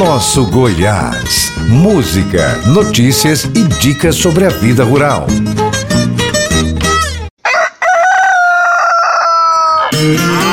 [0.00, 1.52] Nosso Goiás.
[1.68, 5.26] Música, notícias e dicas sobre a vida rural.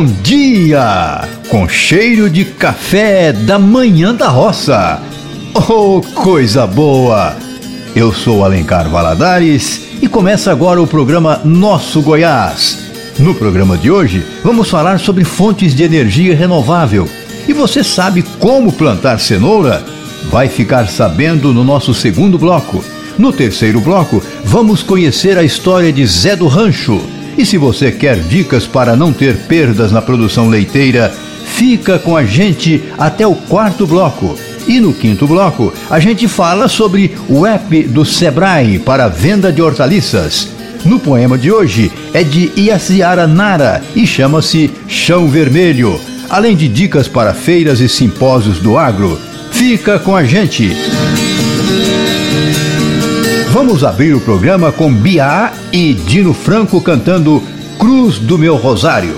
[0.00, 1.28] Bom dia!
[1.50, 4.98] Com cheiro de café da manhã da roça.
[5.54, 7.36] Oh, coisa boa!
[7.94, 12.78] Eu sou Alencar Valadares e começa agora o programa Nosso Goiás.
[13.18, 17.06] No programa de hoje, vamos falar sobre fontes de energia renovável.
[17.46, 19.84] E você sabe como plantar cenoura?
[20.30, 22.82] Vai ficar sabendo no nosso segundo bloco.
[23.18, 27.19] No terceiro bloco, vamos conhecer a história de Zé do Rancho.
[27.36, 31.12] E se você quer dicas para não ter perdas na produção leiteira,
[31.44, 34.36] fica com a gente até o quarto bloco.
[34.66, 39.60] E no quinto bloco, a gente fala sobre o app do Sebrae para venda de
[39.60, 40.48] hortaliças.
[40.84, 47.08] No poema de hoje é de Iaciara Nara e chama-se Chão Vermelho, além de dicas
[47.08, 49.18] para feiras e simpósios do agro.
[49.50, 50.70] Fica com a gente!
[53.52, 57.42] Vamos abrir o programa com Bia e Dino Franco cantando
[57.80, 59.16] Cruz do Meu Rosário.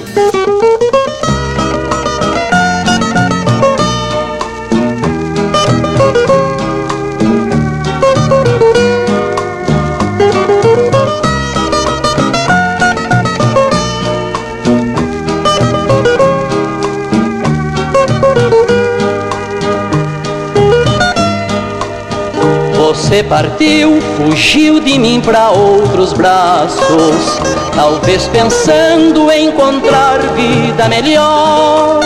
[23.13, 27.39] Você partiu, fugiu de mim para outros braços,
[27.77, 32.01] talvez pensando em encontrar vida melhor.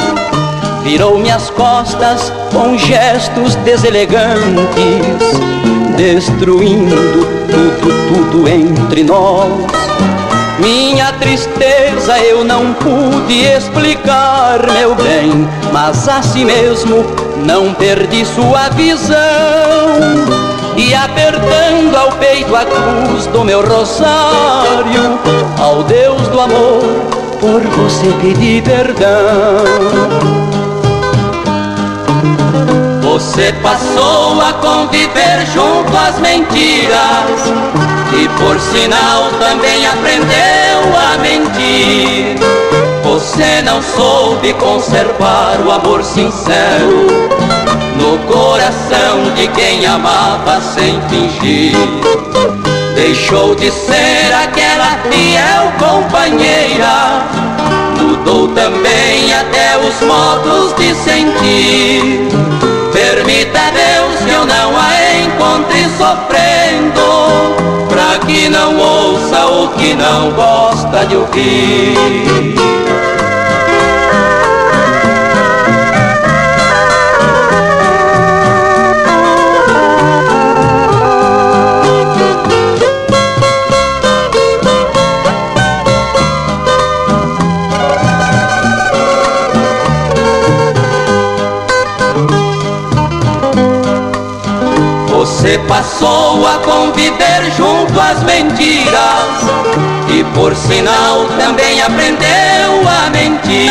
[0.82, 4.42] Virou minhas costas com gestos deselegantes,
[5.96, 9.48] destruindo tudo, tudo entre nós.
[10.58, 17.04] Minha tristeza eu não pude explicar, meu bem, mas assim mesmo
[17.44, 20.45] não perdi sua visão
[20.86, 25.18] e apertando ao peito a cruz do meu rosário,
[25.60, 26.82] ao Deus do amor,
[27.40, 29.64] por você pedi perdão.
[33.02, 37.40] Você passou a conviver junto às mentiras
[38.12, 42.38] e por sinal também aprendeu a mentir.
[43.02, 47.55] Você não soube conservar o amor sincero
[47.96, 51.76] no coração de quem amava sem fingir.
[52.94, 57.24] Deixou de ser aquela fiel companheira,
[58.00, 62.28] mudou também até os modos de sentir.
[62.92, 64.90] Permita Deus que eu não a
[65.20, 72.85] encontre sofrendo, pra que não ouça o que não gosta de ouvir.
[95.46, 99.44] Você passou a conviver junto às mentiras
[100.08, 103.70] e por sinal também aprendeu a mentir.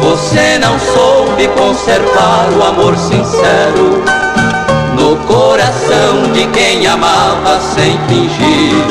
[0.00, 4.02] Você não soube conservar o amor sincero
[4.98, 8.86] no coração de quem amava sem fingir.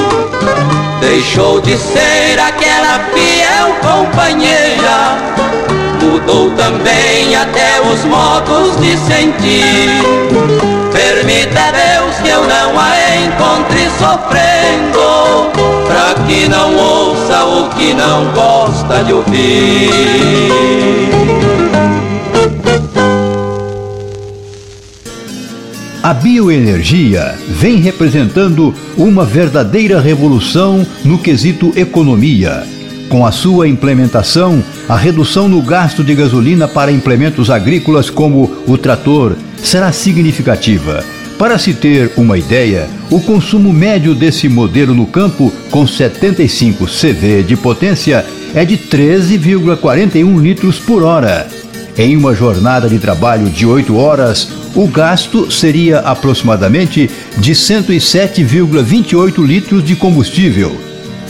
[0.99, 5.17] Deixou de ser aquela fiel companheira,
[6.03, 10.76] mudou também até os modos de sentir.
[10.97, 15.51] Permita Deus que eu não a encontre sofrendo,
[15.85, 19.91] pra que não ouça o que não gosta de ouvir.
[26.01, 32.63] A bioenergia vem representando uma verdadeira revolução no quesito economia.
[33.07, 38.79] Com a sua implementação, a redução no gasto de gasolina para implementos agrícolas como o
[38.79, 41.03] trator será significativa.
[41.37, 47.43] Para se ter uma ideia, o consumo médio desse modelo no campo, com 75 CV
[47.43, 48.25] de potência,
[48.55, 51.47] é de 13,41 litros por hora.
[51.95, 59.83] Em uma jornada de trabalho de 8 horas, o gasto seria aproximadamente de 107,28 litros
[59.83, 60.86] de combustível.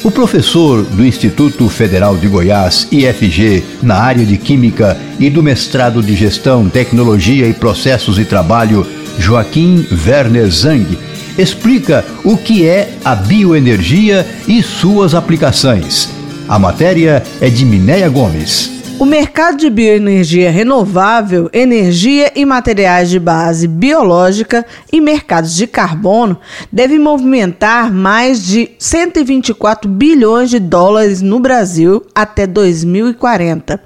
[0.07, 6.01] O professor do Instituto Federal de Goiás, IFG, na área de Química e do mestrado
[6.01, 8.87] de Gestão, Tecnologia e Processos de Trabalho,
[9.19, 10.97] Joaquim Werner Zang,
[11.37, 16.09] explica o que é a bioenergia e suas aplicações.
[16.47, 18.76] A matéria é de Minéia Gomes.
[18.99, 26.39] O mercado de bioenergia renovável, energia e materiais de base biológica e mercados de carbono
[26.71, 33.79] deve movimentar mais de 124 bilhões de dólares no Brasil até 2040.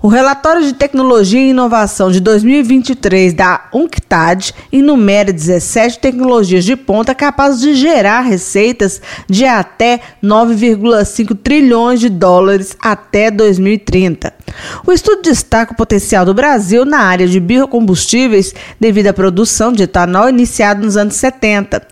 [0.00, 7.16] O relatório de tecnologia e inovação de 2023 da UNCTAD enumera 17 tecnologias de ponta
[7.16, 14.42] capazes de gerar receitas de até 9,5 trilhões de dólares até 2030.
[14.86, 19.84] O estudo destaca o potencial do Brasil na área de biocombustíveis devido à produção de
[19.84, 21.82] etanol iniciada nos anos 70.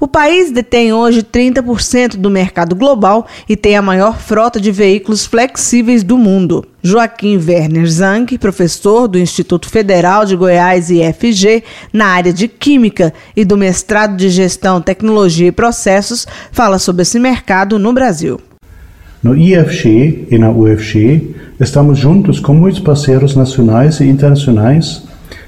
[0.00, 5.26] O país detém hoje 30% do mercado global e tem a maior frota de veículos
[5.26, 6.66] flexíveis do mundo.
[6.82, 11.62] Joaquim Werner Zang, professor do Instituto Federal de Goiás IFG
[11.92, 17.18] na área de Química e do mestrado de Gestão, Tecnologia e Processos, fala sobre esse
[17.18, 18.40] mercado no Brasil.
[19.22, 25.02] No IFG e na UFG, estamos juntos com muitos parceiros nacionais e internacionais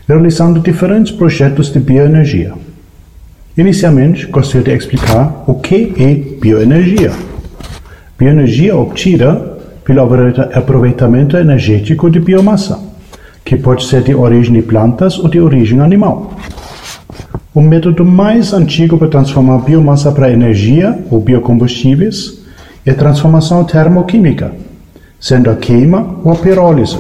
[0.07, 2.53] realizando diferentes projetos de bioenergia.
[3.57, 7.13] Inicialmente, gostaria de explicar o que é bioenergia.
[8.19, 10.03] Bioenergia obtida pelo
[10.53, 12.79] aproveitamento energético de biomassa,
[13.43, 16.37] que pode ser de origem de plantas ou de origem animal.
[17.55, 22.42] O método mais antigo para transformar biomassa para energia ou biocombustíveis
[22.85, 24.53] é transformação termoquímica,
[25.21, 26.99] sendo a queima ou a pirólise,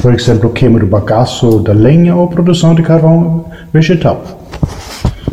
[0.00, 4.22] por exemplo, queima do bagaço da lenha ou produção de carvão vegetal.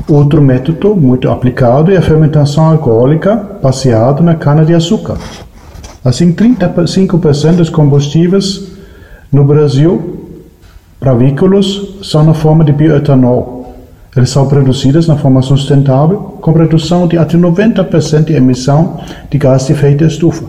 [0.08, 5.18] Outro método muito aplicado é a fermentação alcoólica baseada na cana-de-açúcar.
[6.04, 8.72] Assim, 35% dos combustíveis
[9.32, 10.44] no Brasil
[11.00, 13.65] para veículos são na forma de bioetanol,
[14.16, 19.68] eles são produzidas na forma sustentável, com redução de até 90% de emissão de gás
[19.68, 20.46] de efeito estufa.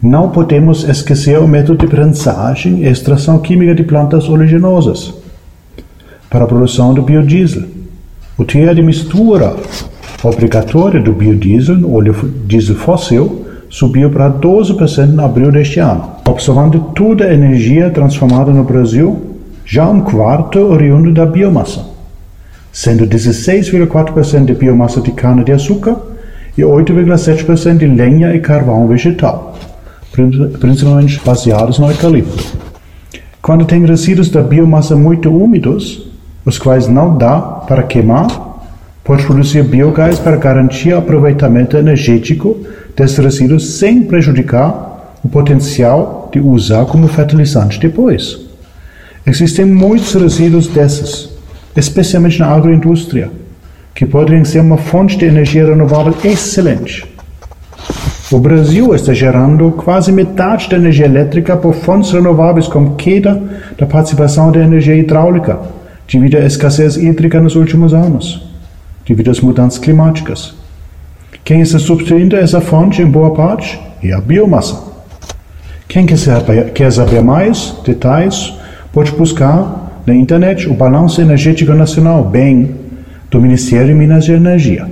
[0.00, 5.14] Não podemos esquecer o método de prensagem e extração química de plantas oleaginosas
[6.30, 7.64] para a produção do biodiesel.
[8.36, 9.56] O teor de mistura
[10.22, 12.14] obrigatória do biodiesel, óleo
[12.46, 16.10] diesel fóssil, subiu para 12% em abril deste ano.
[16.28, 19.33] Observando toda a energia transformada no Brasil,
[19.64, 21.86] já um quarto oriundo da biomassa,
[22.72, 25.96] sendo 16,4% de biomassa de cana-de-açúcar
[26.56, 29.56] e 8,7% de lenha e carvão vegetal,
[30.60, 32.56] principalmente baseados no eucalipto.
[33.40, 36.08] Quando tem resíduos da biomassa muito úmidos,
[36.44, 38.26] os quais não dá para queimar,
[39.02, 42.56] pode produzir biogás para garantir aproveitamento energético
[42.96, 48.43] desses resíduos sem prejudicar o potencial de usar como fertilizante depois.
[49.26, 51.30] Existem muitos resíduos desses,
[51.74, 53.30] especialmente na agroindústria,
[53.94, 57.06] que podem ser uma fonte de energia renovável excelente.
[58.30, 63.42] O Brasil está gerando quase metade da energia elétrica por fontes renováveis, como queda
[63.78, 65.58] da participação da energia hidráulica,
[66.10, 68.46] devido à escassez hídrica nos últimos anos,
[69.06, 70.54] devido às mudanças climáticas.
[71.44, 74.82] Quem está substituindo essa fonte em boa parte é a biomassa.
[75.88, 78.52] Quem quer saber mais detalhes
[78.94, 82.76] pode buscar na internet o Balanço Energético Nacional, bem,
[83.28, 84.88] do Ministério de Minas e Energia.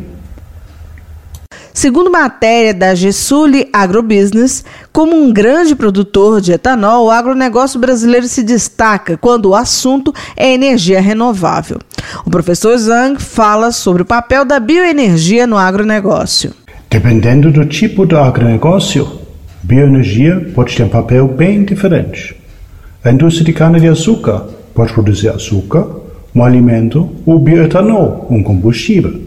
[1.73, 8.43] Segundo matéria da Gesuli Agrobusiness, como um grande produtor de etanol, o agronegócio brasileiro se
[8.43, 11.79] destaca quando o assunto é energia renovável.
[12.27, 16.53] O professor Zhang fala sobre o papel da bioenergia no agronegócio.
[16.91, 19.21] Dependendo do tipo do agronegócio,
[19.63, 22.42] bioenergia pode ter um papel bem diferente.
[23.05, 25.85] A indústria de cana-de-açúcar pode produzir açúcar,
[26.33, 29.21] um alimento, ou bioetanol, um combustível.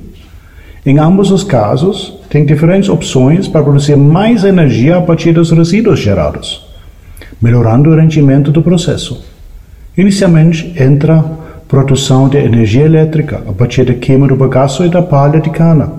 [0.86, 6.00] Em ambos os casos, tem diferentes opções para produzir mais energia a partir dos resíduos
[6.00, 6.66] gerados,
[7.42, 9.26] melhorando o rendimento do processo.
[9.98, 11.26] Inicialmente, entra
[11.68, 15.92] produção de energia elétrica a partir da queima do bagaço e da palha de cana,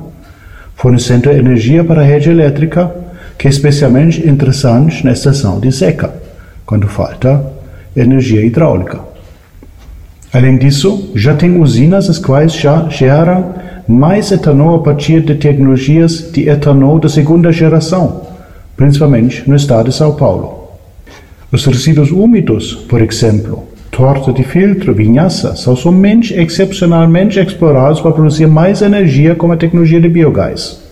[0.74, 2.90] fornecendo energia para a rede elétrica,
[3.36, 6.14] que é especialmente interessante na estação de seca,
[6.64, 7.55] quando falta
[7.96, 9.00] energia hidráulica.
[10.32, 13.54] Além disso, já tem usinas as quais já geram
[13.88, 18.22] mais etanol a partir de tecnologias de etanol da segunda geração,
[18.76, 20.66] principalmente no estado de São Paulo.
[21.50, 28.46] Os resíduos úmidos, por exemplo, torta de filtro, vinhaça, são somente excepcionalmente explorados para produzir
[28.46, 30.82] mais energia com a tecnologia de biogás.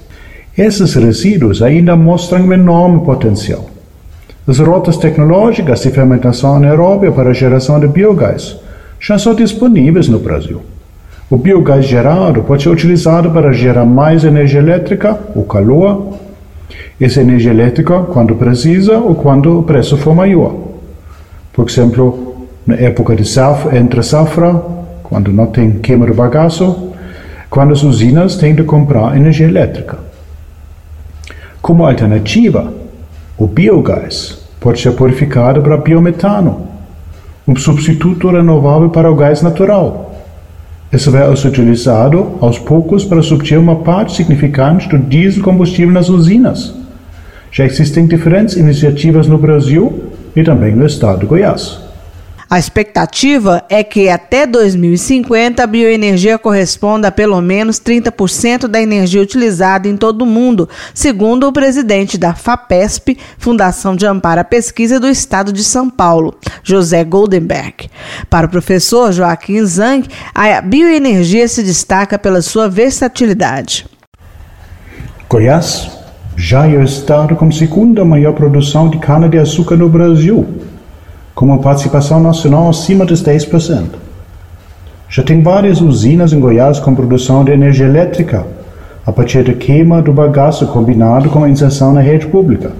[0.57, 3.74] Esses resíduos ainda mostram um enorme potencial.
[4.47, 8.59] As rotas tecnológicas de fermentação anaeróbia para a geração de biogás
[9.01, 10.61] já são disponíveis no Brasil.
[11.31, 16.19] O biogás gerado pode ser utilizado para gerar mais energia elétrica, o calor,
[17.01, 20.55] essa energia elétrica quando precisa ou quando o preço for maior.
[21.51, 24.55] Por exemplo, na época de safra, entre safra,
[25.03, 26.91] quando não tem queima de bagaço,
[27.49, 29.97] quando as usinas têm de comprar energia elétrica.
[31.63, 32.84] Como alternativa,
[33.37, 36.69] o biogás pode ser purificado para biometano,
[37.47, 40.15] um substituto renovável para o gás natural.
[40.93, 46.09] Esse vai ser utilizado aos poucos para substituir uma parte significante do diesel combustível nas
[46.09, 46.75] usinas.
[47.51, 51.84] Já existem diferentes iniciativas no Brasil e também no estado de Goiás.
[52.55, 59.21] A expectativa é que até 2050 a bioenergia corresponda a pelo menos 30% da energia
[59.21, 65.01] utilizada em todo o mundo, segundo o presidente da FAPESP, Fundação de Amparo à Pesquisa
[65.01, 66.33] do Estado de São Paulo,
[66.63, 67.91] José Goldenberg.
[68.31, 73.85] Para o professor Joaquim Zang, a bioenergia se destaca pela sua versatilidade.
[75.29, 75.91] Goiás
[76.37, 80.47] já é o estado com segunda maior produção de cana-de-açúcar no Brasil
[81.35, 83.87] com uma participação nacional acima dos 10%.
[85.09, 88.47] Já tem várias usinas em Goiás com produção de energia elétrica
[89.05, 92.73] a partir da queima do bagaço combinado com a inserção na rede pública.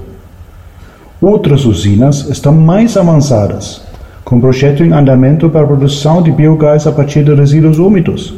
[1.21, 3.83] Outras usinas estão mais avançadas,
[4.25, 8.35] com projeto em andamento para a produção de biogás a partir de resíduos úmidos,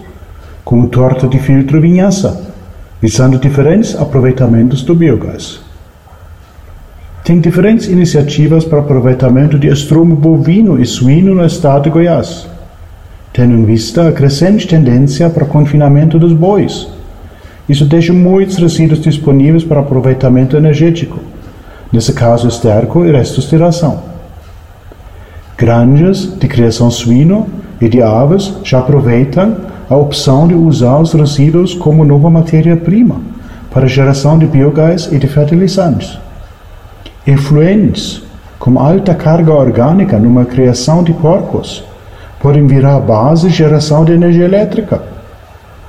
[0.65, 2.43] como torta de filtro vinhaça,
[3.01, 5.66] visando diferentes aproveitamentos do biogás
[7.27, 12.47] tem diferentes iniciativas para aproveitamento de estrumo bovino e suíno no estado de Goiás,
[13.33, 16.87] tendo em vista a crescente tendência para confinamento dos bois.
[17.69, 21.19] Isso deixa muitos resíduos disponíveis para aproveitamento energético,
[21.93, 24.05] nesse caso esterco e restos de ração.
[25.59, 27.49] Granjas de criação suíno
[27.81, 29.57] e de aves já aproveitam
[29.91, 33.17] a opção de usar os resíduos como nova matéria-prima
[33.73, 36.25] para geração de biogás e de fertilizantes
[37.27, 38.23] efluentes,
[38.59, 41.85] como alta carga orgânica numa criação de porcos,
[42.41, 45.03] podem virar base de geração de energia elétrica.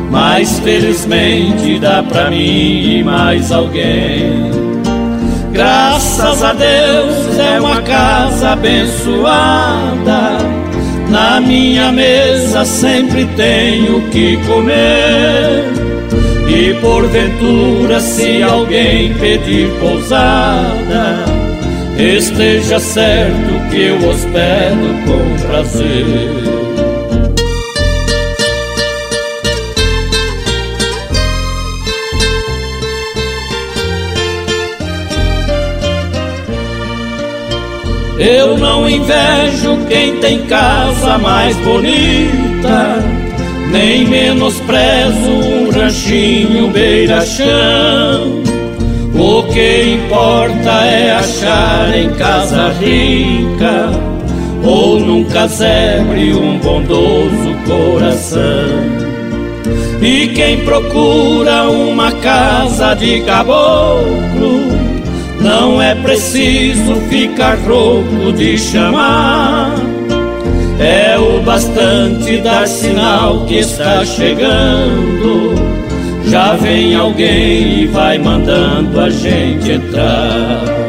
[0.10, 4.50] mas felizmente dá pra mim e mais alguém.
[5.51, 10.38] Graças a Deus é uma casa abençoada.
[11.10, 15.66] Na minha mesa sempre tenho que comer.
[16.48, 21.40] E porventura, se alguém pedir pousada,
[21.98, 26.51] esteja certo que eu hospedo com prazer.
[38.19, 43.00] Eu não invejo quem tem casa mais bonita,
[43.71, 48.43] nem menosprezo um ranchinho beira-chão.
[49.53, 53.89] Que importa é achar em casa rica
[54.63, 59.01] ou num casebre um bondoso coração.
[60.01, 64.72] E quem procura uma casa de caboclo,
[65.39, 69.75] não é preciso ficar rouco de chamar.
[70.79, 75.71] É o bastante dar sinal que está chegando.
[76.25, 80.82] Já vem alguém e vai mandando a gente entrar.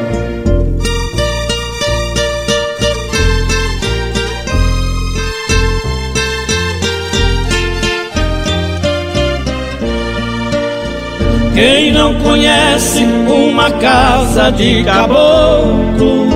[11.54, 16.28] Quem não conhece uma casa de caboclo,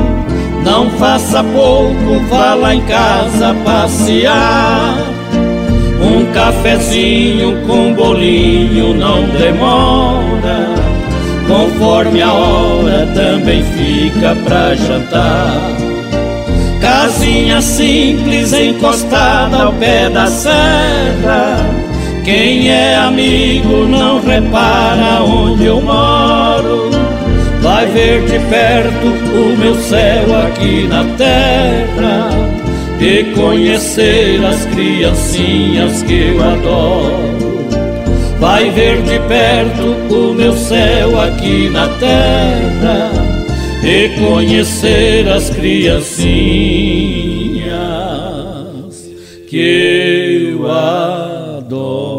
[0.63, 5.06] não faça pouco, vá lá em casa passear.
[6.37, 10.75] Cafezinho com bolinho não demora,
[11.49, 15.57] conforme a hora também fica pra jantar.
[16.79, 21.57] Casinha simples encostada ao pé da serra
[22.23, 26.91] quem é amigo não repara onde eu moro.
[27.63, 32.46] Vai ver de perto o meu céu aqui na terra
[33.01, 37.47] e conhecer as criancinhas que eu adoro.
[38.39, 43.11] Vai ver de perto o meu céu aqui na terra
[43.83, 46.27] e conhecer as criancinhas
[49.49, 52.17] que eu adoro.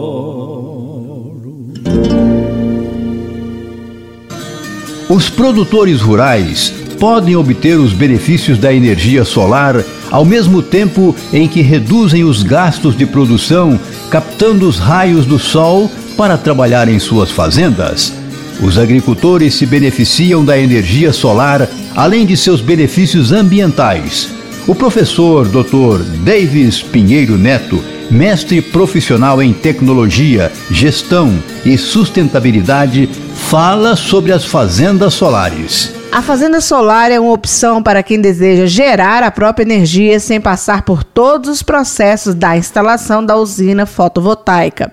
[5.09, 11.61] Os produtores rurais podem obter os benefícios da energia solar ao mesmo tempo em que
[11.61, 18.13] reduzem os gastos de produção, captando os raios do sol para trabalhar em suas fazendas.
[18.61, 24.29] Os agricultores se beneficiam da energia solar além de seus benefícios ambientais.
[24.65, 26.03] O professor Dr.
[26.23, 35.96] Davis Pinheiro Neto mestre profissional em tecnologia, gestão e sustentabilidade, fala sobre as fazendas solares.
[36.17, 40.81] A fazenda solar é uma opção para quem deseja gerar a própria energia sem passar
[40.81, 44.91] por todos os processos da instalação da usina fotovoltaica.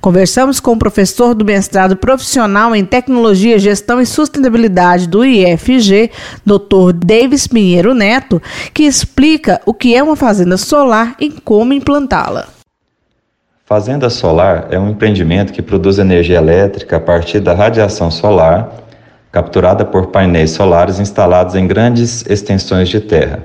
[0.00, 6.10] Conversamos com o professor do mestrado profissional em Tecnologia, Gestão e Sustentabilidade do IFG,
[6.42, 6.94] Dr.
[6.94, 8.40] Davis Pinheiro Neto,
[8.72, 12.46] que explica o que é uma fazenda solar e como implantá-la.
[13.66, 18.82] Fazenda solar é um empreendimento que produz energia elétrica a partir da radiação solar
[19.32, 23.42] capturada por painéis solares instalados em grandes extensões de terra.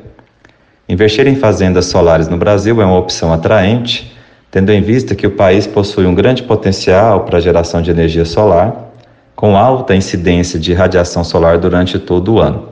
[0.87, 4.15] Investir em fazendas solares no Brasil é uma opção atraente,
[4.51, 8.25] tendo em vista que o país possui um grande potencial para a geração de energia
[8.25, 8.91] solar,
[9.35, 12.69] com alta incidência de radiação solar durante todo o ano.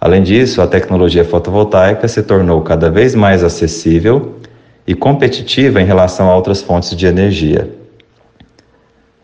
[0.00, 4.36] Além disso, a tecnologia fotovoltaica se tornou cada vez mais acessível
[4.86, 7.85] e competitiva em relação a outras fontes de energia.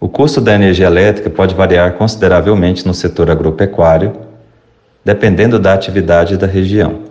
[0.02, 4.12] O custo da energia elétrica pode variar consideravelmente no setor agropecuário,
[5.04, 7.02] dependendo da atividade da região.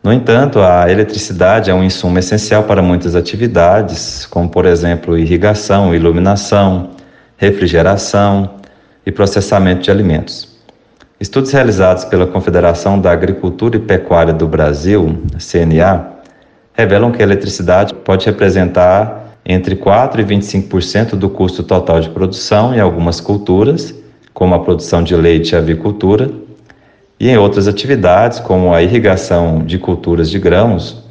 [0.00, 5.92] No entanto, a eletricidade é um insumo essencial para muitas atividades, como, por exemplo, irrigação,
[5.92, 6.90] iluminação,
[7.36, 8.60] refrigeração
[9.04, 10.56] e processamento de alimentos.
[11.18, 16.10] Estudos realizados pela Confederação da Agricultura e Pecuária do Brasil, CNA,
[16.74, 22.74] revelam que a eletricidade pode representar entre 4% e 25% do custo total de produção
[22.74, 23.94] em algumas culturas,
[24.32, 26.30] como a produção de leite e avicultura,
[27.20, 31.04] e em outras atividades, como a irrigação de culturas de grãos,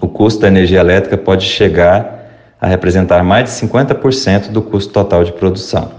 [0.00, 2.24] o custo da energia elétrica pode chegar
[2.60, 5.90] a representar mais de 50% do custo total de produção.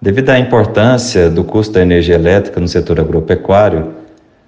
[0.00, 3.94] Devido à importância do custo da energia elétrica no setor agropecuário,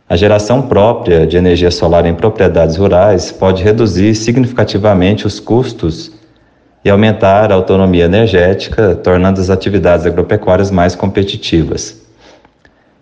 [0.08, 6.12] a geração própria de energia solar em propriedades rurais pode reduzir significativamente os custos
[6.84, 12.02] e aumentar a autonomia energética, tornando as atividades agropecuárias mais competitivas.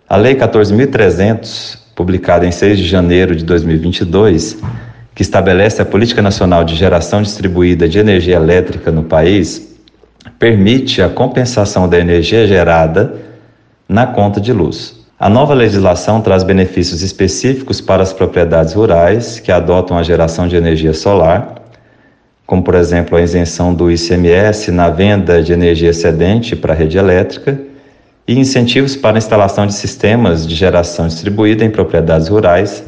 [0.07, 4.57] A Lei 14.300, publicada em 6 de janeiro de 2022,
[5.13, 9.75] que estabelece a Política Nacional de Geração Distribuída de Energia Elétrica no país,
[10.39, 13.15] permite a compensação da energia gerada
[13.87, 15.03] na conta de luz.
[15.19, 20.55] A nova legislação traz benefícios específicos para as propriedades rurais que adotam a geração de
[20.55, 21.62] energia solar
[22.53, 26.99] como por exemplo a isenção do ICMS na venda de energia excedente para a rede
[26.99, 27.59] elétrica
[28.27, 32.83] e incentivos para a instalação de sistemas de geração distribuída em propriedades rurais,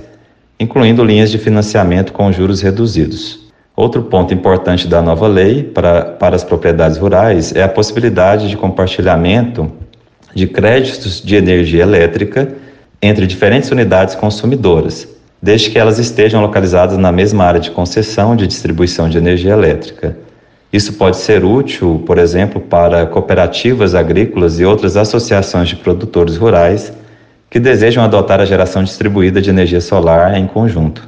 [0.60, 3.39] incluindo linhas de financiamento com juros reduzidos.
[3.75, 8.56] Outro ponto importante da nova lei para, para as propriedades rurais é a possibilidade de
[8.56, 9.71] compartilhamento
[10.36, 12.54] de créditos de energia elétrica
[13.01, 15.08] entre diferentes unidades consumidoras,
[15.41, 20.17] desde que elas estejam localizadas na mesma área de concessão de distribuição de energia elétrica.
[20.71, 26.91] Isso pode ser útil, por exemplo, para cooperativas agrícolas e outras associações de produtores rurais
[27.50, 31.08] que desejam adotar a geração distribuída de energia solar em conjunto.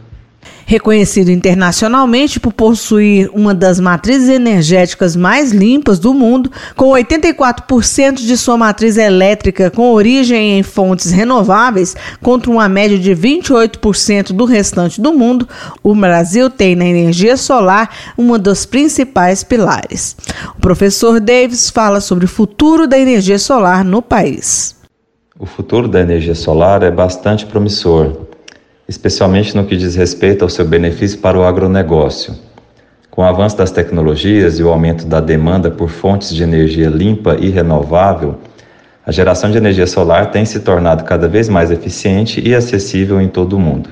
[0.70, 8.36] Reconhecido internacionalmente por possuir uma das matrizes energéticas mais limpas do mundo, com 84% de
[8.36, 15.00] sua matriz elétrica com origem em fontes renováveis, contra uma média de 28% do restante
[15.00, 15.48] do mundo,
[15.82, 20.18] o Brasil tem na energia solar uma dos principais pilares.
[20.58, 24.76] O professor Davis fala sobre o futuro da energia solar no país.
[25.40, 28.27] O futuro da energia solar é bastante promissor
[28.88, 32.36] especialmente no que diz respeito ao seu benefício para o agronegócio.
[33.12, 37.36] Com o avanço das tecnologias e o aumento da demanda por fontes de energia limpa
[37.40, 38.38] e renovável,
[39.06, 43.28] a geração de energia solar tem se tornado cada vez mais eficiente e acessível em
[43.28, 43.90] todo o mundo.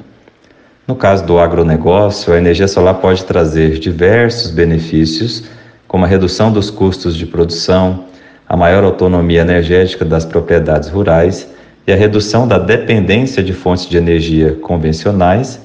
[0.88, 5.45] No caso do agronegócio, a energia solar pode trazer diversos benefícios,
[5.88, 8.05] como a redução dos custos de produção,
[8.47, 11.47] a maior autonomia energética das propriedades rurais
[11.88, 15.60] e a redução da dependência de fontes de energia convencionais,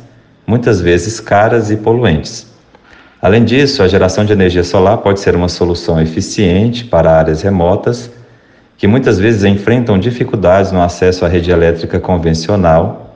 [0.46, 2.46] muitas vezes caras e poluentes.
[3.22, 8.10] Além disso, a geração de energia solar pode ser uma solução eficiente para áreas remotas
[8.80, 13.14] que muitas vezes enfrentam dificuldades no acesso à rede elétrica convencional.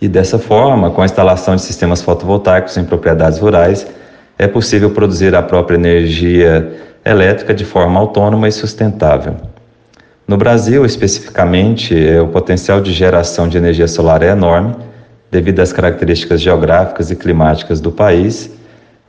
[0.00, 3.86] E dessa forma, com a instalação de sistemas fotovoltaicos em propriedades rurais,
[4.38, 6.72] é possível produzir a própria energia
[7.04, 9.36] elétrica de forma autônoma e sustentável.
[10.26, 14.74] No Brasil, especificamente, é, o potencial de geração de energia solar é enorme,
[15.30, 18.50] devido às características geográficas e climáticas do país,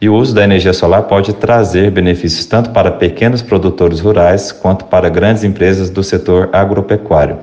[0.02, 4.86] e o uso da energia solar pode trazer benefícios tanto para pequenos produtores rurais quanto
[4.86, 7.38] para grandes empresas do setor agropecuário,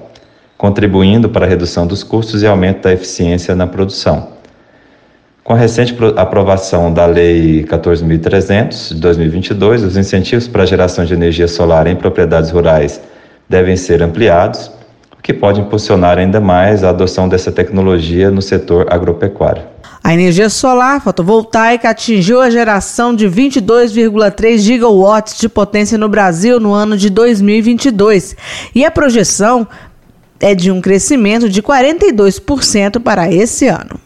[0.59, 4.41] contribuindo para a redução dos custos e aumento da eficiência na produção.
[5.43, 11.15] Com a recente aprovação da Lei 14.300 de 2022, os incentivos para a geração de
[11.15, 13.01] energia solar em propriedades rurais
[13.51, 14.71] devem ser ampliados,
[15.19, 19.65] o que pode impulsionar ainda mais a adoção dessa tecnologia no setor agropecuário.
[20.03, 26.73] A energia solar fotovoltaica atingiu a geração de 22,3 gigawatts de potência no Brasil no
[26.73, 28.37] ano de 2022
[28.73, 29.67] e a projeção
[30.39, 34.01] é de um crescimento de 42% para esse ano.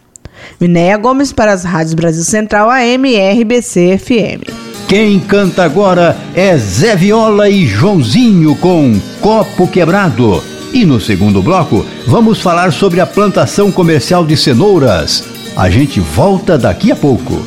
[0.58, 4.63] Minéia Gomes para as Rádios Brasil Central AM e RBC FM.
[4.88, 10.42] Quem canta agora é Zé Viola e Joãozinho com Copo Quebrado.
[10.72, 15.24] E no segundo bloco, vamos falar sobre a plantação comercial de cenouras.
[15.56, 17.42] A gente volta daqui a pouco.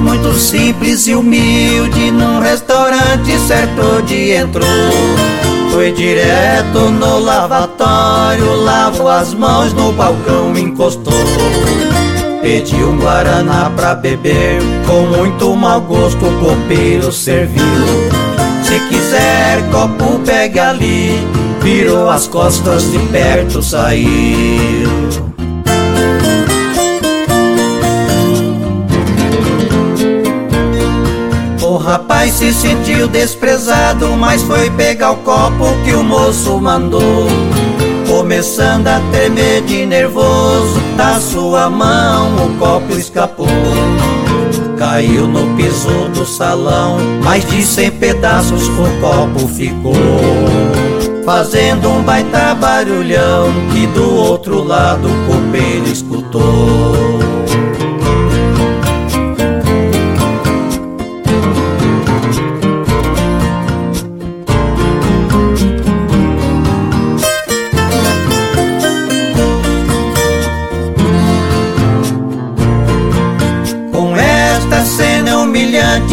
[0.00, 4.66] Muito simples e humilde num restaurante certo dia entrou.
[5.70, 11.12] Foi direto no lavatório, lavou as mãos no balcão, encostou.
[12.42, 17.62] Pediu um guaraná pra beber, com muito mau gosto o copeiro serviu.
[18.64, 21.18] Se quiser copo pega ali,
[21.60, 25.29] virou as costas de perto, saiu.
[31.80, 37.26] Rapaz se sentiu desprezado, mas foi pegar o copo que o moço mandou.
[38.06, 43.46] Começando a tremer de nervoso, da sua mão o copo escapou.
[44.76, 49.94] Caiu no piso do salão, mais de cem pedaços o copo ficou.
[51.24, 57.39] Fazendo um baita barulhão que do outro lado o copeiro escutou.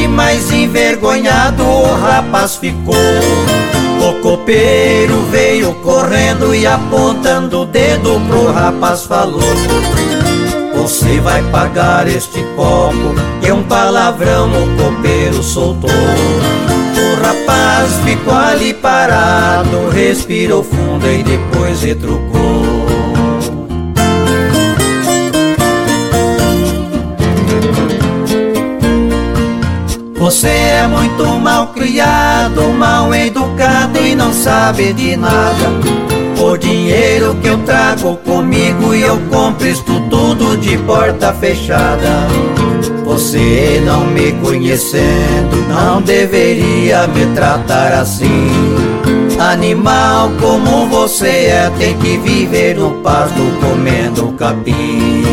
[0.05, 2.93] Mais envergonhado o rapaz ficou.
[4.01, 9.41] O copeiro veio correndo e apontando o dedo pro rapaz falou:
[10.75, 15.89] Você vai pagar este copo, é um palavrão o copeiro soltou.
[15.89, 22.56] O rapaz ficou ali parado, respirou fundo e depois retrucou.
[30.17, 35.69] Você é muito mal criado, mal educado e não sabe de nada.
[36.41, 42.27] O dinheiro que eu trago comigo e eu compro isto tudo de porta fechada.
[43.05, 48.49] Você não me conhecendo, não deveria me tratar assim.
[49.39, 55.26] Animal como você é, tem que viver no pasto comendo capim.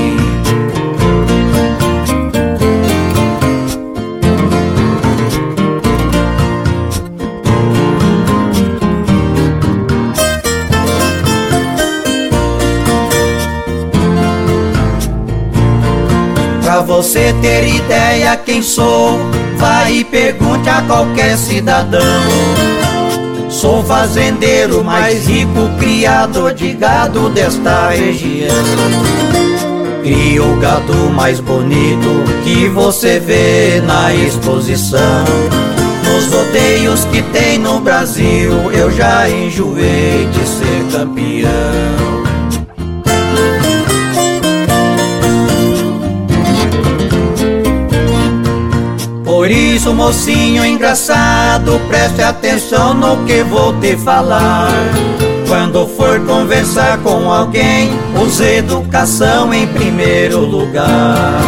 [16.84, 19.18] Você ter ideia quem sou,
[19.56, 22.00] vai e pergunte a qualquer cidadão.
[23.48, 28.54] Sou fazendeiro mais rico, criador de gado desta região.
[30.02, 35.24] Crio o gado mais bonito que você vê na exposição.
[36.04, 42.13] Nos rodeios que tem no Brasil, eu já enjoei de ser campeão.
[49.44, 54.72] Por isso, mocinho engraçado, preste atenção no que vou te falar.
[55.46, 61.42] Quando for conversar com alguém, use educação em primeiro lugar.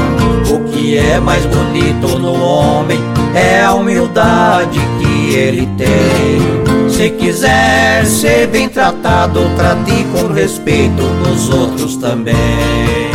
[0.51, 2.99] O que é mais bonito no homem
[3.35, 6.91] é a humildade que ele tem.
[6.91, 13.06] Se quiser ser bem tratado, trate com respeito os outros também.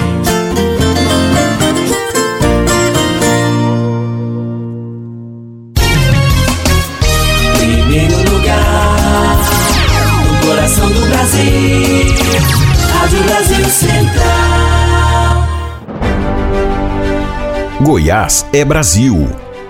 [17.91, 19.27] Goiás é Brasil.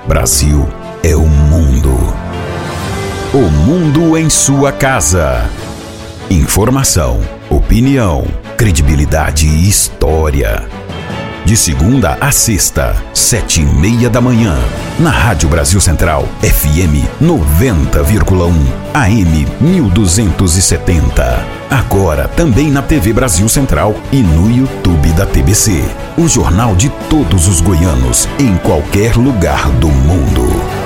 [0.08, 0.70] Brasil
[1.02, 1.98] é o mundo.
[3.34, 5.50] O mundo em sua casa.
[6.30, 8.24] Informação, opinião,
[8.56, 10.70] credibilidade e história.
[11.44, 14.56] De segunda a sexta, sete e meia da manhã.
[15.00, 18.54] Na Rádio Brasil Central, FM 90,1,
[18.94, 21.46] AM 1270.
[21.70, 25.84] Agora também na TV Brasil Central e no YouTube da TBC.
[26.16, 30.81] O jornal de todos os goianos, em qualquer lugar do mundo.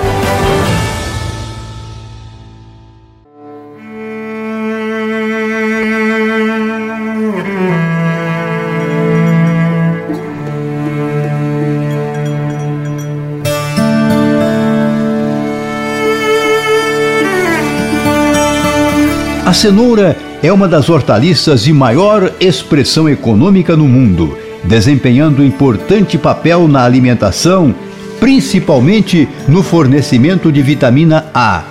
[19.45, 26.67] A cenoura é uma das hortaliças de maior expressão econômica no mundo, desempenhando importante papel
[26.67, 27.73] na alimentação,
[28.19, 31.61] principalmente no fornecimento de vitamina A.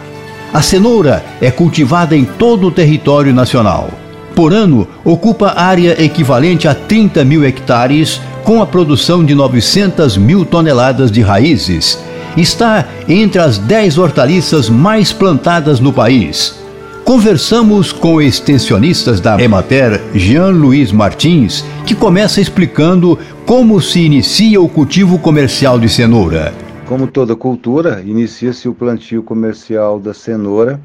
[0.52, 3.90] A cenoura é cultivada em todo o território nacional.
[4.36, 10.44] Por ano, ocupa área equivalente a 30 mil hectares, com a produção de 900 mil
[10.44, 11.98] toneladas de raízes.
[12.36, 16.62] Está entre as 10 hortaliças mais plantadas no país.
[17.04, 25.18] Conversamos com extensionistas da Emater, Jean-Luiz Martins, que começa explicando como se inicia o cultivo
[25.18, 26.54] comercial de cenoura.
[26.86, 30.80] Como toda cultura, inicia-se o plantio comercial da cenoura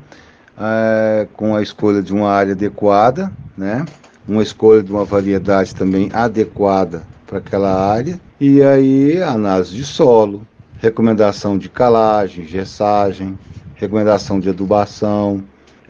[0.59, 3.85] eh, com a escolha de uma área adequada, né?
[4.27, 10.45] uma escolha de uma variedade também adequada para aquela área, e aí análise de solo,
[10.81, 13.39] recomendação de calagem, gessagem,
[13.75, 15.41] recomendação de adubação,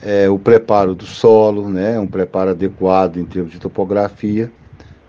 [0.02, 4.52] é, o preparo do solo, né, um preparo adequado em termos de topografia.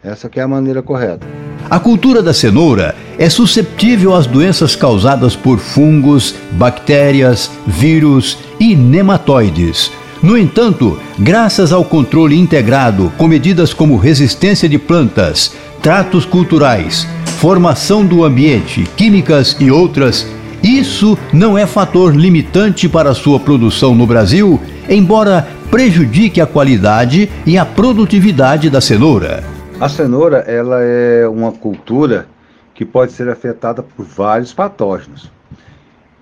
[0.02, 1.26] Essa que é a maneira correta.
[1.68, 9.92] A cultura da cenoura é susceptível às doenças causadas por fungos, bactérias, vírus e nematóides.
[10.22, 17.06] No entanto, graças ao controle integrado com medidas como resistência de plantas, tratos culturais,
[17.38, 20.26] formação do ambiente, químicas e outras,
[20.62, 27.56] isso não é fator limitante para sua produção no Brasil, embora prejudique a qualidade e
[27.56, 29.44] a produtividade da cenoura.
[29.80, 32.26] A cenoura ela é uma cultura
[32.74, 35.30] que pode ser afetada por vários patógenos.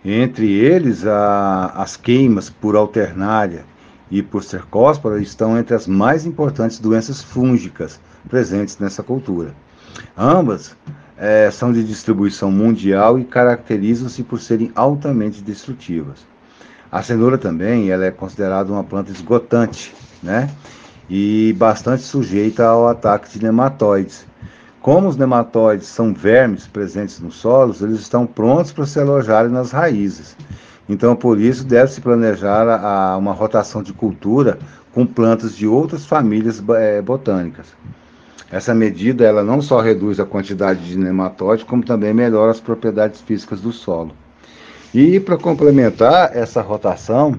[0.05, 3.65] Entre eles, a, as queimas por alternária
[4.11, 9.55] e por cercóspora estão entre as mais importantes doenças fúngicas presentes nessa cultura.
[10.17, 10.77] Ambas
[11.17, 16.19] é, são de distribuição mundial e caracterizam-se por serem altamente destrutivas.
[16.91, 20.51] A cenoura também ela é considerada uma planta esgotante, né?
[21.09, 24.27] E bastante sujeita ao ataque de nematóides,
[24.81, 29.71] Como os nematóides são vermes presentes nos solos, eles estão prontos para se alojarem nas
[29.73, 30.37] raízes.
[30.89, 34.59] Então, por isso, deve-se planejar a, a uma rotação de cultura
[34.95, 37.67] com plantas de outras famílias é, botânicas.
[38.51, 43.21] Essa medida ela não só reduz a quantidade de nematóide, como também melhora as propriedades
[43.21, 44.13] físicas do solo.
[44.95, 47.39] E para complementar essa rotação,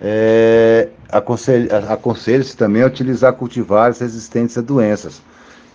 [0.00, 5.22] é, aconselha-se também a utilizar cultivares resistentes a doenças,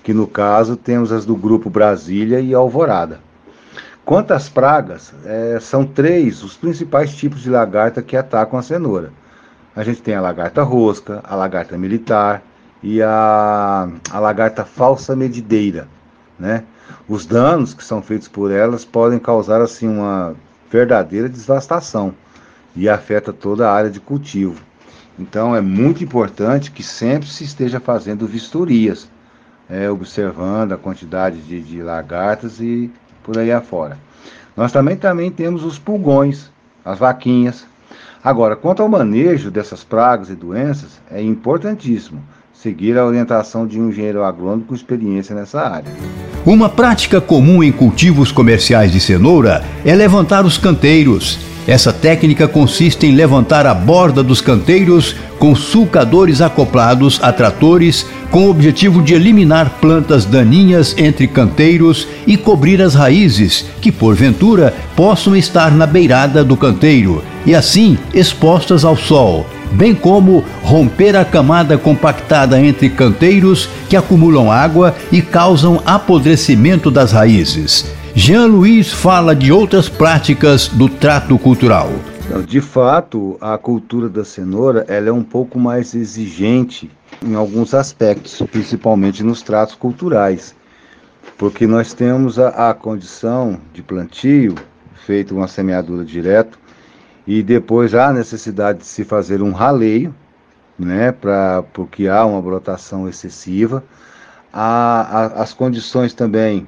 [0.03, 3.19] que no caso temos as do grupo Brasília e Alvorada.
[4.03, 9.11] Quanto às pragas, é, são três os principais tipos de lagarta que atacam a cenoura.
[9.75, 12.43] A gente tem a lagarta rosca, a lagarta militar
[12.83, 15.87] e a, a lagarta falsa medideira.
[16.37, 16.63] Né?
[17.09, 20.35] Os danos que são feitos por elas podem causar assim uma
[20.69, 22.13] verdadeira devastação
[22.75, 24.61] e afeta toda a área de cultivo.
[25.17, 29.09] Então é muito importante que sempre se esteja fazendo vistorias,
[29.69, 32.91] é, observando a quantidade de, de lagartas e
[33.23, 33.97] por aí afora.
[34.55, 36.51] Nós também, também temos os pulgões,
[36.83, 37.65] as vaquinhas.
[38.23, 42.21] Agora, quanto ao manejo dessas pragas e doenças, é importantíssimo
[42.65, 45.91] seguir a orientação de um engenheiro agrônomo com experiência nessa área.
[46.43, 53.07] Uma prática comum em cultivos comerciais de cenoura é levantar os canteiros essa técnica consiste
[53.07, 59.15] em levantar a borda dos canteiros com sulcadores acoplados a tratores com o objetivo de
[59.15, 66.43] eliminar plantas daninhas entre canteiros e cobrir as raízes que, porventura, possam estar na beirada
[66.43, 73.67] do canteiro e assim expostas ao sol, bem como romper a camada compactada entre canteiros
[73.89, 77.85] que acumulam água e causam apodrecimento das raízes.
[78.17, 81.89] Jean Luiz fala de outras práticas do trato cultural.
[82.47, 86.89] De fato, a cultura da cenoura ela é um pouco mais exigente
[87.21, 90.55] em alguns aspectos, principalmente nos tratos culturais,
[91.37, 94.55] porque nós temos a, a condição de plantio,
[95.05, 96.57] feito uma semeadura direto,
[97.27, 100.15] e depois há a necessidade de se fazer um raleio,
[100.79, 103.83] né, para porque há uma brotação excessiva.
[104.53, 106.65] Há, há as condições também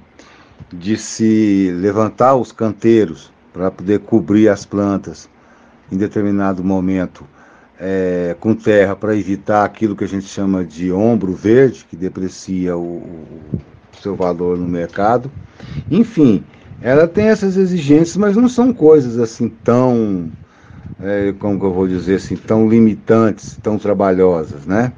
[0.71, 5.30] de se levantar os canteiros para poder cobrir as plantas
[5.91, 7.25] em determinado momento
[7.80, 12.75] é, com terra para evitar aquilo que a gente chama de ombro verde, que deprecia
[12.75, 13.62] o, o
[14.01, 15.32] seu valor no mercado.
[15.89, 16.43] Enfim,
[16.82, 20.32] ela tem essas exigências, mas não são coisas assim tão,
[20.99, 24.91] é, como eu vou dizer assim, tão limitantes, tão trabalhosas, né?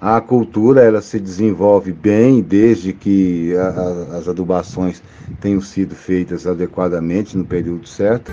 [0.00, 5.02] A cultura ela se desenvolve bem desde que a, a, as adubações
[5.40, 8.32] tenham sido feitas adequadamente no período certo.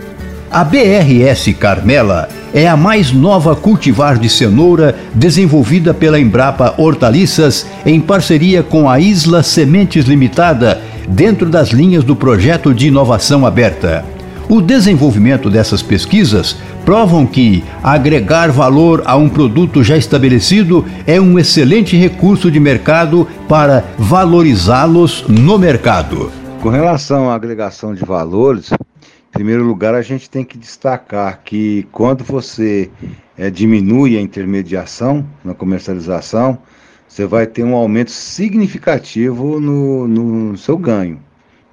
[0.50, 8.00] A BRS Carmela é a mais nova cultivar de cenoura desenvolvida pela Embrapa Hortaliças em
[8.00, 14.06] parceria com a Isla Sementes Limitada, dentro das linhas do projeto de inovação aberta.
[14.50, 16.56] O desenvolvimento dessas pesquisas
[16.88, 23.28] provam que agregar valor a um produto já estabelecido é um excelente recurso de mercado
[23.46, 26.32] para valorizá-los no mercado.
[26.62, 31.86] Com relação à agregação de valores, em primeiro lugar a gente tem que destacar que
[31.92, 32.90] quando você
[33.38, 36.58] é, diminui a intermediação na comercialização,
[37.06, 41.20] você vai ter um aumento significativo no, no seu ganho,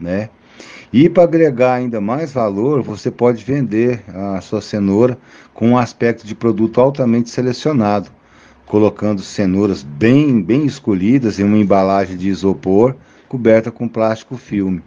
[0.00, 0.29] né?
[0.96, 5.18] E para agregar ainda mais valor, você pode vender a sua cenoura
[5.52, 8.11] com um aspecto de produto altamente selecionado,
[8.64, 12.94] colocando cenouras bem, bem escolhidas em uma embalagem de isopor
[13.28, 14.85] coberta com plástico filme.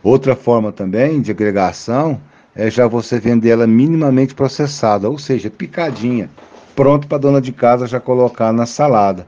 [0.00, 2.20] Outra forma também de agregação
[2.54, 6.30] é já você vender ela minimamente processada, ou seja, picadinha,
[6.76, 9.26] pronto para dona de casa já colocar na salada.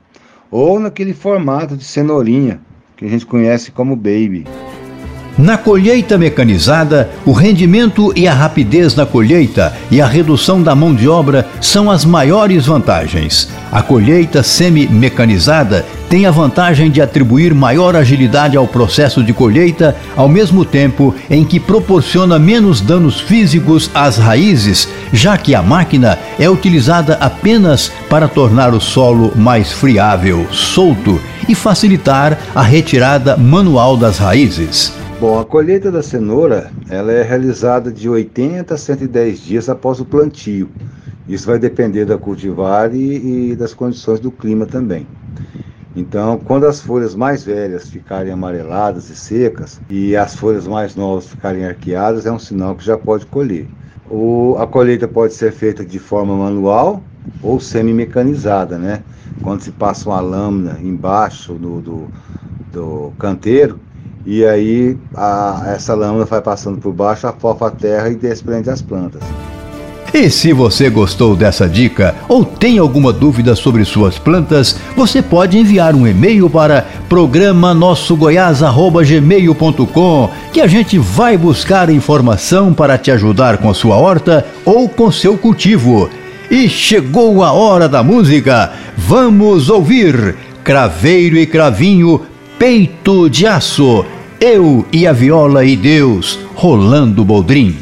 [0.48, 2.60] Ou naquele formato de cenourinha,
[2.96, 4.46] que a gente conhece como baby.
[5.36, 10.94] Na colheita mecanizada, o rendimento e a rapidez na colheita e a redução da mão
[10.94, 13.48] de obra são as maiores vantagens.
[13.72, 20.28] A colheita semi-mecanizada tem a vantagem de atribuir maior agilidade ao processo de colheita, ao
[20.28, 26.48] mesmo tempo em que proporciona menos danos físicos às raízes, já que a máquina é
[26.48, 34.18] utilizada apenas para tornar o solo mais friável, solto e facilitar a retirada manual das
[34.18, 35.03] raízes.
[35.24, 40.04] Bom, a colheita da cenoura ela é realizada de 80 a 110 dias após o
[40.04, 40.68] plantio.
[41.26, 45.06] Isso vai depender da cultivar e, e das condições do clima também.
[45.96, 51.28] Então, quando as folhas mais velhas ficarem amareladas e secas e as folhas mais novas
[51.28, 53.66] ficarem arqueadas, é um sinal que já pode colher.
[54.10, 57.02] O, a colheita pode ser feita de forma manual
[57.42, 59.02] ou semi-mecanizada, né?
[59.42, 62.10] Quando se passa uma lâmina embaixo do, do
[62.74, 63.78] do canteiro,
[64.26, 68.80] e aí a, essa lâmina vai passando por baixo, afofa a terra e desprende as
[68.80, 69.22] plantas.
[70.14, 75.58] E se você gostou dessa dica ou tem alguma dúvida sobre suas plantas, você pode
[75.58, 83.58] enviar um e-mail para programa nossogoiás@gmail.com que a gente vai buscar informação para te ajudar
[83.58, 86.08] com a sua horta ou com seu cultivo.
[86.48, 88.70] E chegou a hora da música.
[88.96, 92.20] Vamos ouvir Craveiro e Cravinho,
[92.56, 94.06] Peito de Aço.
[94.46, 97.78] Eu e a viola e Deus, rolando boldrim.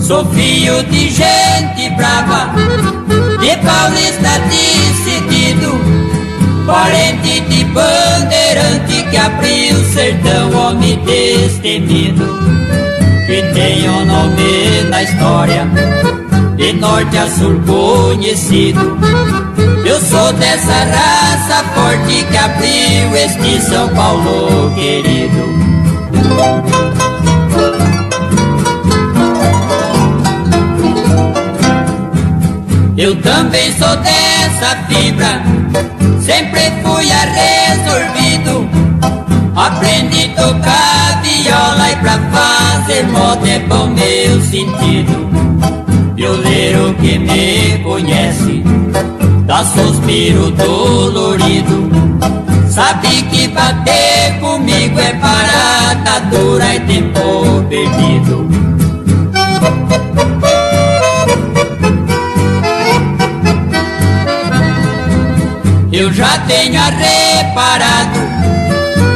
[0.00, 2.52] Sou filho de gente brava,
[3.38, 5.70] de paulista decidido,
[6.66, 12.26] parente de bandeirante que abriu o sertão, homem destemido,
[13.28, 15.68] que tem o nome na história,
[16.68, 18.98] de norte a sul conhecido.
[19.86, 25.58] Eu sou dessa raça forte que abriu este São Paulo querido.
[32.98, 35.42] Eu também sou dessa fibra,
[36.20, 38.68] sempre fui resolvido.
[39.56, 45.28] Aprendi a tocar viola e pra fazer moda é bom meu sentido.
[46.18, 48.64] Violeiro que me conhece,
[49.46, 51.88] dá suspiro dolorido.
[52.68, 58.48] Sabe que bater comigo é parada dura e tempo perdido.
[65.92, 68.18] Eu já tenho reparado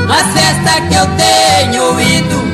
[0.07, 2.52] nas festas que eu tenho ido.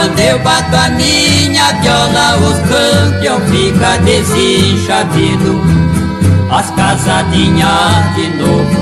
[0.00, 5.60] Quando eu bato a minha viola, os campeão fica desenchavido.
[6.50, 8.80] As casadinhas de novo,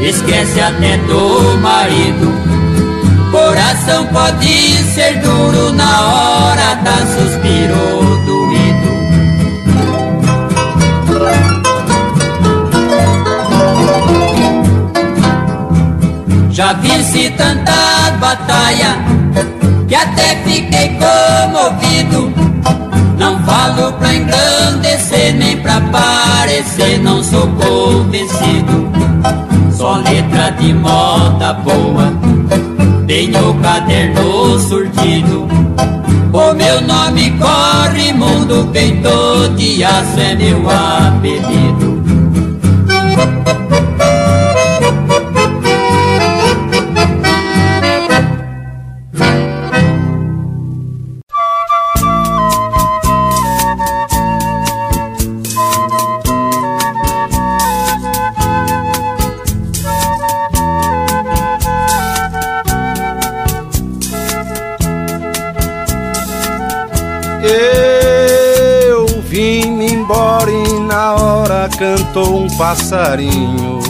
[0.00, 2.34] esquece até do marido.
[3.30, 8.88] Coração pode ser duro na hora da suspiro doído.
[16.50, 19.17] Já vi-se tanta batalha
[19.88, 22.32] que até fiquei comovido.
[23.18, 28.88] Não falo pra engrandecer nem pra parecer, não sou convencido.
[29.72, 32.12] Só letra de moda boa,
[33.06, 35.48] tenho caderno surtido.
[36.32, 41.97] O meu nome corre mundo, peito de aço é meu apelido.
[72.08, 73.80] Cantou um passarinho,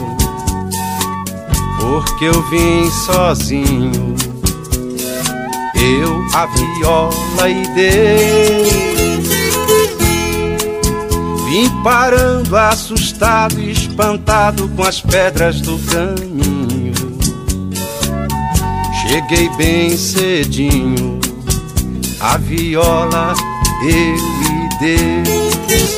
[1.81, 4.17] porque eu vim sozinho.
[5.75, 9.29] Eu, a viola e Deus.
[11.47, 16.93] Vim parando assustado e espantado com as pedras do caminho.
[19.03, 21.21] Cheguei bem cedinho,
[22.21, 23.33] a viola,
[23.83, 25.98] eu e Deus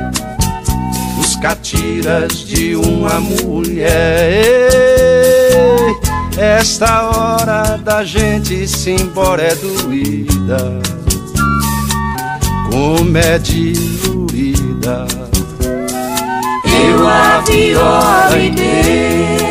[1.41, 3.89] catiras de uma mulher.
[6.37, 10.79] Esta hora da gente se embora é doída,
[12.71, 15.07] como é diluída.
[16.63, 19.50] Eu a viola.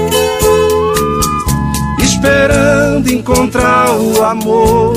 [2.21, 4.93] esperando encontrar o amor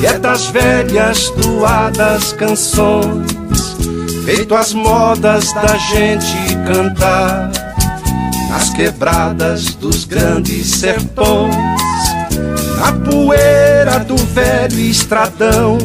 [0.00, 3.30] que é das velhas doadas canções,
[4.24, 7.52] feito as modas da gente cantar
[8.50, 11.54] nas quebradas dos grandes sertões,
[12.78, 15.78] na poeira do velho estradão.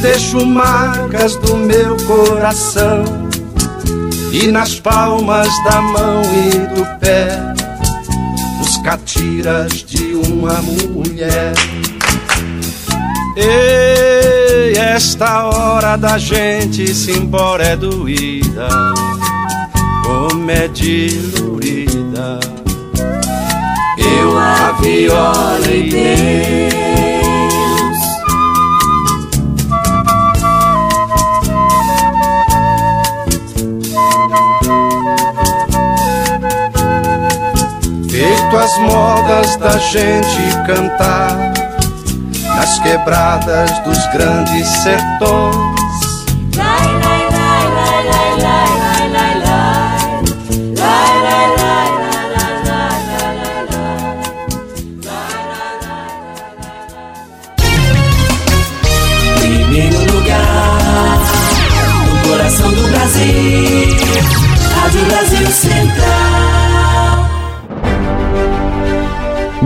[0.00, 3.04] Deixo marcas do meu coração
[4.32, 7.51] e nas palmas da mão e do pé
[8.82, 11.54] catiras de uma mulher.
[13.36, 18.68] Ei, esta hora da gente se embora é doída,
[20.04, 22.40] como é dilurida.
[23.98, 26.91] Eu a viola e
[38.54, 41.52] As modas da gente cantar
[42.54, 45.82] nas quebradas dos grandes sertões.
[59.40, 61.18] Primeiro lugar,
[62.06, 63.96] no coração do Brasil,
[64.76, 66.21] Rádio Brasil Central.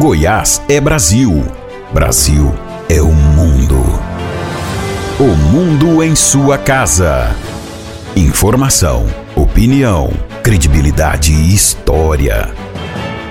[0.07, 1.44] Goiás é Brasil.
[1.92, 2.54] Brasil
[2.88, 3.82] é o mundo.
[5.18, 7.34] O mundo em sua casa.
[8.14, 9.04] Informação,
[9.34, 10.12] opinião,
[10.44, 12.54] credibilidade e história.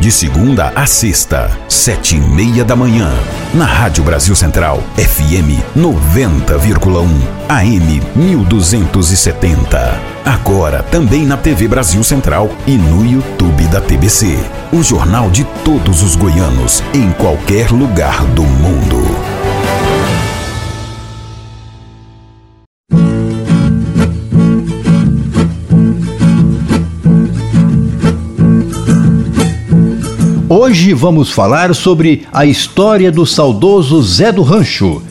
[0.01, 3.09] De segunda a sexta, sete e meia da manhã.
[3.53, 7.07] Na Rádio Brasil Central, FM 90,1,
[7.47, 10.14] AM 1270.
[10.26, 14.36] Agora também na TV Brasil Central e no YouTube da TBC.
[14.73, 19.05] O jornal de todos os goianos, em qualquer lugar do mundo.
[30.49, 35.03] Hoje vamos falar sobre a história do saudoso Zé do Rancho.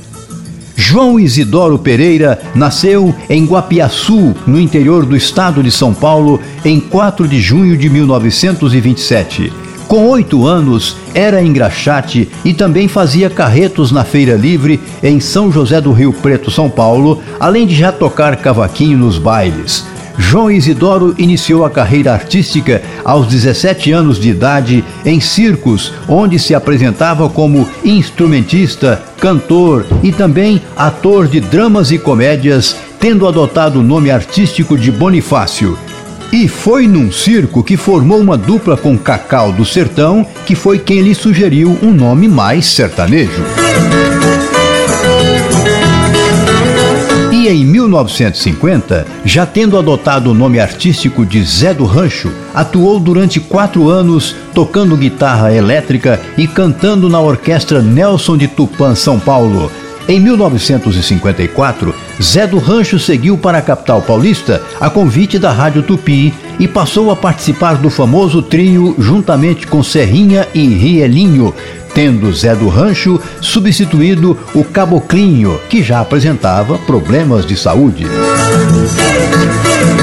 [0.77, 7.29] João Isidoro Pereira nasceu em Guapiaçu, no interior do estado de São Paulo, em 4
[7.29, 9.53] de junho de 1927.
[9.87, 15.81] Com oito anos, era engraxate e também fazia carretos na Feira Livre em São José
[15.81, 19.87] do Rio Preto, São Paulo, além de já tocar cavaquinho nos bailes.
[20.17, 26.55] João Isidoro iniciou a carreira artística aos 17 anos de idade em circos, onde se
[26.55, 34.11] apresentava como instrumentista, cantor e também ator de dramas e comédias, tendo adotado o nome
[34.11, 35.77] artístico de Bonifácio.
[36.33, 41.01] E foi num circo que formou uma dupla com Cacau do Sertão, que foi quem
[41.01, 43.43] lhe sugeriu um nome mais sertanejo.
[47.45, 53.39] E em 1950, já tendo adotado o nome artístico de Zé do Rancho, atuou durante
[53.39, 59.71] quatro anos tocando guitarra elétrica e cantando na orquestra Nelson de Tupã, São Paulo.
[60.09, 66.33] Em 1954, Zé do Rancho seguiu para a capital paulista a convite da Rádio Tupi
[66.59, 71.55] e passou a participar do famoso trio juntamente com Serrinha e Rielinho,
[71.95, 78.07] tendo Zé do Rancho substituído o Caboclinho, que já apresentava problemas de saúde.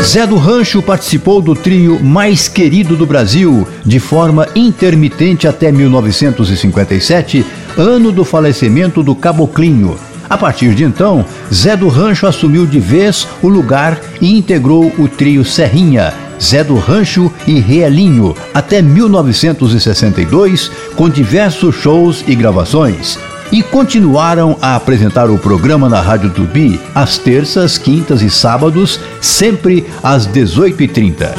[0.02, 7.46] Zé do Rancho participou do trio mais querido do Brasil, de forma intermitente até 1957,
[7.78, 9.98] ano do falecimento do Caboclinho.
[10.30, 15.08] A partir de então, Zé do Rancho assumiu de vez o lugar e integrou o
[15.08, 23.20] trio Serrinha, Zé do Rancho e Realinho, até 1962, com diversos shows e gravações.
[23.52, 29.86] E continuaram a apresentar o programa na Rádio Tupi às terças, quintas e sábados, sempre
[30.02, 31.34] às 18h30.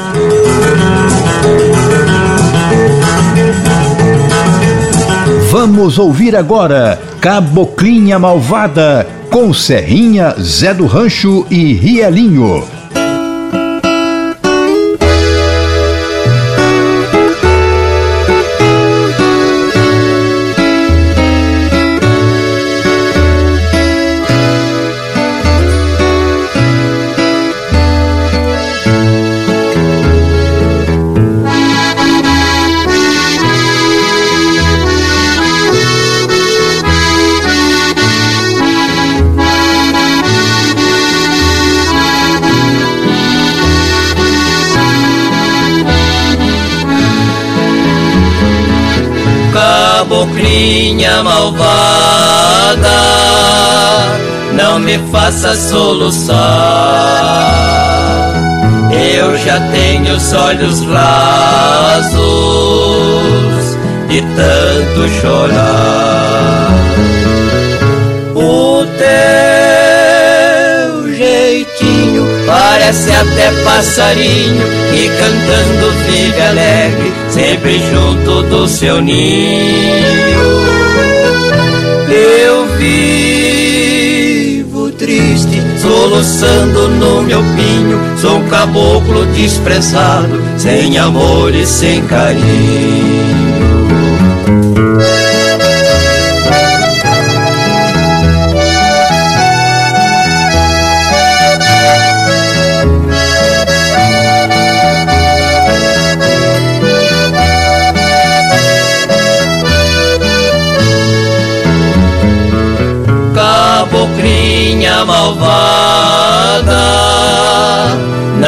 [5.51, 12.82] Vamos ouvir agora Caboclinha Malvada com Serrinha, Zé do Rancho e Rielinho.
[50.23, 52.89] Caboclinha malvada,
[54.53, 56.39] não me faça soluçar.
[58.93, 62.23] Eu já tenho os olhos rasos
[64.09, 66.71] de tanto chorar.
[68.35, 69.62] O teu
[72.83, 80.43] parece até passarinho que cantando vive alegre, sempre junto do seu ninho.
[82.11, 82.67] Eu
[84.67, 94.02] vivo triste, soluçando no meu pinho, sou um caboclo desprezado, sem amor e sem carinho.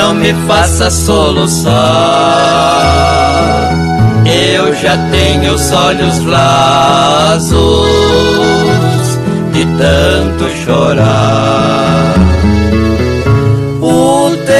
[0.05, 1.73] Não me faça soluçar.
[4.27, 7.89] Eu já tenho os olhos rasos
[9.53, 12.17] de tanto chorar.
[13.81, 14.55] O teu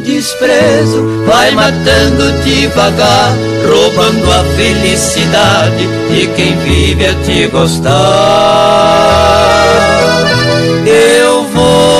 [0.00, 3.34] desprezo vai matando devagar,
[3.68, 7.92] roubando a felicidade de quem vive a te gostar.
[10.86, 11.91] Eu vou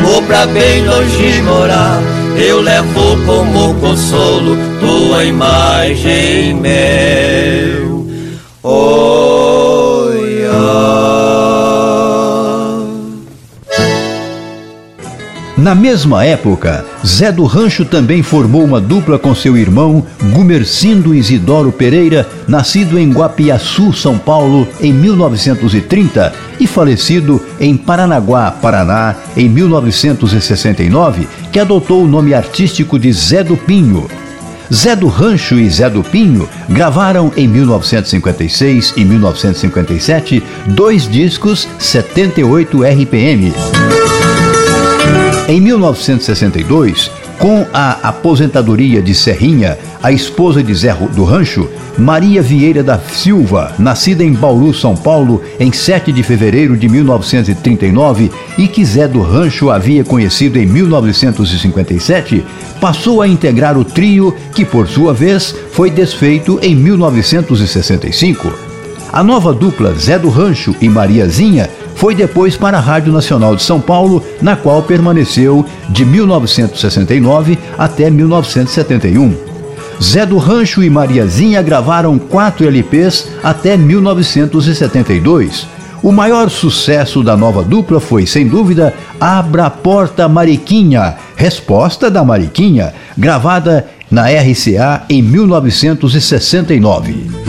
[0.00, 2.00] vou pra bem longe morar.
[2.36, 7.18] Eu levo como consolo tua imagem meu.
[15.68, 21.70] Na mesma época, Zé do Rancho também formou uma dupla com seu irmão Gumercindo Isidoro
[21.70, 31.28] Pereira, nascido em Guapiaçu, São Paulo, em 1930 e falecido em Paranaguá, Paraná, em 1969,
[31.52, 34.08] que adotou o nome artístico de Zé do Pinho.
[34.72, 42.82] Zé do Rancho e Zé do Pinho gravaram em 1956 e 1957 dois discos 78
[42.82, 43.52] RPM.
[45.48, 52.82] Em 1962, com a aposentadoria de Serrinha, a esposa de Zé do Rancho, Maria Vieira
[52.82, 58.84] da Silva, nascida em Bauru, São Paulo, em 7 de fevereiro de 1939 e que
[58.84, 62.44] Zé do Rancho havia conhecido em 1957,
[62.78, 68.52] passou a integrar o trio que, por sua vez, foi desfeito em 1965.
[69.10, 73.62] A nova dupla Zé do Rancho e Mariazinha foi depois para a Rádio Nacional de
[73.62, 79.36] São Paulo, na qual permaneceu de 1969 até 1971.
[80.00, 85.66] Zé do Rancho e Mariazinha gravaram quatro LPs até 1972.
[86.00, 92.22] O maior sucesso da nova dupla foi, sem dúvida, Abra a Porta Mariquinha, resposta da
[92.22, 97.47] Mariquinha, gravada na RCA em 1969.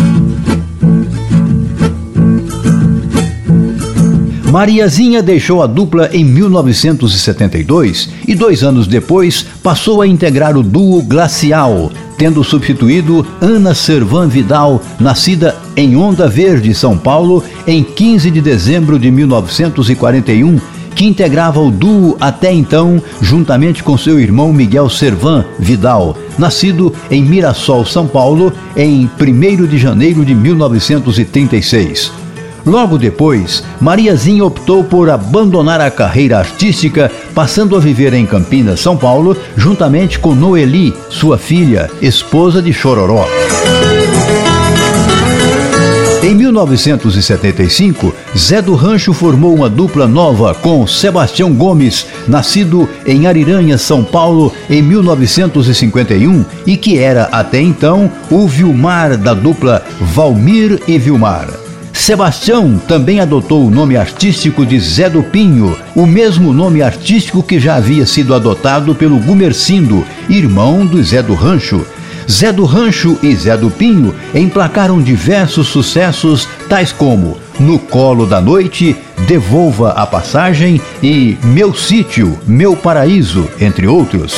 [4.49, 11.03] Mariazinha deixou a dupla em 1972 e dois anos depois passou a integrar o duo
[11.03, 18.41] Glacial, tendo substituído Ana Servan Vidal, nascida em Onda Verde, São Paulo, em 15 de
[18.41, 20.59] dezembro de 1941,
[20.95, 27.21] que integrava o duo até então, juntamente com seu irmão Miguel Servan Vidal, nascido em
[27.21, 32.28] Mirassol, São Paulo, em 1 de janeiro de 1936.
[32.69, 38.95] Logo depois, Mariazinha optou por abandonar a carreira artística, passando a viver em Campinas, São
[38.95, 43.25] Paulo, juntamente com Noeli, sua filha, esposa de Chororó.
[46.21, 53.79] Em 1975, Zé do Rancho formou uma dupla nova com Sebastião Gomes, nascido em Ariranha,
[53.79, 60.99] São Paulo, em 1951 e que era até então o Vilmar da dupla Valmir e
[60.99, 61.58] Vilmar.
[62.09, 67.59] Sebastião também adotou o nome artístico de Zé do Pinho, o mesmo nome artístico que
[67.59, 71.85] já havia sido adotado pelo Gumercindo, irmão do Zé do Rancho.
[72.27, 78.41] Zé do Rancho e Zé do Pinho emplacaram diversos sucessos, tais como No Colo da
[78.41, 78.95] Noite,
[79.27, 84.33] Devolva a Passagem e Meu Sítio, Meu Paraíso, entre outros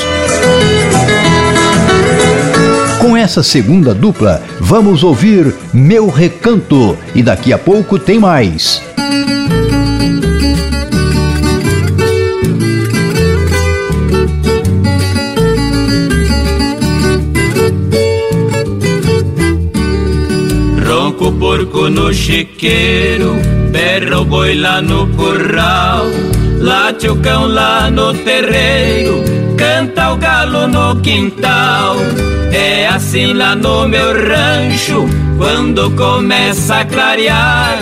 [3.21, 8.81] essa segunda dupla, vamos ouvir Meu Recanto e daqui a pouco tem mais.
[20.83, 23.35] Ronco porco no chiqueiro,
[23.71, 26.07] berro boi lá no curral
[26.61, 29.23] late o cão lá no terreiro,
[29.57, 31.97] canta o galo no quintal.
[32.53, 35.07] É assim lá no meu rancho,
[35.37, 37.79] quando começa a clarear.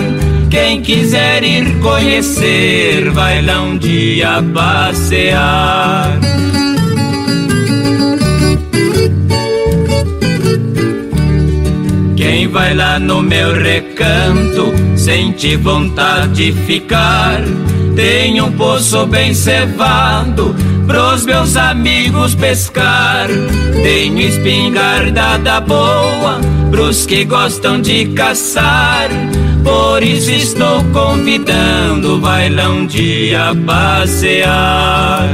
[0.50, 6.18] Quem quiser ir conhecer, vai lá um dia passear.
[12.16, 17.42] Quem vai lá no meu recanto, sente vontade de ficar.
[17.96, 20.56] Tem um poço bem cevado
[20.88, 23.28] pros meus amigos pescar.
[23.84, 26.40] Tenho espingarda boa
[26.72, 29.10] pros que gostam de caçar.
[29.64, 35.30] Por isso estou convidando, vai lá um dia passear.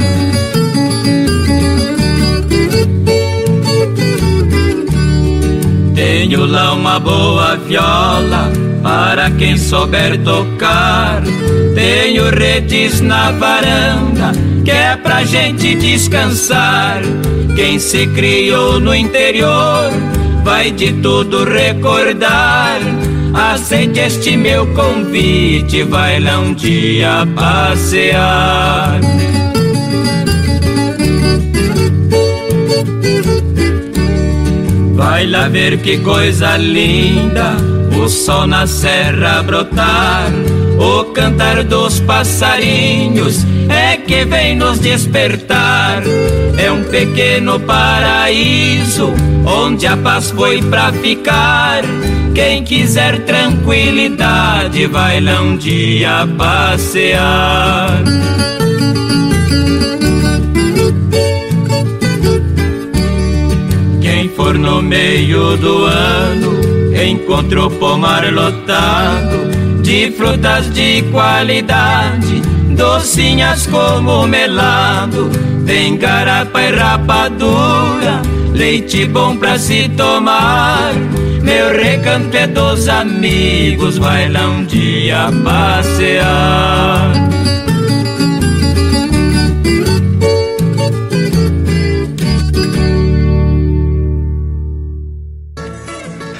[5.94, 11.24] Tenho lá uma boa viola para quem souber tocar.
[11.74, 14.32] Tenho redes na varanda
[14.64, 17.02] que é pra gente descansar.
[17.56, 19.90] Quem se criou no interior
[20.44, 22.78] vai de tudo recordar.
[23.34, 29.00] Aceite este meu convite, vai lá um dia passear.
[34.94, 40.32] Vai lá ver que coisa linda, o sol na serra brotar,
[40.78, 46.04] o cantar dos passarinhos é que vem nos despertar.
[46.58, 49.14] É um pequeno paraíso
[49.46, 51.84] onde a paz foi pra ficar.
[52.34, 58.04] Quem quiser tranquilidade vai lá um dia passear.
[64.02, 66.55] Quem for no meio do ano
[67.04, 75.30] encontra o pomar lotado de frutas de qualidade docinhas como melado,
[75.66, 78.22] tem garapa e rapadura,
[78.54, 80.94] leite bom pra se tomar.
[81.42, 87.12] Meu recanto é dos amigos, vai lá um dia passear.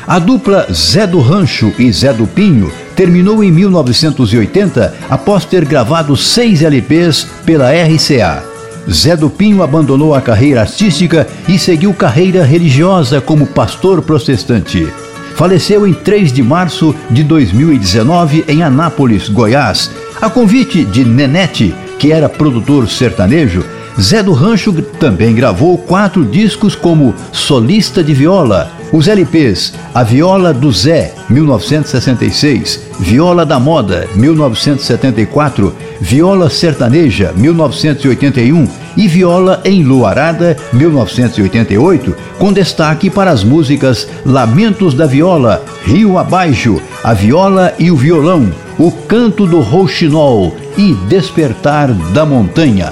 [0.08, 6.16] A dupla Zé do Rancho e Zé do Pinho terminou em 1980 após ter gravado
[6.16, 8.44] seis LPs pela RCA.
[8.88, 14.88] Zé do Pinho abandonou a carreira artística e seguiu carreira religiosa como pastor protestante.
[15.34, 19.90] Faleceu em 3 de março de 2019 em Anápolis, Goiás,
[20.22, 23.66] a convite de Nenete, que era produtor sertanejo.
[24.00, 30.54] Zé do Rancho também gravou quatro discos como solista de viola, os LPs A Viola
[30.54, 38.68] do Zé, 1966, Viola da Moda, 1974, Viola Sertaneja, 1981
[38.98, 47.14] e Viola Enluarada, 1988, com destaque para as músicas Lamentos da Viola, Rio Abaixo, A
[47.14, 52.92] Viola e o Violão, O Canto do Rouxinol e Despertar da Montanha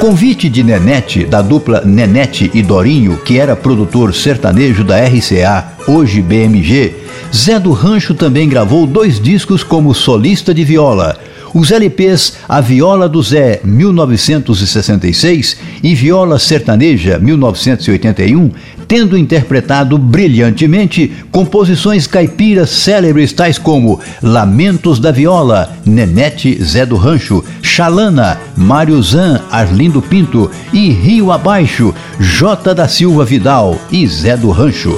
[0.00, 6.22] convite de Nenete, da dupla Nenete e Dorinho, que era produtor sertanejo da RCA, hoje
[6.22, 6.94] BMG,
[7.36, 11.18] Zé do Rancho também gravou dois discos como solista de viola.
[11.52, 18.52] Os LPs A Viola do Zé 1966 e Viola Sertaneja 1981,
[18.88, 27.44] tendo interpretado brilhantemente composições caipiras célebres tais como Lamentos da Viola, Nenete Zé do Rancho,
[27.70, 34.50] Xalana, Mário Zan, Arlindo Pinto e Rio Abaixo, J da Silva Vidal e Zé do
[34.50, 34.96] Rancho.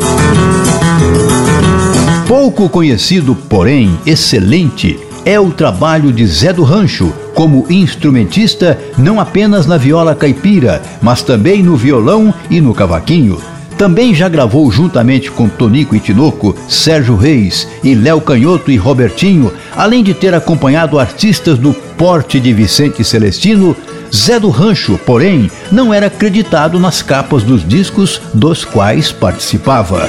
[2.27, 9.66] Pouco conhecido, porém excelente, é o trabalho de Zé do Rancho como instrumentista, não apenas
[9.66, 13.51] na viola caipira, mas também no violão e no cavaquinho.
[13.83, 19.53] Também já gravou juntamente com Tonico e Tinoco, Sérgio Reis e Léo Canhoto e Robertinho,
[19.74, 23.76] além de ter acompanhado artistas do porte de Vicente Celestino,
[24.14, 30.09] Zé do Rancho, porém, não era acreditado nas capas dos discos dos quais participava.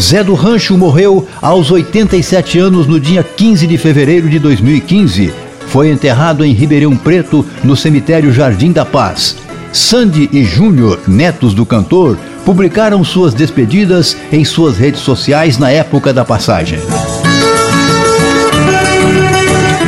[0.00, 5.32] Zé do Rancho morreu aos 87 anos no dia 15 de fevereiro de 2015.
[5.68, 9.45] Foi enterrado em Ribeirão Preto, no cemitério Jardim da Paz.
[9.72, 16.12] Sandy e Júnior, netos do cantor, publicaram suas despedidas em suas redes sociais na época
[16.12, 16.80] da passagem.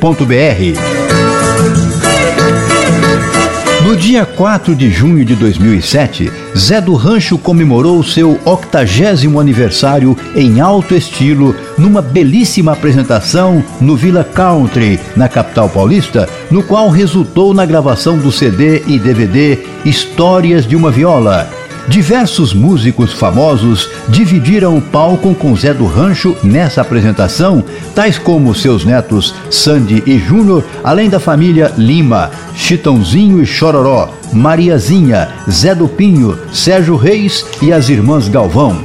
[3.85, 10.59] no dia 4 de junho de 2007, Zé do Rancho comemorou seu octagésimo aniversário em
[10.59, 17.65] alto estilo, numa belíssima apresentação no Villa Country, na capital paulista, no qual resultou na
[17.67, 25.35] gravação do CD e DVD Histórias de uma Viola Diversos músicos famosos dividiram o palco
[25.35, 27.63] com Zé do Rancho nessa apresentação,
[27.93, 35.29] tais como seus netos Sandy e Júnior, além da família Lima, Chitãozinho e Chororó, Mariazinha,
[35.49, 38.81] Zé do Pinho, Sérgio Reis e as irmãs Galvão.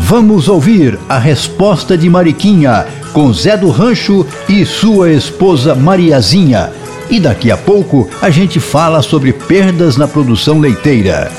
[0.00, 6.70] Vamos ouvir a resposta de Mariquinha com Zé do Rancho e sua esposa Mariazinha.
[7.08, 11.30] E daqui a pouco a gente fala sobre perdas na produção leiteira.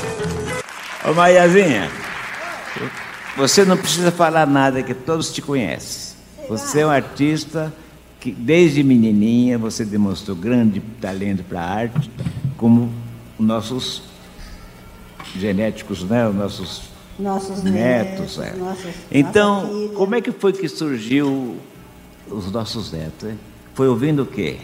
[1.07, 1.91] Ô Maiazinha,
[3.37, 6.15] você não precisa falar nada que todos te conhecem.
[6.49, 7.71] Você é um artista
[8.19, 12.09] que desde menininha você demonstrou grande talento para a arte,
[12.57, 12.91] como
[13.37, 14.01] os nossos
[15.37, 16.27] genéticos, né?
[16.27, 16.81] Os nossos,
[17.19, 18.37] nossos netos.
[18.37, 18.55] netos é.
[18.55, 21.57] nossos, então, como é que foi que surgiu
[22.27, 23.29] os nossos netos?
[23.29, 23.39] Hein?
[23.75, 24.57] Foi ouvindo o quê?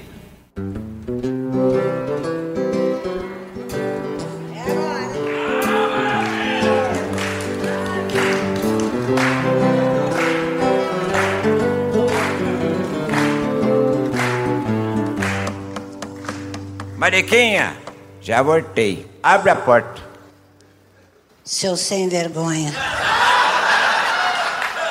[17.01, 17.75] Mariquinha,
[18.21, 19.09] já voltei.
[19.23, 19.99] Abre a porta.
[21.43, 22.71] Seu sem vergonha.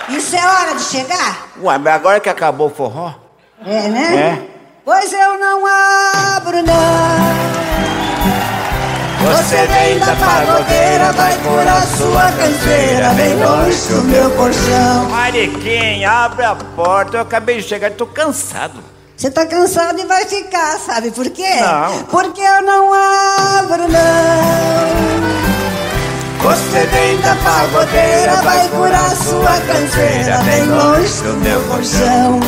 [0.09, 1.47] Isso é hora de chegar?
[1.63, 3.15] Ué, mas agora que acabou o forró?
[3.65, 4.17] É, né?
[4.17, 4.49] É.
[4.85, 7.21] Pois eu não abro, não.
[9.29, 15.09] Você vem da pagodeira, vai curar sua canseira, bem longe do meu colchão.
[15.11, 17.19] Mariquinha, abre a porta.
[17.19, 18.90] Eu acabei de chegar, tô cansado.
[19.21, 21.57] Você tá cansado e vai ficar, sabe por quê?
[21.61, 22.05] Não.
[22.05, 24.01] Porque eu não abro, não.
[26.43, 32.41] Você vem da pagodeira, vai curar sua canseira, bem longe do meu colchão.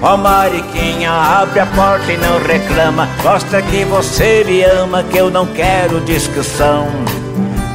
[0.00, 3.08] Ó oh, Mariquinha, abre a porta e não reclama.
[3.20, 6.86] Gosta que você me ama, que eu não quero discussão.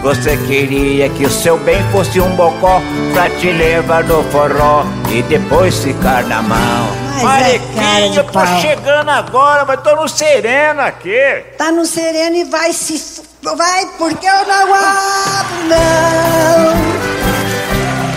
[0.02, 2.82] Você queria que o seu bem fosse um bocó
[3.14, 7.12] pra te levar no forró e depois ficar na mão.
[7.22, 8.60] Mariquinha, é eu tô pau.
[8.60, 11.44] chegando agora, mas tô no sereno aqui.
[11.56, 13.22] Tá no sereno e vai se.
[13.44, 17.02] Vai, porque eu não abro, não.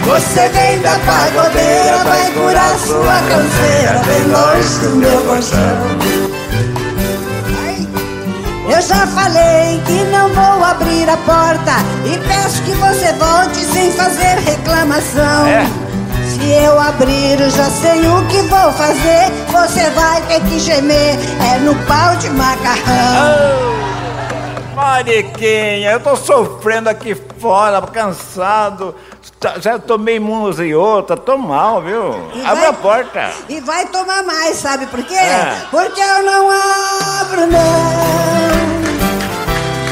[0.07, 6.34] Você vem da pagodeira, vai curar sua canseira, bem longe do meu colchão.
[8.67, 11.73] Eu já falei que não vou abrir a porta
[12.07, 15.47] e peço que você volte sem fazer reclamação.
[15.47, 15.67] É?
[16.31, 19.31] Se eu abrir, eu já sei o que vou fazer.
[19.53, 21.19] Você vai ter que gemer,
[21.55, 23.84] é no pau de macarrão.
[24.75, 28.95] Mariquinha, eu tô sofrendo aqui fora, cansado.
[29.61, 32.15] Já tomei umas e outra, tô mal, viu?
[32.35, 33.31] E Abre vai- a porta.
[33.49, 35.15] E vai tomar mais, sabe por quê?
[35.15, 35.57] É.
[35.71, 38.75] Porque eu não abro, não.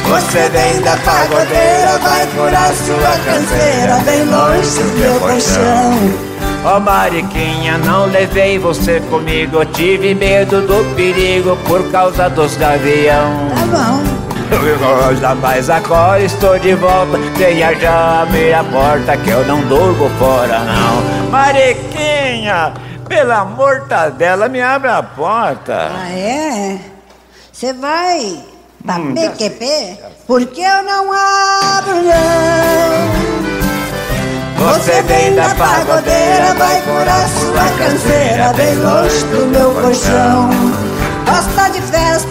[0.09, 6.33] Você vem da pagodeira, vai curar sua canseira, bem longe do meu colchão.
[6.65, 9.59] Ó Mariquinha, não levei você comigo.
[9.59, 13.49] Eu tive medo do perigo por causa dos gavião.
[13.55, 14.22] Tá bom.
[15.41, 17.19] Mas agora estou de volta.
[17.37, 21.31] Venha já a porta que eu não durmo fora, não.
[21.31, 22.73] Mariquinha,
[23.09, 25.91] pela mortadela, me abre a porta.
[25.95, 26.79] Ah, é?
[27.53, 28.41] Você vai
[28.85, 29.15] pra Hum.
[29.15, 29.99] PQP?
[30.27, 33.33] Porque eu não abro, não.
[34.69, 40.51] Você vem da pagodeira, vai curar sua canseira, bem longe do meu colchão.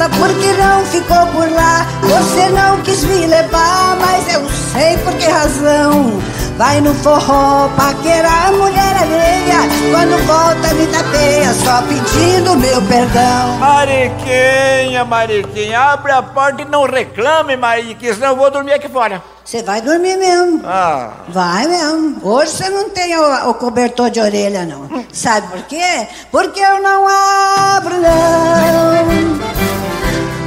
[0.10, 1.86] Porque não ficou por lá.
[2.04, 4.42] Você não quis me levar, mas eu
[4.74, 6.22] sei por que razão.
[6.58, 9.62] Vai no forró, paquerar a mulher alheia.
[9.92, 13.58] Quando volta, me tapeia, só pedindo meu perdão.
[13.58, 19.24] Mariquinha, Mariquinha, abre a porta e não reclame, Mariquinha, senão eu vou dormir aqui fora.
[19.44, 20.62] Você vai dormir mesmo.
[20.66, 22.18] Ah, Vai mesmo.
[22.22, 24.88] Hoje você não tem o, o cobertor de orelha, não.
[25.12, 26.08] Sabe por quê?
[26.32, 29.81] Porque eu não abro, não.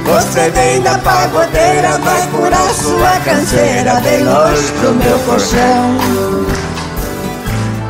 [0.05, 5.97] Você vem da pagodeira, vai curar sua canseira, bem longe do meu colchão.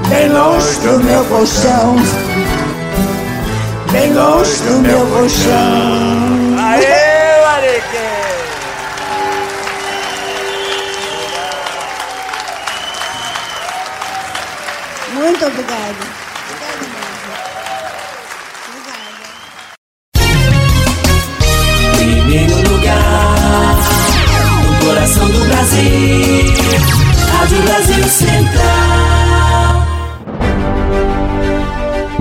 [0.09, 1.95] Bem longe do meu colchão.
[3.91, 6.57] bem longe do meu colchão.
[6.59, 8.15] Aê, Mariquinha!
[15.13, 16.04] Muito obrigada.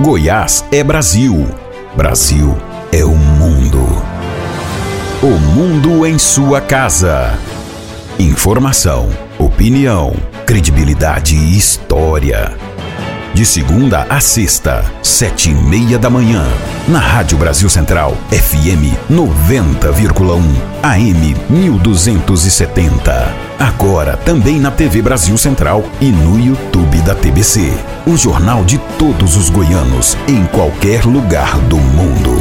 [0.05, 1.47] Goiás é Brasil.
[1.95, 2.55] Brasil
[2.91, 3.83] é o mundo.
[5.23, 7.33] O mundo em sua casa.
[8.19, 12.55] Informação, opinião, credibilidade e história.
[13.35, 16.41] De segunda a sexta, sete e meia da manhã.
[16.87, 20.41] Na Rádio Brasil Central, FM 90,1,
[20.81, 23.35] AM 1270.
[23.59, 27.73] Agora também na TV Brasil Central e no YouTube da TBC.
[28.07, 32.39] O jornal de todos os goianos, em qualquer lugar do mundo.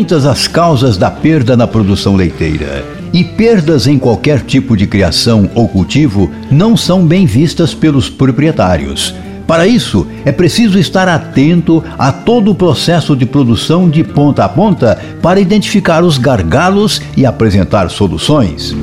[0.00, 2.82] Muitas as causas da perda na produção leiteira.
[3.12, 9.14] E perdas em qualquer tipo de criação ou cultivo não são bem vistas pelos proprietários.
[9.46, 14.48] Para isso, é preciso estar atento a todo o processo de produção de ponta a
[14.48, 18.74] ponta para identificar os gargalos e apresentar soluções.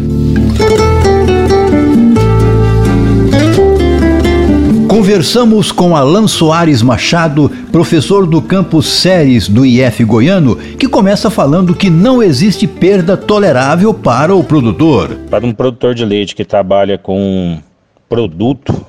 [5.08, 11.74] Conversamos com Alan Soares Machado, professor do campus Séries do IF Goiano, que começa falando
[11.74, 15.18] que não existe perda tolerável para o produtor.
[15.30, 17.58] Para um produtor de leite que trabalha com um
[18.10, 18.86] produto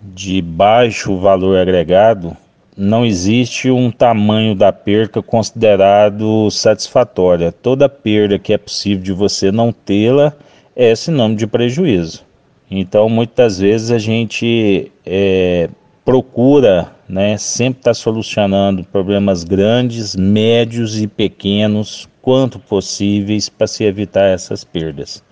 [0.00, 2.34] de baixo valor agregado,
[2.74, 7.52] não existe um tamanho da perca considerado satisfatória.
[7.52, 10.32] Toda perda que é possível de você não tê-la
[10.74, 12.31] é sinônimo de prejuízo.
[12.74, 15.68] Então, muitas vezes a gente é,
[16.06, 23.84] procura né, sempre estar tá solucionando problemas grandes, médios e pequenos, quanto possíveis, para se
[23.84, 25.22] evitar essas perdas.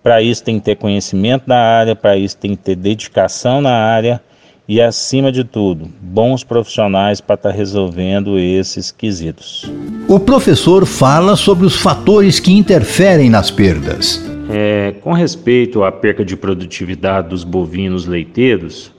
[0.00, 3.72] Para isso tem que ter conhecimento da área, para isso tem que ter dedicação na
[3.72, 4.22] área
[4.68, 9.70] e, acima de tudo, bons profissionais para estar tá resolvendo esses quesitos.
[10.08, 14.24] O professor fala sobre os fatores que interferem nas perdas.
[14.50, 18.92] É, com respeito à perca de produtividade dos bovinos leiteiros,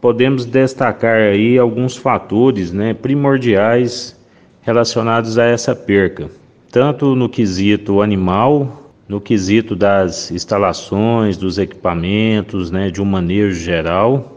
[0.00, 4.16] podemos destacar aí alguns fatores né, primordiais
[4.62, 6.28] relacionados a essa perca,
[6.70, 14.35] tanto no quesito animal, no quesito das instalações, dos equipamentos, né, de um manejo geral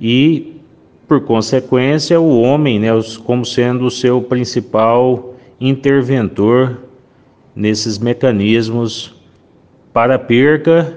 [0.00, 0.56] e,
[1.06, 2.88] por consequência, o homem né,
[3.24, 6.78] como sendo o seu principal interventor
[7.54, 9.14] nesses mecanismos
[9.92, 10.96] para a perca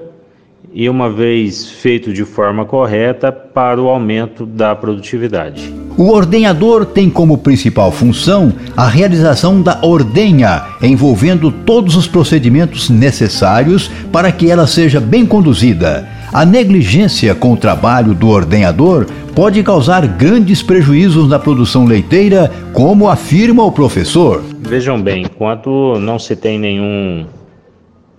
[0.74, 5.74] e, uma vez feito de forma correta, para o aumento da produtividade.
[5.98, 13.92] O ordenhador tem como principal função a realização da ordenha, envolvendo todos os procedimentos necessários
[14.12, 16.08] para que ela seja bem conduzida.
[16.34, 19.06] A negligência com o trabalho do ordenhador
[19.36, 24.42] pode causar grandes prejuízos na produção leiteira, como afirma o professor.
[24.62, 27.28] Vejam bem, enquanto não se tem nenhum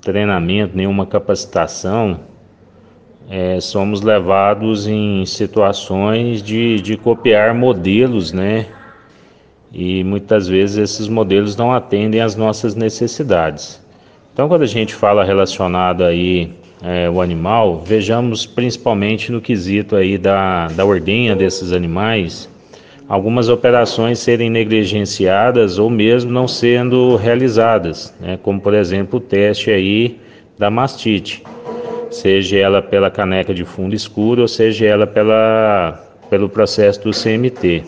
[0.01, 2.21] treinamento, nenhuma capacitação,
[3.29, 8.67] é, somos levados em situações de, de copiar modelos, né?
[9.73, 13.83] E muitas vezes esses modelos não atendem às nossas necessidades.
[14.33, 16.53] Então, quando a gente fala relacionado aí
[16.85, 22.47] é, o animal, vejamos principalmente no quesito aí da, da ordenha desses animais,
[23.09, 28.39] algumas operações serem negligenciadas ou mesmo não sendo realizadas, né?
[28.43, 30.21] como por exemplo o teste aí
[30.59, 31.43] da mastite,
[32.11, 37.83] seja ela pela caneca de fundo escuro ou seja ela pela, pelo processo do CMT.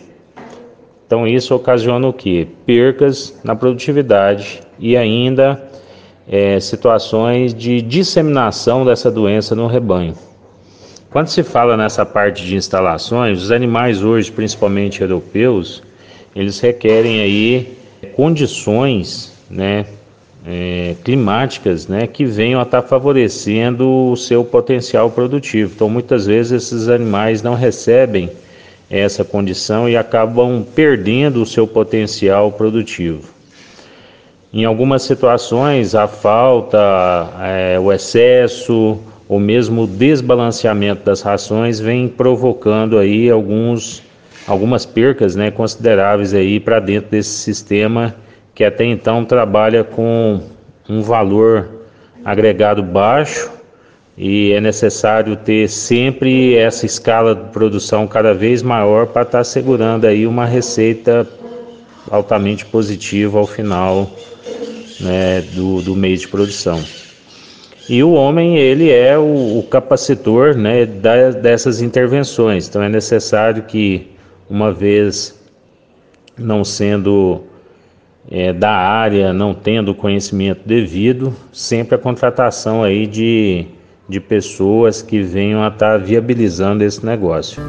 [1.05, 2.47] Então isso ocasiona o que?
[2.65, 5.66] Percas na produtividade e ainda
[6.29, 10.15] é, situações de disseminação dessa doença no rebanho.
[11.09, 15.81] Quando se fala nessa parte de instalações, os animais hoje, principalmente europeus,
[16.35, 17.77] eles requerem aí
[18.13, 19.85] condições, né,
[20.45, 25.73] é, climáticas, né, que venham a estar favorecendo o seu potencial produtivo.
[25.75, 28.29] Então, muitas vezes esses animais não recebem
[28.89, 33.36] essa condição e acabam perdendo o seu potencial produtivo.
[34.53, 36.79] Em algumas situações, a falta,
[37.41, 44.01] é, o excesso ou mesmo o desbalanceamento das rações vem provocando aí alguns
[44.47, 48.15] algumas percas né, consideráveis aí para dentro desse sistema
[48.55, 50.39] que até então trabalha com
[50.87, 51.67] um valor
[52.23, 53.51] agregado baixo
[54.17, 59.43] e é necessário ter sempre essa escala de produção cada vez maior para estar tá
[59.43, 61.27] segurando aí uma receita
[62.09, 64.09] altamente positiva ao final
[64.99, 66.83] né, do, do mês de produção.
[67.89, 72.67] E o homem, ele é o, o capacitor né, da, dessas intervenções.
[72.67, 74.11] Então é necessário que,
[74.49, 75.37] uma vez
[76.37, 77.43] não sendo
[78.29, 83.65] é, da área, não tendo o conhecimento devido, sempre a contratação aí de,
[84.07, 87.61] de pessoas que venham a estar tá viabilizando esse negócio.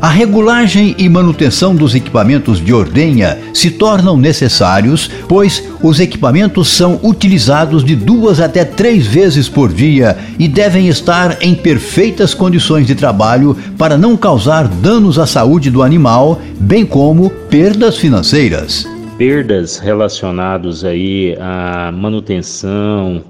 [0.00, 7.00] A regulagem e manutenção dos equipamentos de ordenha se tornam necessários, pois os equipamentos são
[7.02, 12.94] utilizados de duas até três vezes por dia e devem estar em perfeitas condições de
[12.94, 18.86] trabalho para não causar danos à saúde do animal, bem como perdas financeiras.
[19.18, 23.24] Perdas relacionadas aí à manutenção,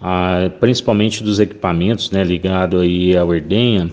[0.00, 3.90] a, principalmente dos equipamentos, né, ligado aí à ordenha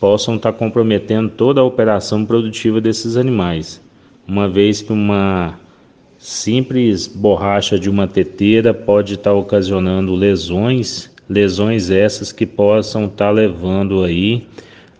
[0.00, 3.80] possam estar comprometendo toda a operação produtiva desses animais,
[4.26, 5.60] uma vez que uma
[6.18, 14.02] simples borracha de uma teteira pode estar ocasionando lesões, lesões essas que possam estar levando
[14.02, 14.46] aí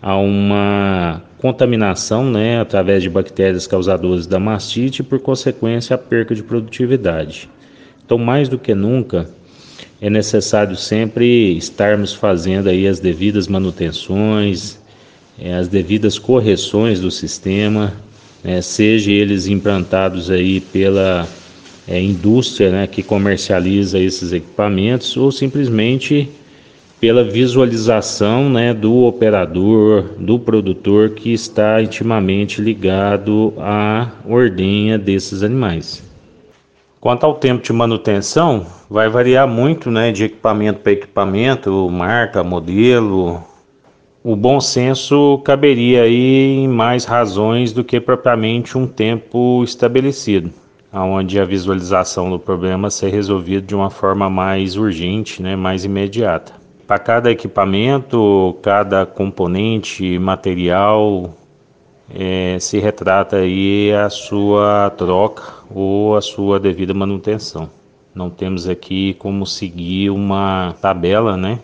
[0.03, 6.35] a uma contaminação, né, através de bactérias causadoras da mastite e por consequência a perca
[6.35, 7.49] de produtividade.
[8.05, 9.29] Então, mais do que nunca,
[10.01, 14.80] é necessário sempre estarmos fazendo aí as devidas manutenções,
[15.41, 17.95] é, as devidas correções do sistema,
[18.45, 21.27] é, seja eles implantados aí pela
[21.89, 26.29] é, indústria né, que comercializa esses equipamentos ou simplesmente
[27.01, 36.03] pela visualização né, do operador, do produtor que está intimamente ligado à ordenha desses animais.
[37.01, 43.43] Quanto ao tempo de manutenção, vai variar muito né, de equipamento para equipamento, marca, modelo,
[44.23, 50.53] o bom senso caberia aí em mais razões do que propriamente um tempo estabelecido,
[50.93, 56.53] onde a visualização do problema ser resolvido de uma forma mais urgente, né, mais imediata.
[56.87, 61.35] Para cada equipamento, cada componente material,
[62.13, 67.71] é, se retrata aí a sua troca ou a sua devida manutenção.
[68.15, 71.61] Não temos aqui como seguir uma tabela, né,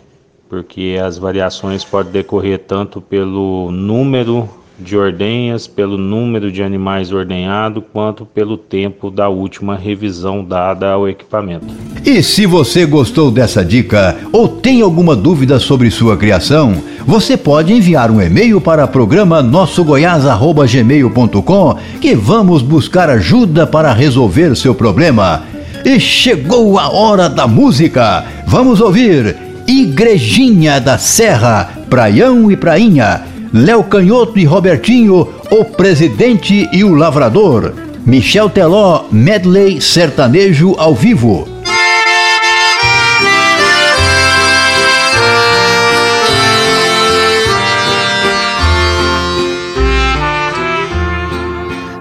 [0.49, 7.83] porque as variações podem decorrer tanto pelo número de ordenhas, pelo número de animais ordenhados,
[7.91, 11.65] quanto pelo tempo da última revisão dada ao equipamento.
[12.05, 16.75] E se você gostou dessa dica ou tem alguma dúvida sobre sua criação,
[17.05, 24.75] você pode enviar um e-mail para programa nossogoiás@gmail.com que vamos buscar ajuda para resolver seu
[24.75, 25.41] problema.
[25.83, 28.23] E chegou a hora da música.
[28.45, 33.23] Vamos ouvir Igrejinha da Serra, Praião e Prainha,
[33.53, 37.73] Léo Canhoto e Robertinho, o Presidente e o Lavrador,
[38.05, 41.45] Michel Teló, Medley Sertanejo ao vivo.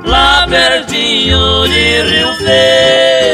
[0.04, 3.25] Lá pertinho de Rio Verde,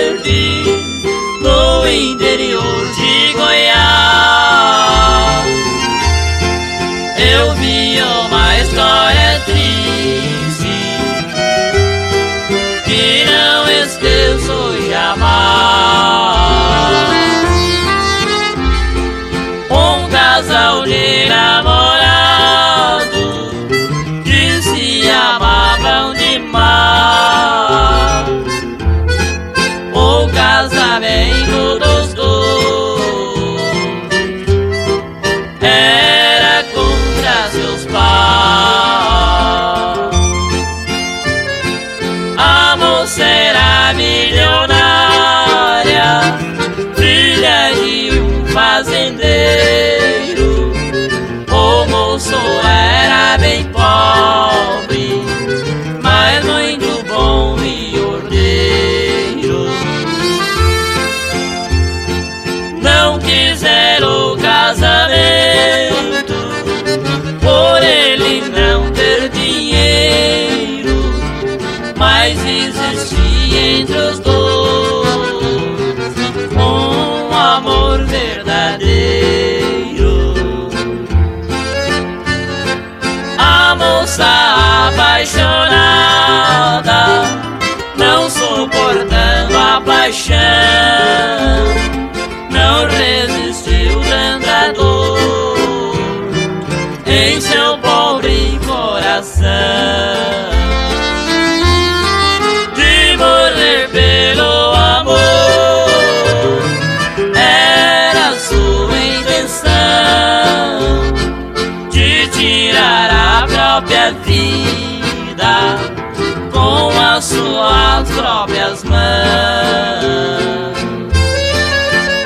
[118.43, 119.02] suas próprias mãos.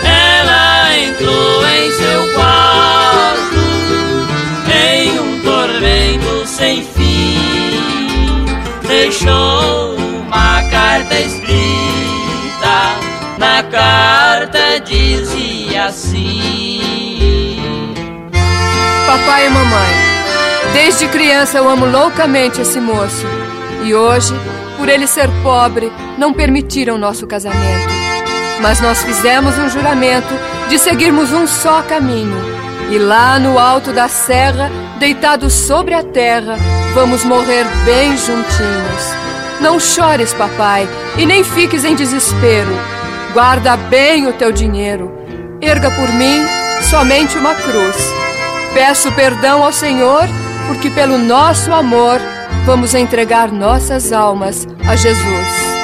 [0.05, 3.57] Ela entrou em seu quarto
[4.73, 8.47] em um tormento sem fim,
[8.87, 11.57] deixou uma carta escrita.
[13.39, 16.81] Na carta dizia assim:
[19.07, 20.07] Papai e mamãe.
[20.73, 23.27] Desde criança eu amo loucamente esse moço.
[23.87, 24.35] E hoje,
[24.77, 27.87] por ele ser pobre, não permitiram nosso casamento.
[28.61, 30.35] Mas nós fizemos um juramento
[30.69, 32.37] de seguirmos um só caminho.
[32.91, 36.57] E lá no alto da serra, deitados sobre a terra,
[36.95, 39.15] vamos morrer bem juntinhos.
[39.61, 42.77] Não chores, papai, e nem fiques em desespero.
[43.33, 45.17] Guarda bem o teu dinheiro.
[45.63, 46.45] Erga por mim
[46.91, 48.13] somente uma cruz.
[48.75, 50.25] Peço perdão ao Senhor
[50.67, 52.21] porque pelo nosso amor
[52.67, 55.77] vamos entregar nossas almas a Jesus.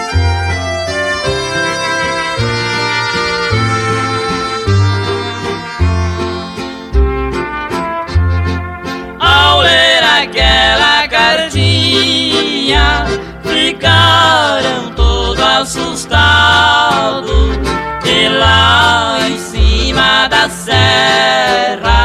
[9.20, 13.06] Ao ler aquela cartinha,
[13.44, 17.30] ficaram todos assustados.
[18.04, 22.01] E lá em cima da serra,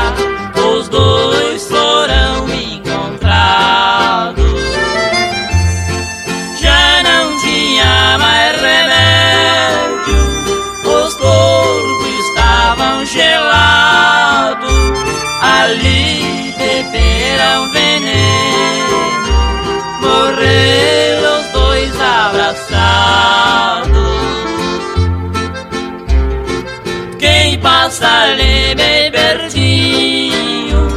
[28.02, 30.88] Ali bem pertinho,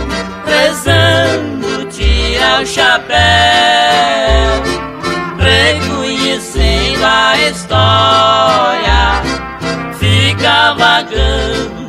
[0.44, 3.16] rezando, tira o chapéu,
[5.38, 9.22] reconhecendo a história,
[9.98, 11.79] fica vagando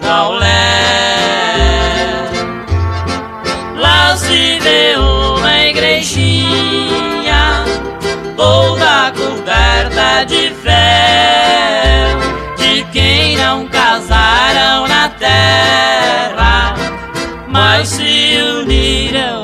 [18.62, 19.41] se uniram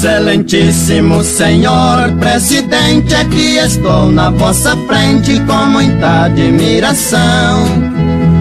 [0.00, 7.18] Excelentíssimo senhor presidente, aqui estou na vossa frente com muita admiração.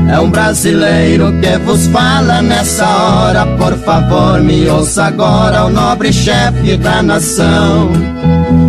[0.09, 6.13] É um brasileiro que vos fala nessa hora, por favor me ouça agora, o nobre
[6.13, 7.91] chefe da nação.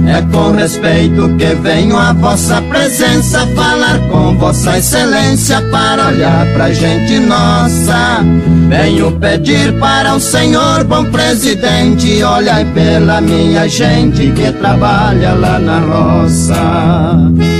[0.08, 6.72] É com respeito que venho à vossa presença falar com vossa excelência para olhar pra
[6.72, 8.24] gente nossa.
[8.68, 15.78] Venho pedir para o senhor, bom presidente, olhai pela minha gente que trabalha lá na
[15.80, 17.59] roça.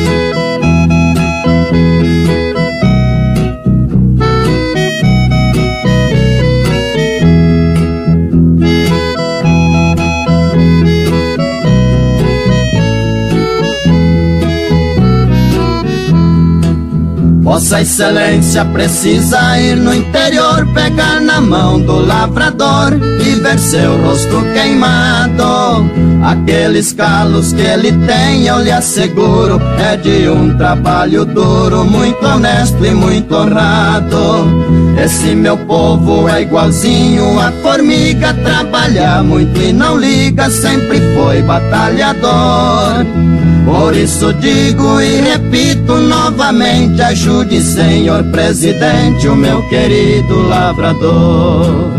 [17.61, 24.43] Vossa Excelência precisa ir no interior, pegar na mão do lavrador e ver seu rosto
[24.55, 25.85] queimado.
[26.25, 32.83] Aqueles calos que ele tem, eu lhe asseguro, é de um trabalho duro, muito honesto
[32.83, 34.47] e muito honrado.
[34.99, 43.05] Esse meu povo é igualzinho a formiga, trabalha muito e não liga, sempre foi batalhador.
[43.65, 51.91] Por isso digo e repito novamente, ajude, senhor presidente, o meu querido lavrador.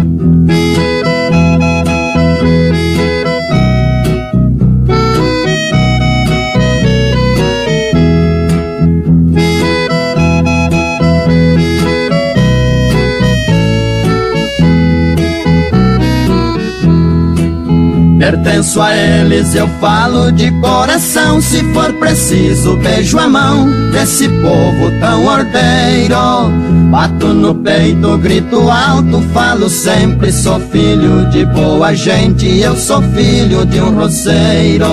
[18.21, 21.41] Pertenço a eles, eu falo de coração.
[21.41, 26.51] Se for preciso, beijo a mão desse povo tão ordeiro.
[26.91, 30.31] Bato no peito, grito alto, falo sempre.
[30.31, 34.85] Sou filho de boa gente, eu sou filho de um roceiro.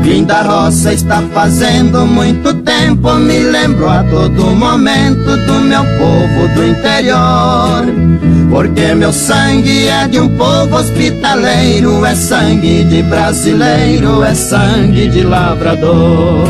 [0.00, 6.48] Vim da roça está fazendo muito tempo, me lembro a todo momento do meu povo
[6.54, 8.29] do interior.
[8.50, 15.22] Porque meu sangue é de um povo hospitaleiro, é sangue de brasileiro, é sangue de
[15.22, 16.48] lavrador.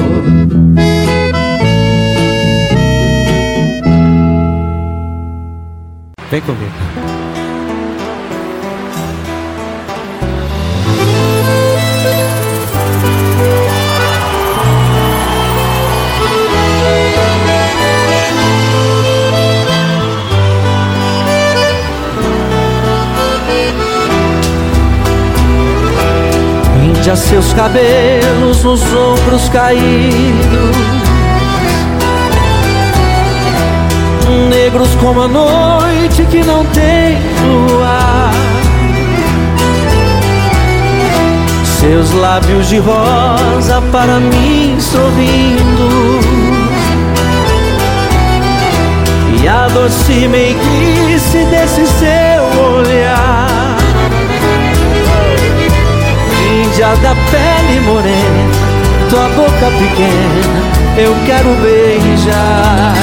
[6.31, 7.00] Vem comigo.
[27.11, 30.77] Prende a seus cabelos nos ombros caídos.
[34.49, 38.31] Negros como a noite que não tem luar.
[41.81, 46.21] Seus lábios de rosa para mim sorrindo.
[49.43, 53.60] E a doce meiguice desse seu olhar
[56.71, 60.63] Índia da pele morena, tua boca pequena,
[60.97, 62.95] eu quero beijar.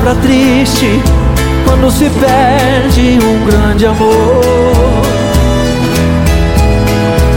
[0.00, 1.02] Palavra triste,
[1.64, 4.40] quando se perde um grande amor.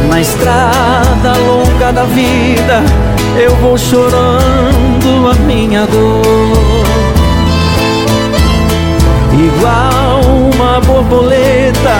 [0.09, 2.83] Na estrada longa da vida,
[3.37, 6.21] eu vou chorando a minha dor.
[9.33, 10.21] Igual
[10.53, 11.95] uma borboleta,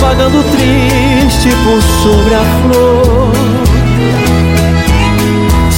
[0.00, 3.63] vagando triste por sobre a flor.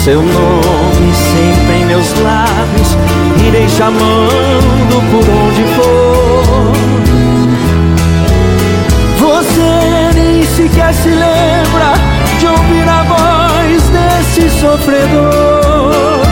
[0.07, 2.97] Seu nome sempre em meus lábios,
[3.45, 6.73] irei chamando por onde for.
[9.19, 11.95] Você nem sequer se lembra
[12.39, 16.23] de ouvir a voz desse sofredor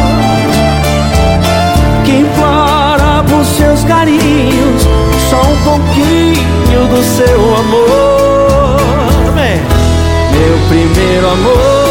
[2.04, 4.82] que implora por seus carinhos,
[5.28, 9.34] só um pouquinho do seu amor.
[10.30, 11.83] Meu primeiro amor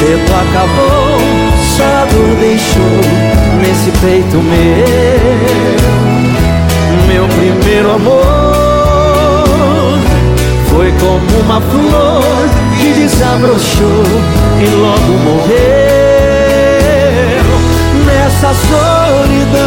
[0.00, 1.20] cedo acabou,
[1.76, 3.00] só dor deixou
[3.60, 4.86] nesse peito meu.
[7.06, 8.14] Meu primeiro amor
[10.70, 12.48] foi como uma flor
[12.80, 14.04] que desabrochou
[14.58, 15.60] e logo morreu
[18.06, 19.58] nessa solidão,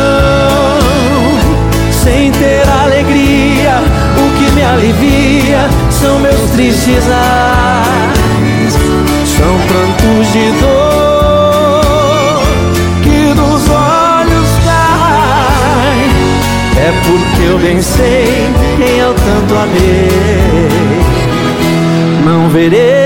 [1.91, 3.84] sem ter alegria.
[4.18, 8.73] O que me alivia são meus tristes ais,
[19.64, 20.69] amei.
[22.26, 23.02] Não verei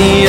[0.00, 0.27] E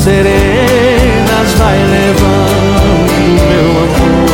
[0.00, 3.20] serenas vai levando
[3.50, 4.30] meu amor.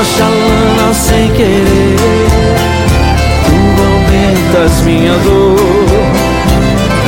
[0.00, 1.96] Oxalana sem querer
[3.46, 5.56] Tu aumentas minha dor.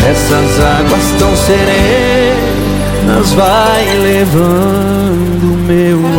[0.08, 6.11] Essas águas tão serenas vai levando meu amor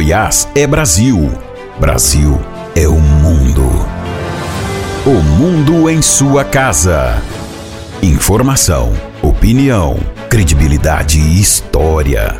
[0.00, 1.30] Goiás é Brasil.
[1.78, 2.40] Brasil
[2.74, 3.86] é o mundo.
[5.04, 7.22] O mundo em sua casa.
[8.00, 9.98] Informação, opinião,
[10.30, 12.34] credibilidade e história.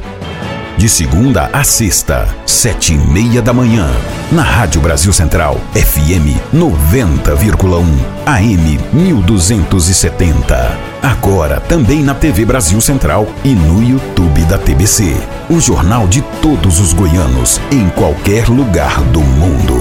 [0.78, 3.90] De segunda a sexta, sete e meia da manhã.
[4.32, 7.84] Na Rádio Brasil Central, FM 90,1,
[8.24, 10.78] AM 1270.
[11.02, 15.14] Agora também na TV Brasil Central e no YouTube da TBC.
[15.52, 19.80] O jornal de todos os goianos, em qualquer lugar do mundo.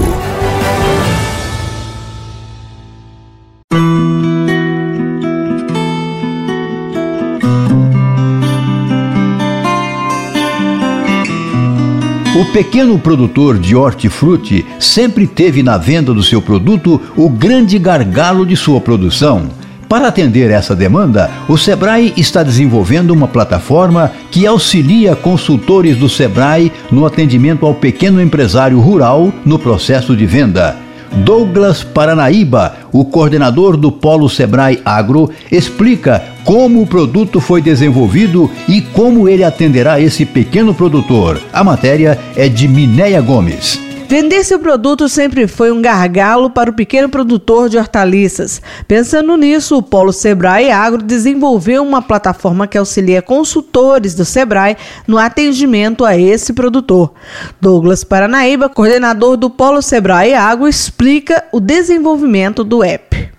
[12.34, 18.44] O pequeno produtor de hortifruti sempre teve na venda do seu produto o grande gargalo
[18.44, 19.59] de sua produção.
[19.90, 26.70] Para atender essa demanda, o Sebrae está desenvolvendo uma plataforma que auxilia consultores do Sebrae
[26.92, 30.76] no atendimento ao pequeno empresário rural no processo de venda.
[31.24, 38.80] Douglas Paranaíba, o coordenador do Polo Sebrae Agro, explica como o produto foi desenvolvido e
[38.80, 41.40] como ele atenderá esse pequeno produtor.
[41.52, 43.89] A matéria é de Minéia Gomes.
[44.10, 48.60] Vender seu produto sempre foi um gargalo para o pequeno produtor de hortaliças.
[48.88, 54.76] Pensando nisso, o Polo Sebrae Agro desenvolveu uma plataforma que auxilia consultores do Sebrae
[55.06, 57.12] no atendimento a esse produtor.
[57.60, 63.30] Douglas Paranaíba, coordenador do Polo Sebrae Agro, explica o desenvolvimento do app.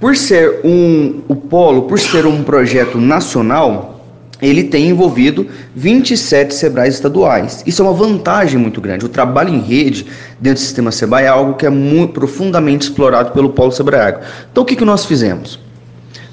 [0.00, 3.99] Por ser um o Polo, por ser um projeto nacional,
[4.40, 7.62] ele tem envolvido 27 Sebrais estaduais.
[7.66, 9.04] Isso é uma vantagem muito grande.
[9.04, 10.06] O trabalho em rede
[10.40, 14.20] dentro do sistema Sebrae é algo que é muito profundamente explorado pelo Polo Sebrae Agro.
[14.50, 15.60] Então, o que, que nós fizemos?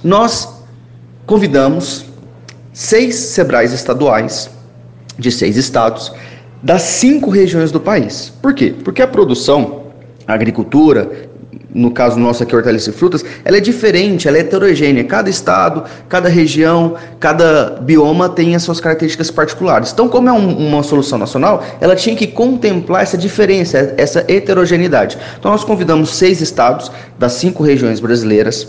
[0.04, 0.48] Nós
[1.26, 2.06] convidamos
[2.72, 4.50] seis Sebrais estaduais
[5.18, 6.14] de seis estados
[6.62, 8.34] das cinco regiões do país.
[8.42, 8.74] Por quê?
[8.84, 9.88] Porque a produção,
[10.26, 11.30] a agricultura
[11.78, 15.04] no caso nosso aqui, hortaliças e frutas, ela é diferente, ela é heterogênea.
[15.04, 19.91] Cada estado, cada região, cada bioma tem as suas características particulares.
[19.91, 25.18] Então, como é um, uma solução nacional, ela tinha que contemplar essa diferença, essa heterogeneidade.
[25.40, 28.68] Então, nós convidamos seis estados das cinco regiões brasileiras,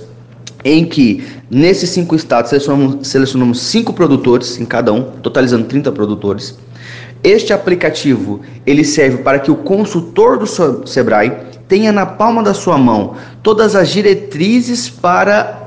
[0.62, 6.58] em que nesses cinco estados selecionamos, selecionamos cinco produtores em cada um, totalizando 30 produtores.
[7.22, 10.46] Este aplicativo ele serve para que o consultor do
[10.86, 11.32] Sebrae
[11.66, 15.57] tenha na palma da sua mão todas as diretrizes para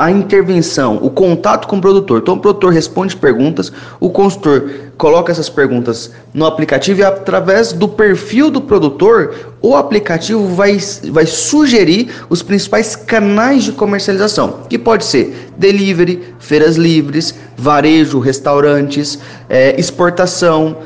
[0.00, 2.20] a intervenção, o contato com o produtor.
[2.22, 3.70] Então, o produtor responde perguntas,
[4.00, 10.46] o consultor coloca essas perguntas no aplicativo e, através do perfil do produtor, o aplicativo
[10.54, 10.78] vai,
[11.10, 19.18] vai sugerir os principais canais de comercialização, que pode ser delivery, feiras livres, varejo, restaurantes,
[19.50, 20.78] é, exportação,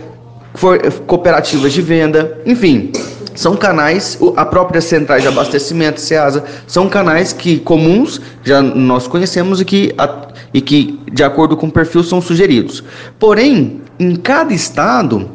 [1.06, 2.90] cooperativas de venda, enfim
[3.34, 9.60] são canais, a própria centrais de abastecimento, SEASA, são canais que comuns, já nós conhecemos
[9.60, 9.94] e que,
[10.52, 12.82] e que de acordo com o perfil, são sugeridos.
[13.18, 15.30] Porém, em cada estado,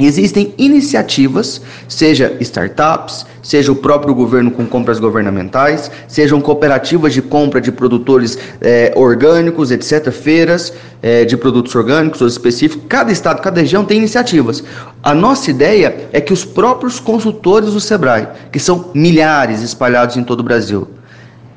[0.00, 7.60] Existem iniciativas, seja startups, seja o próprio governo com compras governamentais, sejam cooperativas de compra
[7.60, 10.72] de produtores eh, orgânicos, etc., feiras
[11.02, 12.84] eh, de produtos orgânicos ou específicos.
[12.88, 14.62] Cada estado, cada região tem iniciativas.
[15.02, 20.22] A nossa ideia é que os próprios consultores do SEBRAE, que são milhares espalhados em
[20.22, 20.86] todo o Brasil,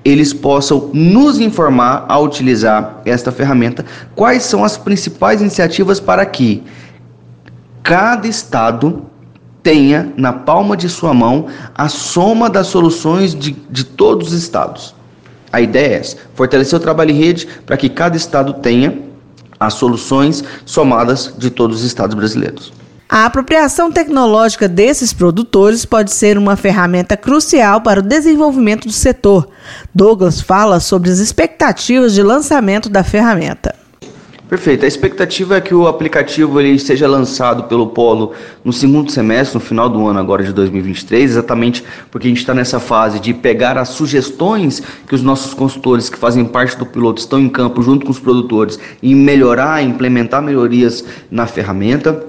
[0.04, 3.86] eles possam nos informar ao utilizar esta ferramenta
[4.16, 6.64] quais são as principais iniciativas para que
[7.84, 9.06] cada estado
[9.64, 14.96] tenha na palma de sua mão a soma das soluções de, de todos os estados.
[15.52, 18.98] A ideia é essa, fortalecer o trabalho em rede para que cada estado tenha
[19.60, 22.74] as soluções somadas de todos os estados brasileiros.
[23.08, 29.50] A apropriação tecnológica desses produtores pode ser uma ferramenta crucial para o desenvolvimento do setor.
[29.94, 33.76] Douglas fala sobre as expectativas de lançamento da ferramenta.
[34.52, 34.84] Perfeito.
[34.84, 38.34] A expectativa é que o aplicativo ele seja lançado pelo Polo
[38.66, 42.54] no segundo semestre, no final do ano agora de 2023, exatamente porque a gente está
[42.54, 47.22] nessa fase de pegar as sugestões que os nossos consultores que fazem parte do piloto
[47.22, 52.22] estão em campo junto com os produtores e melhorar, implementar melhorias na ferramenta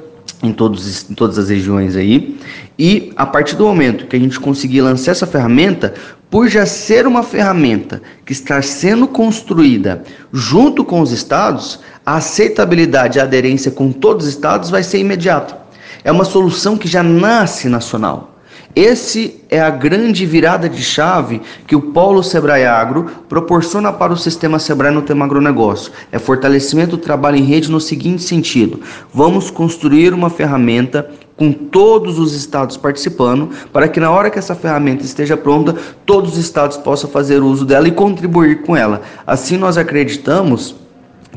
[0.45, 2.39] em, todos, em todas as regiões aí.
[2.79, 5.95] E a partir do momento que a gente conseguir lançar essa ferramenta,
[6.33, 10.03] por já ser uma ferramenta que está sendo construída
[10.33, 14.99] junto com os estados, a aceitabilidade e a aderência com todos os estados vai ser
[14.99, 15.59] imediata.
[16.03, 18.32] É uma solução que já nasce nacional.
[18.75, 24.17] Esse é a grande virada de chave que o Polo Sebrae Agro proporciona para o
[24.17, 25.93] sistema Sebrae no tema agronegócio.
[26.11, 28.81] É fortalecimento do trabalho em rede no seguinte sentido:
[29.13, 34.55] vamos construir uma ferramenta com todos os estados participando, para que na hora que essa
[34.55, 35.77] ferramenta esteja pronta,
[36.07, 39.03] todos os estados possam fazer uso dela e contribuir com ela.
[39.27, 40.75] Assim nós acreditamos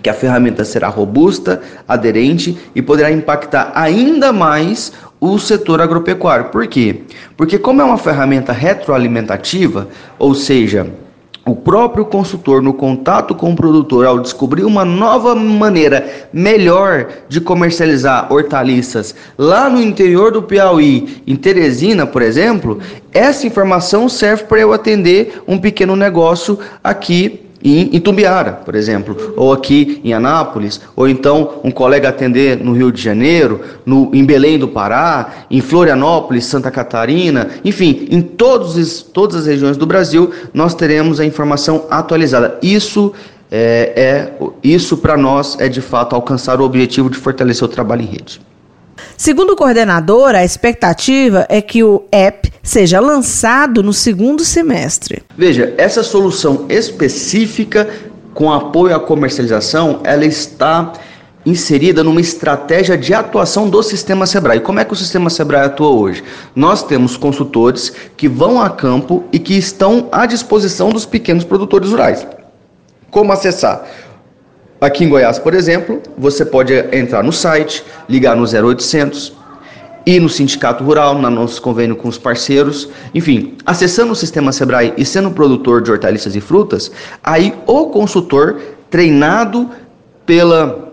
[0.02, 6.46] que a ferramenta será robusta, aderente e poderá impactar ainda mais o setor agropecuário.
[6.46, 7.02] Por quê?
[7.36, 9.88] Porque como é uma ferramenta retroalimentativa,
[10.20, 10.88] ou seja,
[11.46, 17.40] o próprio consultor, no contato com o produtor, ao descobrir uma nova maneira melhor de
[17.40, 22.80] comercializar hortaliças lá no interior do Piauí, em Teresina, por exemplo,
[23.14, 29.52] essa informação serve para eu atender um pequeno negócio aqui em Itumbiara, por exemplo, ou
[29.52, 34.60] aqui em Anápolis, ou então um colega atender no Rio de Janeiro, no, em Belém
[34.60, 40.76] do Pará, em Florianópolis, Santa Catarina, enfim, em todos, todas as regiões do Brasil, nós
[40.76, 42.60] teremos a informação atualizada.
[42.62, 43.14] Isso
[43.52, 48.02] é, é isso para nós é de fato alcançar o objetivo de fortalecer o trabalho
[48.02, 48.42] em rede.
[49.18, 55.24] Segundo o coordenador, a expectativa é que o app seja lançado no segundo semestre.
[55.38, 57.88] Veja, essa solução específica
[58.34, 60.92] com apoio à comercialização, ela está
[61.46, 64.60] inserida numa estratégia de atuação do sistema Sebrae.
[64.60, 66.24] Como é que o sistema Sebrae atua hoje?
[66.56, 71.92] Nós temos consultores que vão a campo e que estão à disposição dos pequenos produtores
[71.92, 72.28] rurais.
[73.12, 73.86] Como acessar?
[74.80, 79.34] Aqui em Goiás, por exemplo, você pode entrar no site, ligar no 0800,
[80.06, 84.94] ir no sindicato rural, no nosso convênio com os parceiros, enfim, acessando o sistema Sebrae
[84.98, 86.92] e sendo produtor de hortaliças e frutas,
[87.24, 89.70] aí o consultor treinado
[90.26, 90.85] pela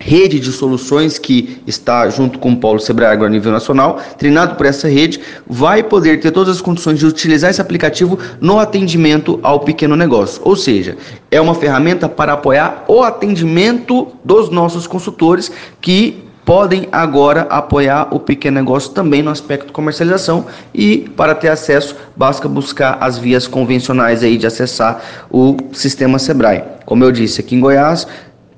[0.00, 4.64] rede de soluções que está junto com o Polo Sebrae a nível nacional, treinado por
[4.64, 9.60] essa rede, vai poder ter todas as condições de utilizar esse aplicativo no atendimento ao
[9.60, 10.40] pequeno negócio.
[10.42, 10.96] Ou seja,
[11.30, 18.18] é uma ferramenta para apoiar o atendimento dos nossos consultores que podem agora apoiar o
[18.18, 24.24] pequeno negócio também no aspecto comercialização e para ter acesso basta buscar as vias convencionais
[24.24, 25.00] aí de acessar
[25.30, 26.64] o sistema Sebrae.
[26.84, 28.06] Como eu disse, aqui em Goiás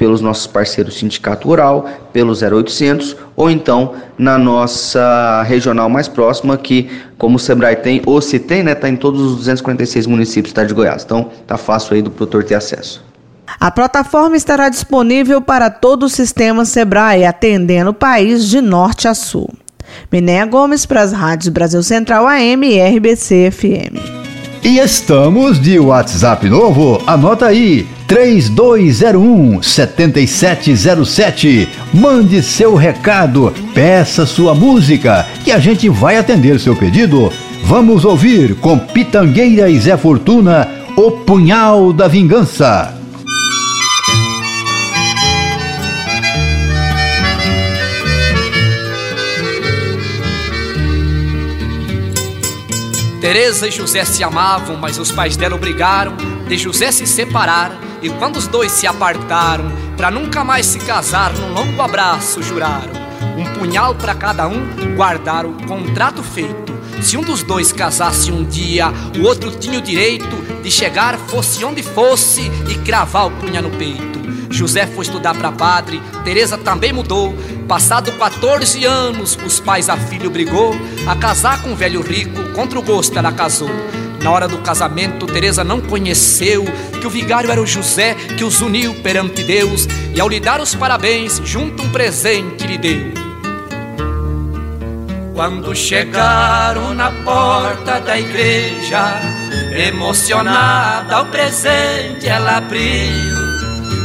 [0.03, 6.91] pelos nossos parceiros Sindicato Rural, pelo 0800 ou então na nossa regional mais próxima que
[7.17, 10.55] como o Sebrae tem, ou se tem, né, tá em todos os 246 municípios do
[10.55, 11.05] estado de Goiás.
[11.05, 13.01] Então tá fácil aí do produtor ter acesso.
[13.61, 19.15] A plataforma estará disponível para todo o sistema Sebrae, atendendo o país de norte a
[19.15, 19.49] sul.
[20.11, 24.22] Minéia Gomes para as rádios Brasil Central AM e RBC FM.
[24.65, 27.03] E estamos de WhatsApp novo.
[27.05, 31.69] Anota aí: 3201 7707.
[31.93, 37.33] Mande seu recado, peça sua música e a gente vai atender seu pedido.
[37.65, 43.02] Vamos ouvir com Pitangueira e Zé Fortuna O Punhal da Vingança.
[53.23, 56.17] Teresa e José se amavam, mas os pais dela obrigaram
[56.49, 57.71] de José se separar.
[58.03, 62.91] E quando os dois se apartaram, para nunca mais se casar, num longo abraço juraram.
[63.39, 66.73] um punhal para cada um, guardar o contrato feito.
[67.01, 71.65] Se um dos dois casasse um dia, o outro tinha o direito de chegar, fosse
[71.65, 74.22] onde fosse, e cravar o punha no peito.
[74.53, 77.35] José foi estudar para padre, Teresa também mudou.
[77.67, 80.75] Passado 14 anos, os pais a filho brigou
[81.07, 83.71] a casar com um velho rico, contra o gosto ela casou.
[84.23, 86.65] Na hora do casamento, Teresa não conheceu
[87.01, 90.61] que o vigário era o José que os uniu perante Deus e ao lhe dar
[90.61, 93.13] os parabéns, junto um presente lhe deu.
[95.35, 99.21] Quando chegaram na porta da igreja,
[99.89, 103.42] emocionada ao presente ela abriu.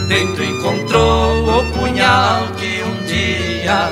[0.08, 3.90] Dentro encontrou o punhal que um dia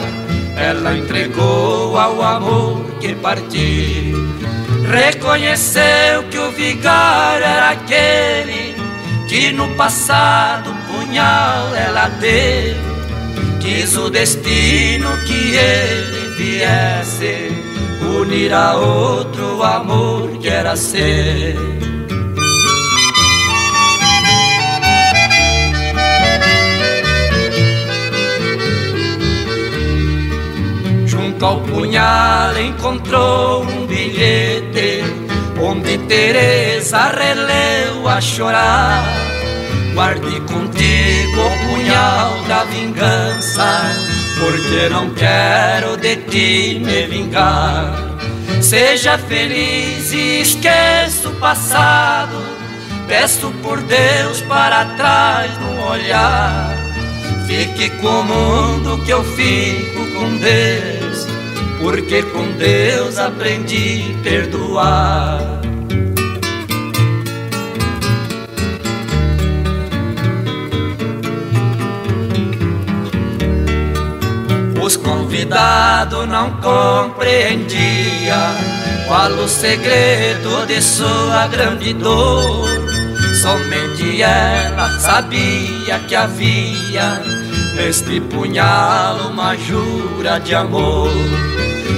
[0.58, 4.26] ela entregou ao amor que partiu.
[4.90, 8.76] Reconheceu que o vigário era aquele
[9.28, 12.76] que no passado punhal ela deu.
[13.60, 17.52] Quis o destino que ele viesse
[18.22, 21.75] unir a outro amor que era ser.
[31.36, 35.04] Junto ao punhal encontrou um bilhete
[35.62, 39.04] onde Teresa releu a chorar.
[39.94, 43.82] Guarde contigo o punhal da vingança,
[44.40, 47.94] porque não quero de ti me vingar.
[48.62, 52.46] Seja feliz e esqueça o passado.
[53.10, 56.86] Peço por Deus para trás no olhar.
[57.46, 60.95] Fique com o mundo que eu fico com Deus,
[61.86, 65.40] porque com Deus aprendi a perdoar.
[74.84, 77.76] Os convidados não compreendiam
[79.08, 82.68] qual o segredo de sua grande dor.
[83.44, 87.22] Somente ela sabia que havia
[87.76, 91.12] neste punhal uma jura de amor.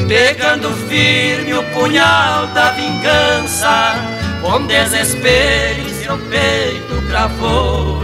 [0.08, 3.96] Pegando firme o punhal da vingança,
[4.42, 8.02] com desespero em seu peito gravou.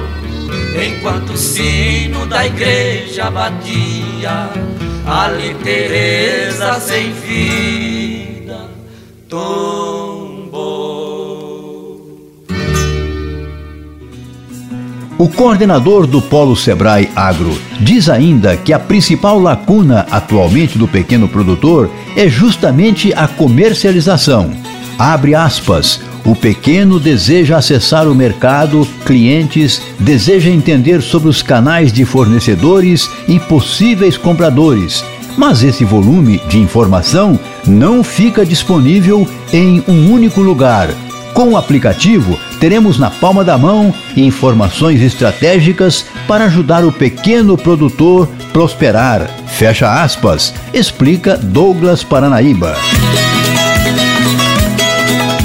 [0.86, 4.50] Enquanto o sino da igreja batia,
[5.06, 8.70] ali Teresa sem vida.
[15.24, 21.30] O coordenador do Polo Sebrae Agro diz ainda que a principal lacuna atualmente do pequeno
[21.30, 24.52] produtor é justamente a comercialização.
[25.00, 26.02] Abre aspas.
[26.26, 33.40] O pequeno deseja acessar o mercado, clientes, deseja entender sobre os canais de fornecedores e
[33.40, 35.06] possíveis compradores.
[35.38, 40.90] Mas esse volume de informação não fica disponível em um único lugar.
[41.34, 48.30] Com o aplicativo, teremos na palma da mão informações estratégicas para ajudar o pequeno produtor
[48.51, 49.27] prosperar.
[49.47, 52.76] Fecha aspas, explica Douglas Paranaíba.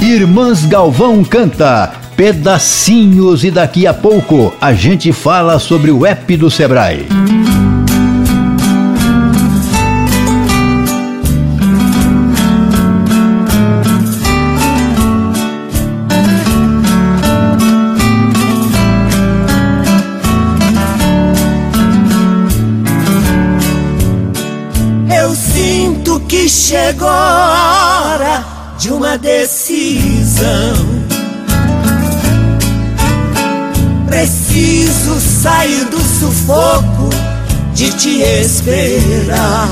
[0.01, 6.51] Irmãs Galvão canta pedacinhos e daqui a pouco a gente fala sobre o app do
[6.51, 7.07] Sebrae.
[26.69, 28.45] Chegou a hora
[28.77, 30.75] de uma decisão.
[34.05, 37.09] Preciso sair do sufoco
[37.73, 39.67] de te esperar.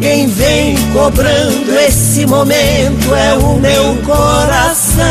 [0.00, 5.04] Quem vem cobrando esse momento é o meu coração.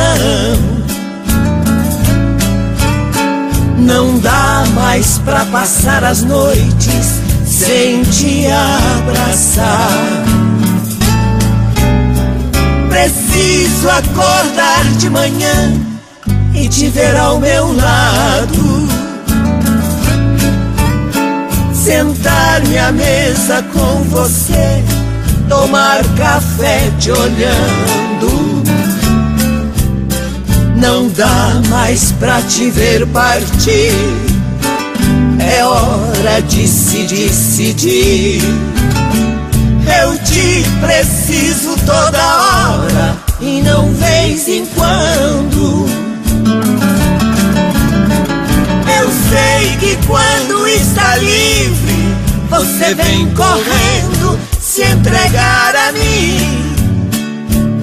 [3.78, 7.19] Não dá mais pra passar as noites
[7.60, 9.90] sem te abraçar.
[12.88, 15.74] Preciso acordar de manhã
[16.54, 18.88] e te ver ao meu lado.
[21.74, 24.84] Sentar-me à mesa com você,
[25.50, 28.64] tomar café te olhando.
[30.78, 34.29] Não dá mais pra te ver partir.
[35.56, 38.42] É hora de se decidir.
[40.02, 45.86] Eu te preciso toda hora e não vez em quando.
[49.00, 52.16] Eu sei que quando está livre,
[52.50, 56.70] você vem correndo se entregar a mim.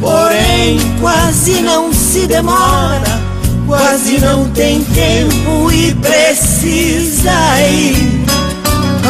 [0.01, 3.21] Porém, quase não se demora,
[3.67, 8.25] quase não tem tempo e precisa ir.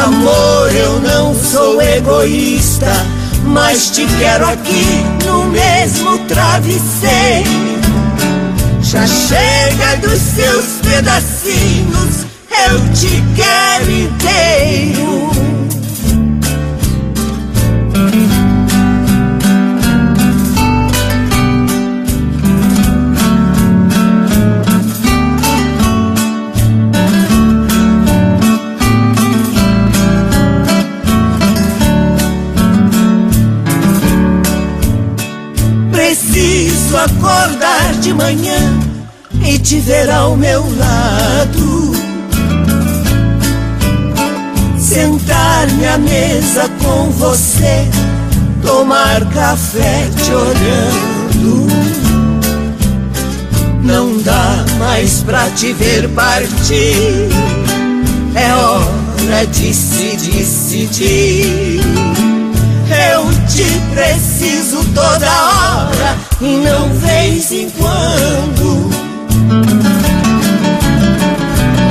[0.02, 2.90] Amor, eu não sou egoísta,
[3.44, 7.50] mas te quero aqui no mesmo travesseiro.
[8.82, 15.55] Já chega dos seus pedacinhos, eu te quero inteiro.
[37.06, 38.78] Acordar de manhã
[39.44, 41.92] e te ver ao meu lado.
[44.78, 47.88] Sentar-me à mesa com você,
[48.62, 51.66] tomar café te olhando.
[53.82, 57.28] Não dá mais pra te ver partir,
[58.34, 61.75] é hora de se decidir.
[63.48, 63.64] Te
[63.94, 68.90] preciso toda hora e não vez em quando.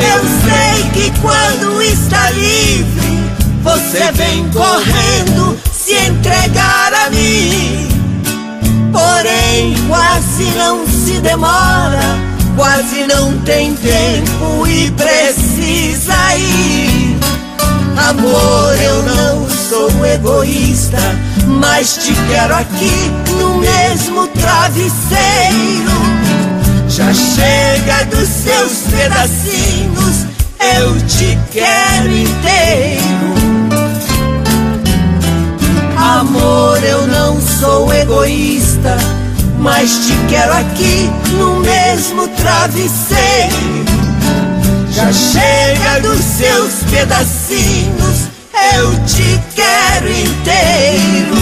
[0.01, 3.31] Eu sei que quando está livre,
[3.63, 7.87] você vem correndo se entregar a mim.
[8.91, 12.17] Porém, quase não se demora,
[12.55, 17.17] quase não tem tempo e precisa ir.
[17.97, 20.97] Amor, eu não sou egoísta,
[21.47, 24.95] mas te quero aqui no mesmo travesseiro.
[26.87, 30.27] Já chega dos seus pedacinhos,
[30.77, 33.35] eu te quero inteiro.
[35.97, 38.97] Amor, eu não sou egoísta,
[39.57, 41.09] mas te quero aqui
[41.39, 43.85] no mesmo travesseiro.
[44.91, 48.04] Já chega dos seus pedacinhos,
[48.75, 51.35] eu te quero inteiro.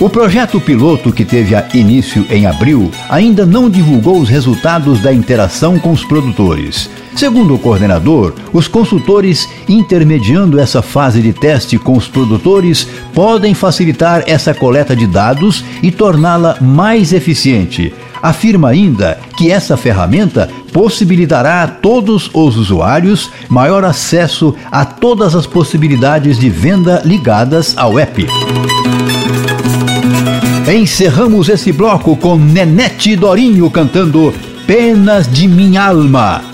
[0.00, 5.78] O projeto piloto, que teve início em abril, ainda não divulgou os resultados da interação
[5.78, 6.90] com os produtores.
[7.16, 14.24] Segundo o coordenador, os consultores intermediando essa fase de teste com os produtores podem facilitar
[14.26, 17.94] essa coleta de dados e torná-la mais eficiente.
[18.24, 25.46] Afirma ainda que essa ferramenta possibilitará a todos os usuários maior acesso a todas as
[25.46, 28.26] possibilidades de venda ligadas ao app.
[30.74, 34.32] Encerramos esse bloco com Nenete Dorinho cantando
[34.66, 36.53] Penas de Minha Alma.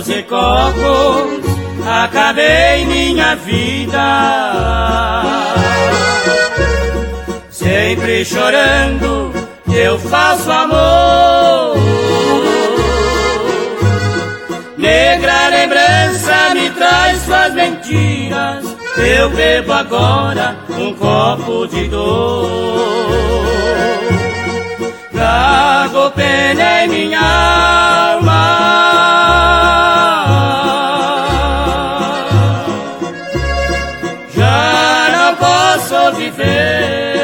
[0.00, 1.40] Copos e copos
[1.86, 5.22] acabei minha vida.
[7.50, 9.30] Sempre chorando,
[9.72, 11.76] eu faço amor.
[14.78, 18.64] Negra lembrança me traz suas mentiras.
[18.96, 22.48] Eu bebo agora um copo de dor.
[25.12, 28.60] Trago pena em minha alma.
[36.20, 37.20] Viver.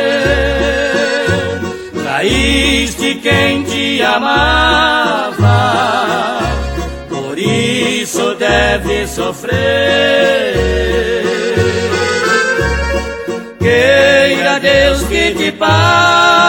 [2.02, 5.44] Traíste quem te amava,
[7.08, 10.54] por isso deve sofrer.
[13.58, 16.46] Queira Deus que te pague.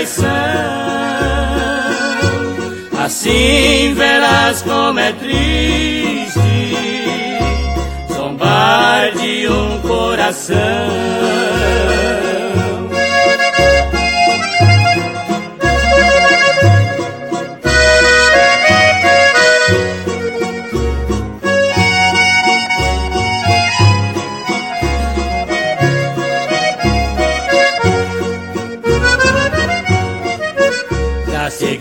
[0.00, 0.99] Traição
[3.10, 6.38] Assim verás como é triste
[8.14, 10.56] zombar de um coração.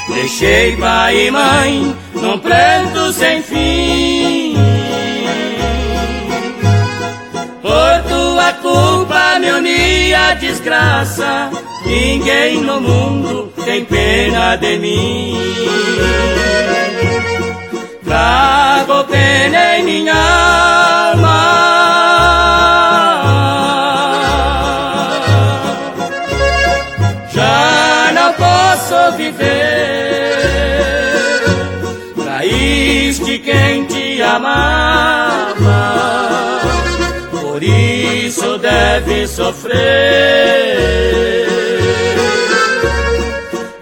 [0.09, 4.57] deixei pai e mãe num pranto sem fim.
[7.63, 11.51] Por tua culpa me uni à desgraça,
[11.87, 15.39] ninguém no mundo tem pena de mim.
[18.05, 20.15] Trago pena em minha
[21.13, 21.74] alma.
[28.85, 30.35] Posso viver,
[32.23, 35.55] traíste quem te amava,
[37.31, 39.75] por isso deve sofrer.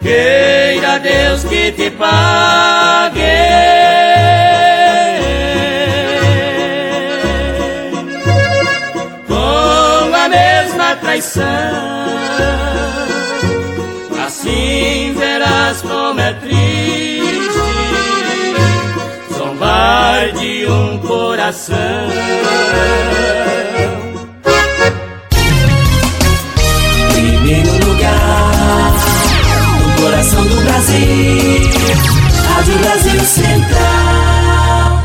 [0.01, 3.43] Queira Deus que te pague
[11.03, 12.72] traição.
[21.43, 21.77] Coração.
[27.13, 28.93] Primeiro lugar,
[29.81, 31.69] no coração do Brasil,
[32.49, 35.03] Rádio Brasil Central.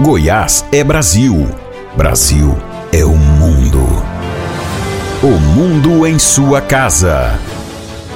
[0.00, 1.48] Goiás é Brasil.
[1.96, 2.56] Brasil
[2.92, 4.04] é o mundo.
[5.20, 7.36] O mundo em sua casa.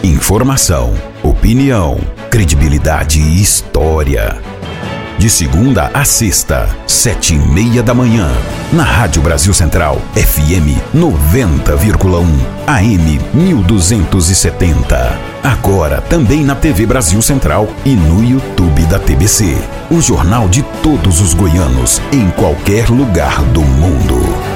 [0.04, 0.94] Informação,
[1.24, 1.98] opinião,
[2.30, 4.49] credibilidade e história.
[5.20, 8.26] De segunda a sexta, sete e meia da manhã.
[8.72, 12.24] Na Rádio Brasil Central, FM 90,1,
[12.66, 15.18] AM 1270.
[15.44, 19.58] Agora também na TV Brasil Central e no YouTube da TBC.
[19.90, 24.49] O jornal de todos os goianos, em qualquer lugar do mundo.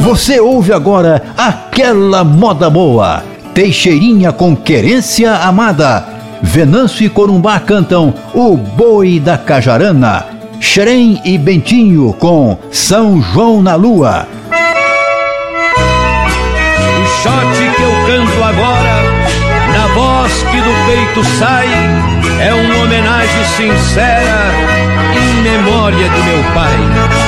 [0.08, 3.22] Você ouve agora aquela moda boa.
[3.52, 6.02] Teixeirinha com querência amada.
[6.40, 10.24] Venâncio e Corumbá cantam O Boi da Cajarana.
[10.58, 14.26] Xerém e Bentinho com São João na Lua.
[16.90, 19.02] O shot que eu canto agora,
[19.74, 21.68] na voz que do peito sai,
[22.40, 24.54] é uma homenagem sincera
[25.12, 27.27] em memória do meu pai.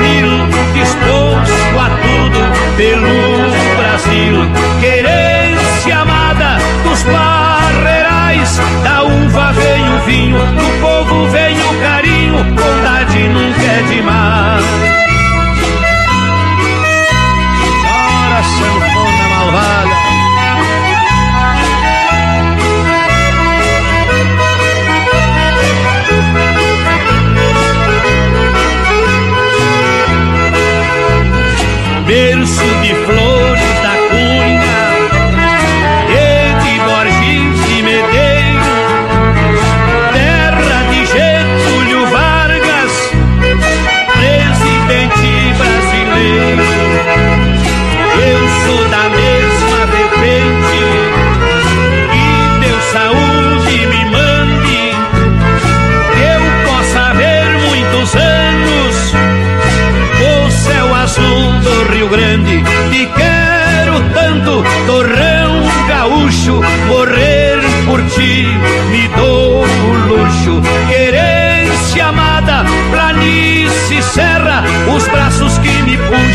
[0.00, 0.28] Mil,
[0.74, 2.40] disposto a tudo
[2.76, 4.34] pelo Brasil.
[4.80, 13.28] Querência amada dos barreirais, da uva vem o vinho, do povo vem o carinho, bondade
[13.28, 15.09] nunca é demais.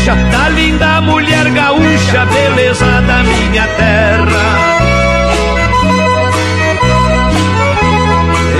[0.06, 4.46] Gaúcha, da linda mulher gaúcha, beleza da minha terra.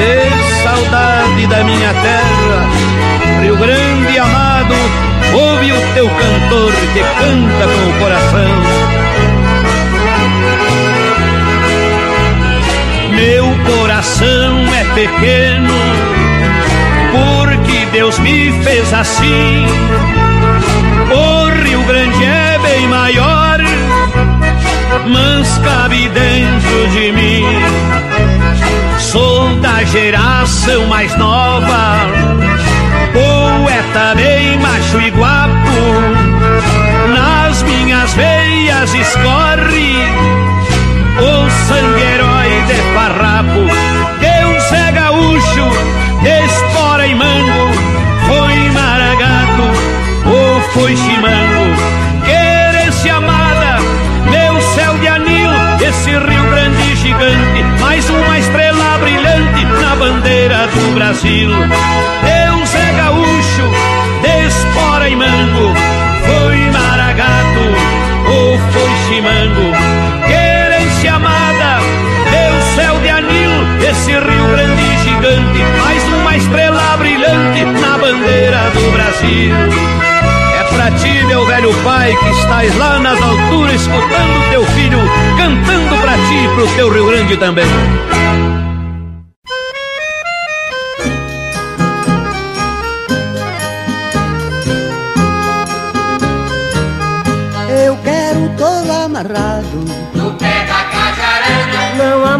[0.01, 4.75] E saudade da minha terra, Rio Grande amado,
[5.35, 8.51] ouve o teu cantor que canta com o coração.
[13.15, 15.75] Meu coração é pequeno,
[17.13, 20.26] porque Deus me fez assim.
[25.07, 27.45] Mas cabe dentro de mim.
[28.99, 32.01] Sou da geração mais nova,
[33.13, 35.57] poeta bem macho e guapo.
[37.15, 39.97] Nas minhas veias escorre
[41.19, 43.97] o sangue herói de farrapo.
[44.47, 45.69] Um Zé gaúcho,
[46.25, 47.71] espora e mango,
[48.27, 49.63] foi maragato
[50.27, 51.46] ou foi chimango.
[61.17, 61.51] Brasil.
[61.51, 63.71] Eu, Zé Gaúcho,
[64.21, 65.73] de espora e mango,
[66.27, 67.61] foi maragato
[68.29, 69.73] ou foi chimango.
[70.27, 71.79] Querência amada,
[72.31, 73.51] meu céu de anil,
[73.89, 79.55] esse Rio Grande gigante, mais uma estrela brilhante na bandeira do Brasil.
[80.61, 84.99] É pra ti, meu velho pai, que estás lá nas alturas, escutando teu filho,
[85.39, 87.65] cantando pra ti e pro teu Rio Grande também.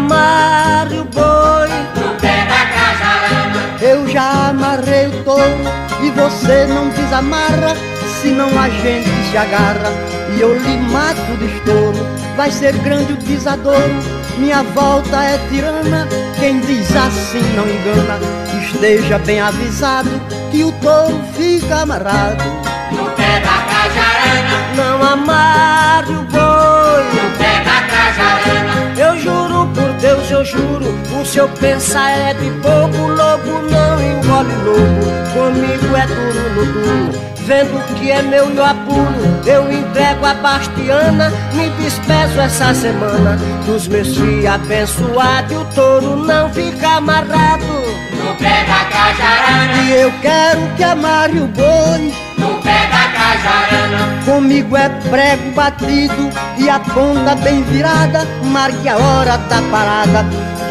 [0.07, 3.77] Amarre o boi no pé da cajarana.
[3.81, 5.43] Eu já amarrei o touro
[6.01, 7.75] E você não desamarra
[8.21, 9.91] Senão a gente se agarra.
[10.35, 13.95] E eu lhe mato de estouro Vai ser grande o desadouro
[14.37, 16.07] Minha volta é tirana
[16.39, 18.19] Quem diz assim não engana.
[18.63, 20.09] Esteja bem avisado
[20.51, 22.43] Que o touro fica amarrado.
[22.91, 27.03] No pé da cajarana, Não amarre o boi.
[27.13, 28.66] No pé da cajarana.
[31.27, 37.27] Seu pensar é de pouco, lobo não engole lobo, comigo é duro no duro.
[37.45, 43.87] Vendo que é meu eu apuro, eu entrego a Bastiana, me despeço essa semana dos
[43.87, 47.63] meus filhos abençoados, e o touro não fica amarrado.
[47.63, 54.23] No pé da cajarana, E eu quero que amarre o boi, no pé da cajarana.
[54.25, 60.25] Comigo é prego batido e a ponta bem virada, marque a hora da parada,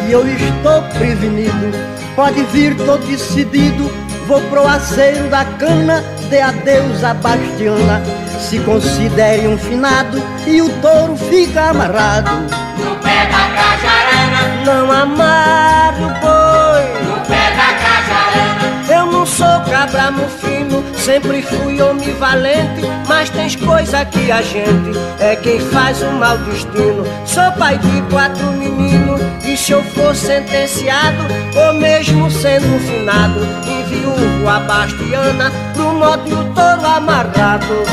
[0.07, 1.71] que eu estou prevenido.
[2.15, 3.91] Pode vir, tô decidido,
[4.25, 8.01] vou pro aceiro da cana, dê adeus a Bastiana.
[8.39, 12.31] Se considere um finado e o touro fica amarrado.
[12.31, 17.03] No pé da cajarana, Não amarre o boi.
[17.05, 18.87] no pé da cajarana.
[18.89, 24.97] Eu não sou cabra fino, sempre fui homem valente, mas tens coisa que a gente
[25.19, 27.03] é quem faz o mau destino.
[27.25, 31.23] Sou pai de quatro meninos, e se eu for sentenciado,
[31.55, 37.83] ou mesmo sendo finado, enviuvo a Bastiana pro modo do touro amarrado.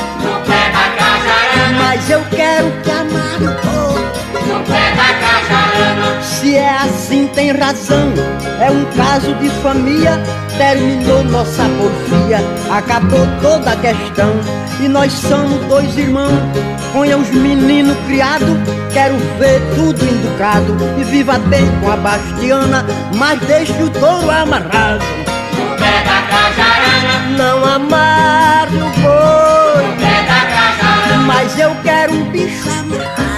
[0.47, 2.91] Pé da cajarana, Mas eu quero que
[6.23, 8.13] Se é assim, tem razão.
[8.61, 10.21] É um caso de família.
[10.57, 12.39] Terminou nossa porfia,
[12.71, 14.31] acabou toda a questão.
[14.81, 16.33] E nós somos dois irmãos.
[16.93, 18.57] Ponha os meninos criados.
[18.93, 20.77] Quero ver tudo educado.
[20.99, 22.85] E viva bem com a Bastiana.
[23.17, 25.05] Mas deixe o touro amarrado.
[25.57, 29.83] No pé da Não amarre o boi.
[29.83, 31.19] no pé da.
[31.27, 33.34] Mas eu quero um bicho amarrado.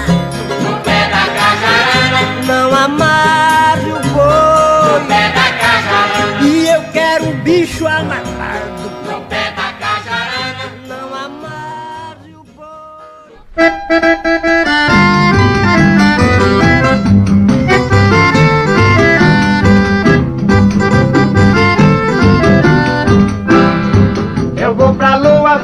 [2.46, 5.00] Não amarre o boi.
[5.00, 6.40] no pé da cajarana.
[6.42, 8.90] E eu quero um bicho amarrado.
[9.04, 10.66] No pé da cajarana.
[10.86, 13.66] Não amarre o boi.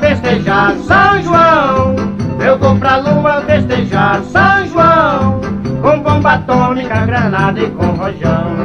[0.01, 1.97] Festejar São João.
[2.41, 4.82] Eu vou pra lua festejar São João.
[6.33, 8.57] Bomba atômica, granada e com rojão.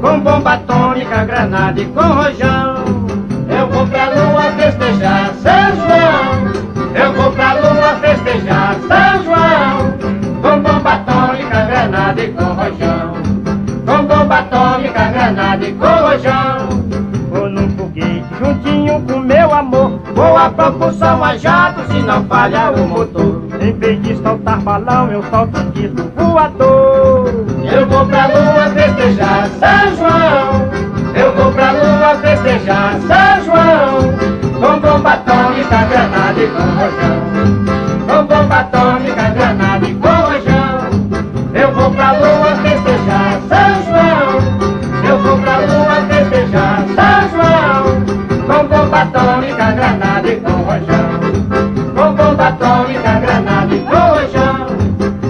[0.00, 2.84] Com bomba atômica, granada e com rojão.
[3.48, 6.96] Eu vou pra lua festejar São João.
[6.96, 9.92] Eu vou pra lua festejar São João.
[10.42, 13.12] Com bomba atômica, granada e com rojão.
[13.86, 15.95] Com bomba atômica, granada e com
[18.46, 20.00] juntinho com meu amor.
[20.14, 23.42] Vou a propulsão a jato se não falha o motor.
[23.60, 27.28] Em vez de soltar balão, eu solto disco voador.
[27.72, 30.68] Eu vou pra lua festejar São João.
[31.14, 34.16] Eu vou pra lua festejar São João.
[34.60, 37.16] Com bomba atômica, granada e com rojão.
[38.06, 39.75] Com bomba atômica, granada
[48.86, 51.20] bomba atômica, granada e com rojão.
[51.94, 54.66] Com bomba atômica, granada e com rojão.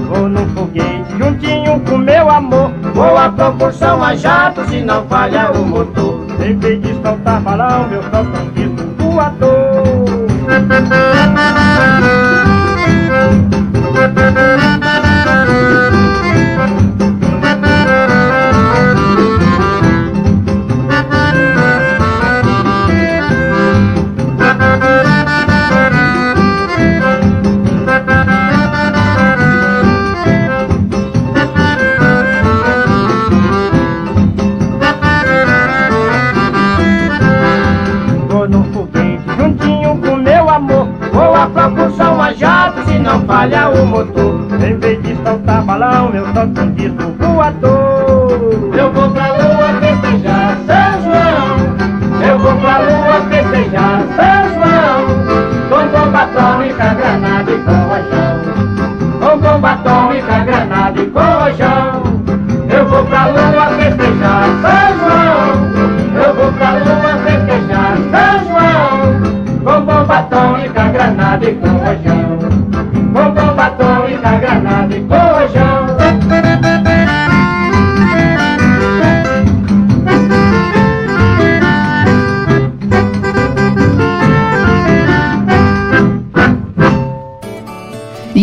[0.08, 2.70] Vou no foguete juntinho com meu amor.
[2.94, 6.26] Vou a propulsão a jato se não falha o motor.
[6.44, 8.50] Em vez de soltar balão, eu solto um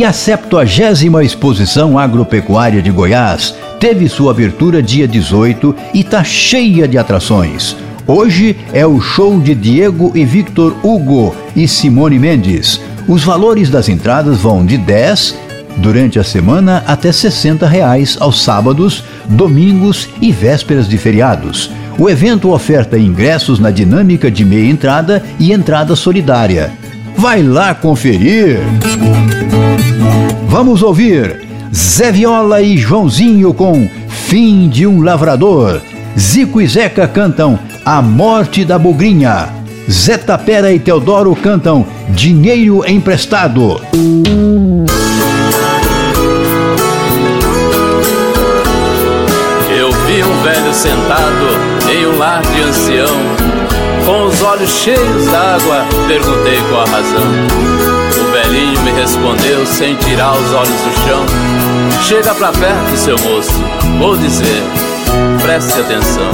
[0.04, 6.86] E a 70 Exposição Agropecuária de Goiás teve sua abertura dia 18 e está cheia
[6.86, 7.78] de atrações.
[8.06, 12.82] Hoje é o show de Diego e Victor Hugo e Simone Mendes.
[13.08, 15.38] Os valores das entradas vão de 10
[15.78, 21.72] durante a semana até 60 reais aos sábados, domingos e vésperas de feriados.
[21.98, 26.74] O evento oferta ingressos na dinâmica de meia entrada e entrada solidária.
[27.16, 28.60] Vai lá conferir!
[30.48, 35.82] Vamos ouvir Zé Viola e Joãozinho com Fim de um Lavrador.
[36.18, 39.50] Zico e Zeca cantam A Morte da Bugrinha.
[39.90, 43.82] Zé Tapera e Teodoro cantam Dinheiro Emprestado.
[49.70, 53.18] Eu vi um velho sentado em um lar de ancião,
[54.06, 57.24] com os olhos cheios d'água, perguntei qual a razão.
[58.22, 61.26] O velhinho respondeu sem tirar os olhos do chão:
[62.04, 63.52] Chega pra perto, seu moço,
[64.00, 64.64] vou dizer,
[65.42, 66.32] preste atenção.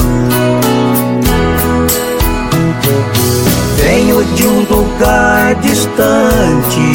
[3.75, 6.93] Venho de um lugar distante.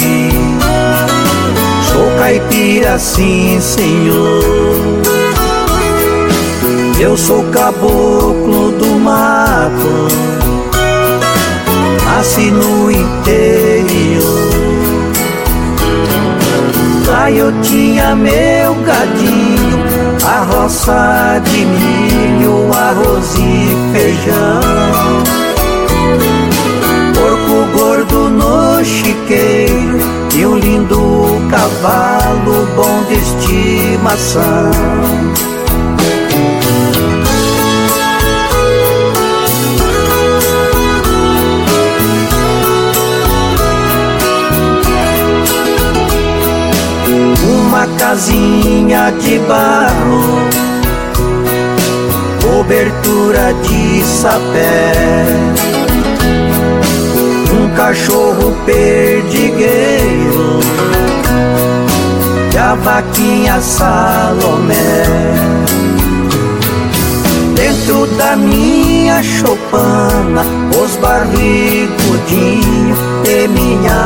[1.91, 4.45] Sou caipira, sim, senhor.
[7.01, 10.09] Eu sou caboclo do mato.
[12.05, 13.74] Nasci no interior.
[17.15, 19.79] Lá eu tinha meu gadinho,
[20.27, 25.45] a roça de milho, arroz e feijão
[27.15, 29.99] porco gordo no chiqueiro
[30.35, 34.43] e um lindo cavalo bom de estimação.
[47.75, 50.23] Uma casinha de barro,
[52.41, 54.93] cobertura de sapé.
[57.53, 60.61] Um cachorro perdigueiro.
[62.55, 65.03] E a vaquinha Salomé.
[67.57, 70.47] Dentro da minha choupana,
[70.81, 74.04] os barrigudinhos e minha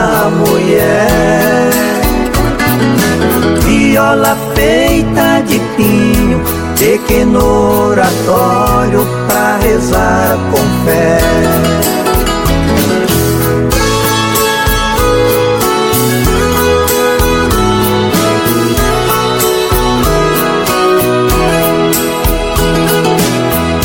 [4.19, 6.43] Viola feita de pinho,
[6.77, 11.19] pequeno oratório pra rezar com fé.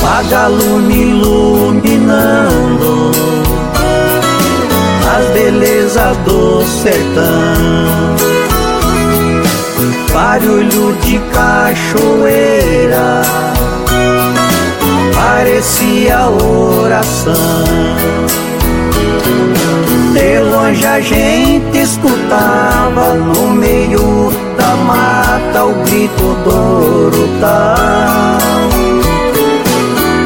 [0.01, 2.41] vagalume iluminando
[5.15, 8.32] as belezas do sertão.
[10.14, 13.23] Barulho de cachoeira
[15.14, 17.34] parecia oração.
[20.14, 28.27] De longe a gente escutava no meio da mata o grito do urutau.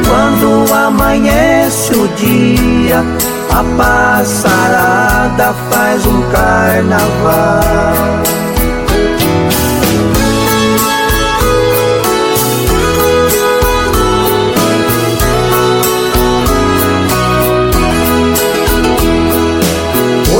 [0.06, 3.04] Quando amanhece o dia,
[3.50, 8.27] a passarada faz um carnaval.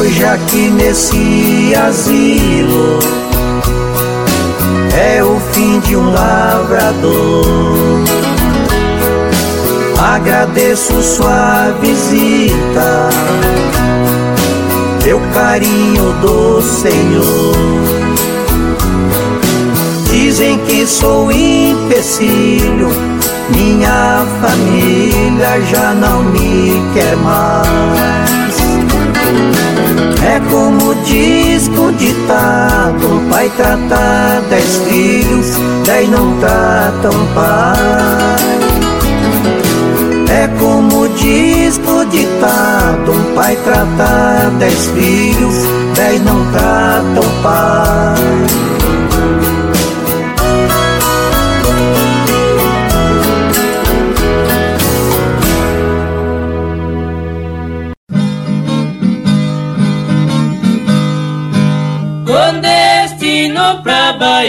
[0.09, 2.99] Hoje aqui nesse asilo
[4.99, 7.45] é o fim de um lavrador.
[9.99, 13.11] Agradeço sua visita,
[15.05, 17.55] teu carinho do Senhor.
[20.11, 22.89] Dizem que sou empecilho,
[23.51, 28.09] minha família já não me quer mais.
[30.23, 35.47] É como diz o ditado, pai trata dez filhos,
[35.85, 38.39] dez não tratam pai.
[40.31, 45.55] É como diz o ditado, pai trata dez filhos,
[45.95, 48.78] dez não tratam pai.
[64.39, 64.47] Pra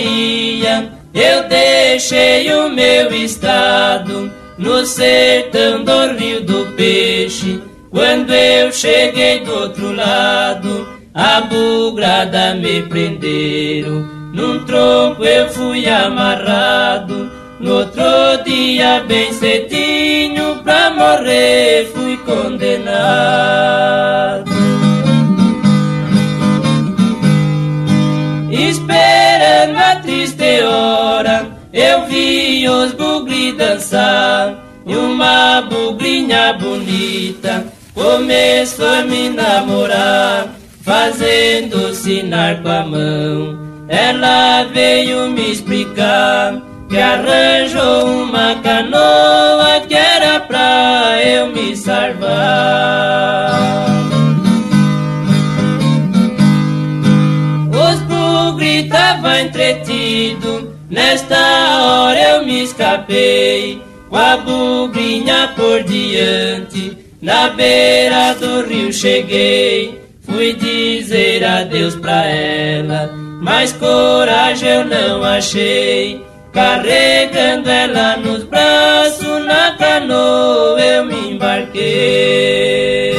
[75.50, 76.24] achei,
[76.54, 83.16] carregando ela nos braços, na canoa eu me embarquei.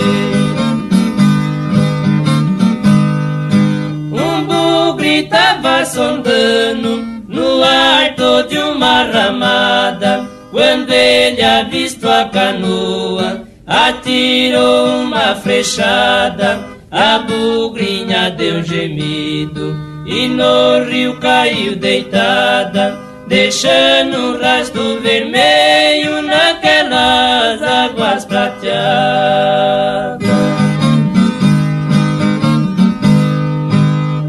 [4.13, 10.25] Um bugre tava sondando no arco de uma ramada.
[10.53, 16.61] Quando ele avistou a canoa, atirou uma flechada.
[16.93, 27.63] A bugrinha deu um gemido e no rio caiu deitada, deixando um rastro vermelho naquelas
[27.63, 28.69] águas prateadas.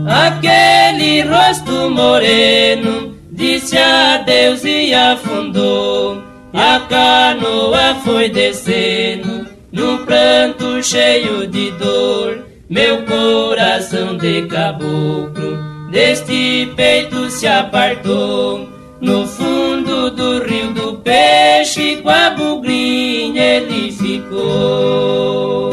[0.07, 6.21] Aquele rosto moreno disse adeus e afundou.
[6.53, 12.45] A canoa foi descendo num pranto cheio de dor.
[12.69, 18.69] Meu coração de caboclo deste peito se apartou.
[19.01, 25.71] No fundo do rio do peixe, com a bugrinha ele ficou.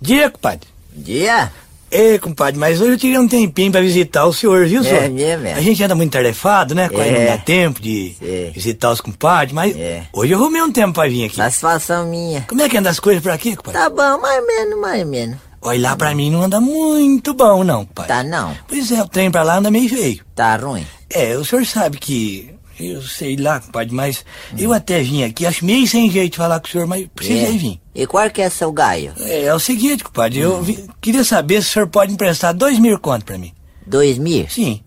[0.00, 0.68] Dia, compadre.
[0.94, 1.50] Dia?
[1.90, 5.10] É, compadre, mas hoje eu tirei um tempinho pra visitar o senhor, viu, É senhor?
[5.10, 5.52] mesmo, é?
[5.54, 6.88] A gente anda muito tarefado, né?
[6.90, 7.18] Quase É.
[7.18, 8.14] não dá tempo de
[8.54, 9.74] visitar os compadres, mas
[10.12, 11.36] hoje eu arrumei um tempo pra vir aqui.
[11.36, 12.44] Satisfação minha.
[12.48, 13.78] Como é que anda as coisas por aqui, compadre?
[13.80, 15.36] Tá bom, mais ou menos, mais ou menos.
[15.62, 18.08] Olha, lá pra mim não anda muito bom, não, compadre.
[18.08, 18.56] Tá não?
[18.66, 20.24] Pois é, o trem pra lá anda meio feio.
[20.34, 20.84] Tá ruim?
[21.08, 22.52] É, o senhor sabe que...
[22.80, 24.24] Eu sei lá, compadre, mas
[24.58, 27.54] eu até vim aqui, acho meio sem jeito de falar com o senhor, mas precisei
[27.54, 27.58] É.
[27.58, 27.80] vir.
[27.94, 29.12] E qual que é seu gaio?
[29.20, 32.78] É, é o seguinte, compadre, eu vi- queria saber se o senhor pode emprestar dois
[32.80, 33.52] mil conto pra mim.
[33.86, 34.48] Dois mil?
[34.48, 34.80] Sim.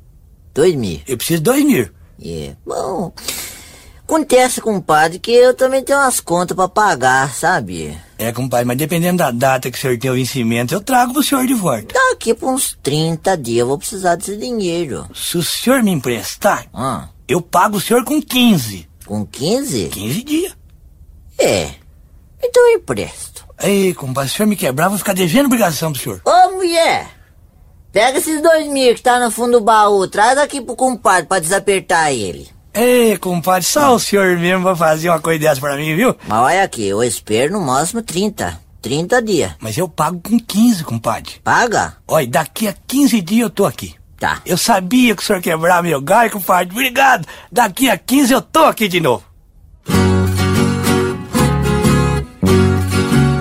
[0.53, 0.99] Dois mil?
[1.07, 1.87] Eu preciso de dois mil.
[2.21, 3.13] É, bom...
[4.03, 7.97] Acontece, compadre, que eu também tenho umas contas pra pagar, sabe?
[8.17, 11.21] É, compadre, mas dependendo da data que o senhor tem o vencimento, eu trago pro
[11.23, 11.93] senhor de volta.
[11.93, 15.05] Daqui por uns 30 dias eu vou precisar desse dinheiro.
[15.13, 18.87] Se o senhor me emprestar, Ah, eu pago o senhor com 15.
[19.05, 19.89] com 15?
[19.89, 20.53] 15 dias.
[21.37, 21.71] É.
[22.41, 23.45] Então eu empresto.
[23.61, 26.21] Ei, compadre, se o senhor me quebrar, eu vou ficar devendo obrigação pro senhor.
[26.25, 27.07] Ô, mulher!
[27.91, 31.39] Pega esses dois mil que tá no fundo do baú, traz aqui pro compadre pra
[31.39, 32.49] desapertar ele.
[32.75, 36.13] Ei, compadre, só o senhor mesmo vai fazer uma coisa dessa pra mim, viu?
[36.27, 38.59] Mas olha aqui, eu espero no máximo 30.
[38.81, 39.51] 30 dias.
[39.61, 41.35] Mas eu pago com 15, compadre.
[41.41, 41.95] Paga?
[42.05, 43.95] Olha, daqui a 15 dias eu tô aqui.
[44.19, 44.41] Tá.
[44.45, 46.73] Eu sabia que o senhor quebrava meu galho, compadre.
[46.73, 47.25] Obrigado.
[47.49, 49.23] Daqui a 15 eu tô aqui de novo.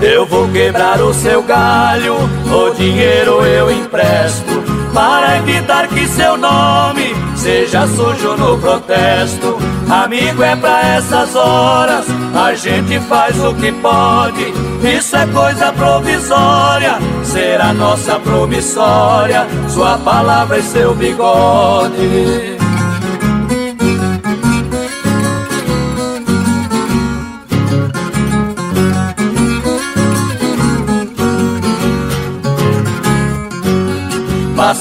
[0.00, 4.62] Eu vou quebrar o seu galho, o dinheiro eu empresto,
[4.92, 9.58] para evitar que seu nome seja sujo no protesto.
[9.90, 14.46] Amigo é pra essas horas, a gente faz o que pode,
[14.82, 22.53] isso é coisa provisória, será nossa promissória, sua palavra e seu bigode.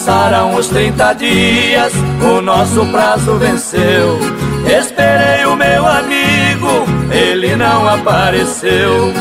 [0.05, 4.19] Passaram os 30 dias, o nosso prazo venceu.
[4.67, 6.67] Esperei o meu amigo,
[7.09, 9.13] ele não apareceu.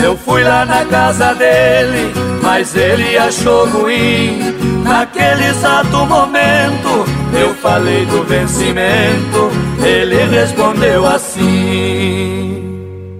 [0.00, 4.38] Eu fui lá na casa dele, mas ele achou ruim.
[4.84, 7.04] Naquele exato momento,
[7.36, 9.50] eu falei do vencimento.
[9.84, 12.62] Ele respondeu assim: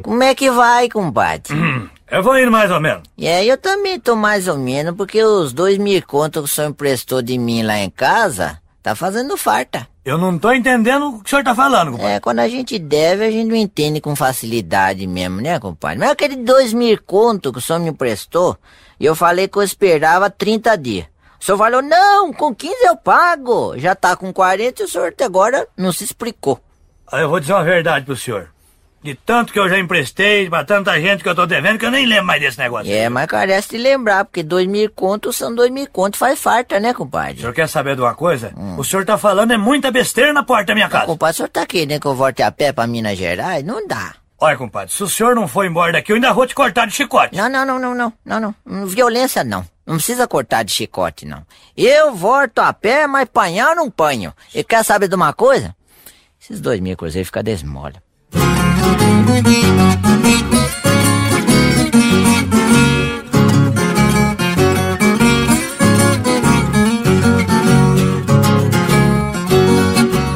[0.04, 1.52] Como é que vai, compadre?
[2.10, 3.02] Eu vou indo mais ou menos.
[3.18, 6.70] Aí eu também tô mais ou menos, porque os dois mil contos que o senhor
[6.70, 9.86] emprestou de mim lá em casa, tá fazendo farta.
[10.04, 12.12] Eu não tô entendendo o que o senhor tá falando, compadre.
[12.12, 15.98] É, quando a gente deve, a gente não entende com facilidade mesmo, né, compadre?
[15.98, 18.56] Mas aquele dois mil conto que o senhor me emprestou,
[18.98, 21.06] e eu falei que eu esperava 30 dias.
[21.38, 23.78] O senhor falou, não, com 15 eu pago.
[23.78, 26.58] Já tá com 40 e o senhor até agora não se explicou.
[27.12, 28.48] Eu vou dizer uma verdade pro senhor.
[29.02, 31.90] De tanto que eu já emprestei pra tanta gente que eu tô devendo que eu
[31.90, 32.92] nem lembro mais desse negócio.
[32.92, 36.80] É, mas carece de lembrar, porque dois mil contos são dois mil contos, faz farta,
[36.80, 37.38] né, O compadre?
[37.40, 38.52] senhor quer saber de uma coisa?
[38.76, 41.06] O senhor tá falando é muita besteira na porta da minha casa.
[41.06, 43.64] Compadre, o senhor tá querendo que eu volte a pé pra Minas Gerais?
[43.64, 44.14] Não dá.
[44.40, 46.92] Olha, compadre, se o senhor não for embora daqui, eu ainda vou te cortar de
[46.94, 47.36] chicote.
[47.36, 48.54] Não, não, não, não, não, não, não.
[48.66, 49.64] Hum, Violência não.
[49.86, 51.44] Não precisa cortar de chicote, não.
[51.76, 54.32] Eu volto a pé, mas panhar não panho.
[54.54, 55.74] E quer saber de uma coisa?
[56.40, 57.94] Esses dois mil cruzeiros ficam desmola.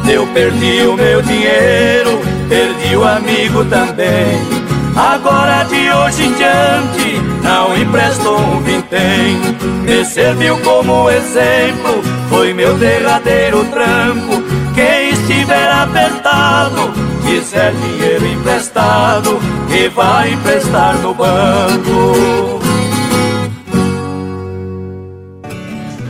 [0.09, 4.63] Eu perdi o meu dinheiro, perdi o amigo também.
[4.95, 9.41] Agora de hoje em diante, não empresto um vintém.
[9.85, 14.43] Me serviu como exemplo, foi meu derradeiro tranco.
[14.75, 16.93] Quem estiver apertado,
[17.33, 22.61] quiser dinheiro emprestado, que vai emprestar no banco.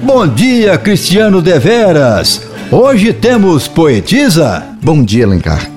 [0.03, 2.43] Bom dia, Cristiano Deveras.
[2.73, 4.66] Hoje temos poetisa?
[4.82, 5.70] Bom dia, Alencar.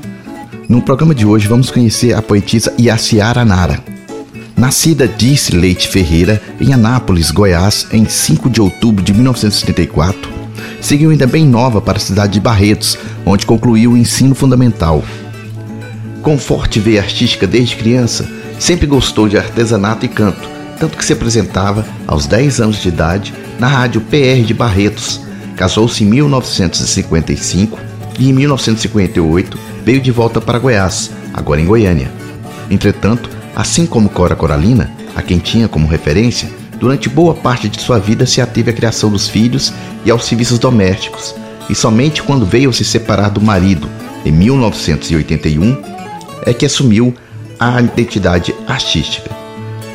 [0.68, 3.80] No programa de hoje vamos conhecer a poetisa Yaciara Nara.
[4.58, 10.28] Nascida Dice Leite Ferreira em Anápolis, Goiás, em 5 de outubro de 1974,
[10.82, 15.04] seguiu ainda bem nova para a cidade de Barretos, onde concluiu o ensino fundamental.
[16.26, 18.28] Com forte veia artística desde criança,
[18.58, 20.50] sempre gostou de artesanato e canto,
[20.80, 25.22] tanto que se apresentava aos 10 anos de idade na rádio PR de Barretos.
[25.56, 27.78] Casou-se em 1955
[28.18, 32.12] e em 1958 veio de volta para Goiás, agora em Goiânia.
[32.72, 36.50] Entretanto, assim como Cora Coralina, a quem tinha como referência,
[36.80, 39.72] durante boa parte de sua vida se ateve à criação dos filhos
[40.04, 41.36] e aos serviços domésticos,
[41.70, 43.88] e somente quando veio se separar do marido,
[44.26, 45.94] em 1981,
[46.46, 47.14] é que assumiu
[47.60, 49.30] a identidade artística.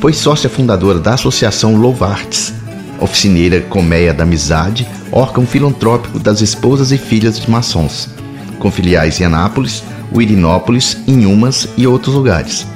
[0.01, 2.53] Foi sócia fundadora da Associação Louvartes,
[2.99, 8.09] oficineira Colmeia da Amizade, órgão filantrópico das esposas e filhas de maçons,
[8.59, 9.83] com filiais em Anápolis,
[10.13, 12.67] Uirinópolis, Inhumas e outros lugares.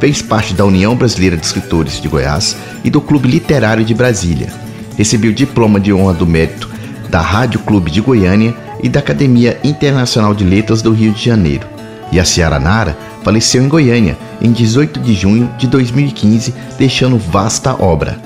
[0.00, 4.52] Fez parte da União Brasileira de Escritores de Goiás e do Clube Literário de Brasília.
[4.96, 6.68] Recebeu diploma de honra do mérito
[7.08, 11.71] da Rádio Clube de Goiânia e da Academia Internacional de Letras do Rio de Janeiro.
[12.12, 17.74] E a Ciara Nara faleceu em Goiânia em 18 de junho de 2015, deixando vasta
[17.82, 18.18] obra.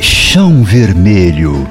[0.00, 1.64] Chão vermelho,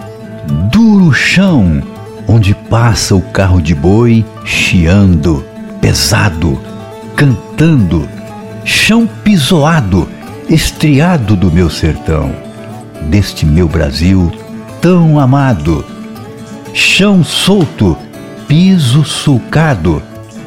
[0.72, 1.84] duro chão,
[2.30, 5.44] onde passa o carro de boi chiando,
[5.82, 6.58] pesado,
[7.14, 8.08] cantando.
[8.64, 10.08] Chão pisoado,
[10.50, 12.34] estriado do meu sertão,
[13.10, 14.32] deste meu Brasil
[14.82, 15.86] tão amado.
[16.74, 17.98] Chão solto,
[18.48, 20.02] piso sulcado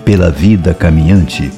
[0.07, 1.51] pela vida caminhante,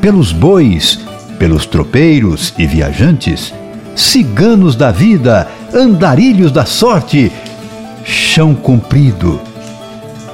[0.00, 0.98] pelos bois,
[1.38, 3.54] pelos tropeiros e viajantes,
[3.94, 7.30] ciganos da vida, andarilhos da sorte,
[8.04, 9.40] chão comprido,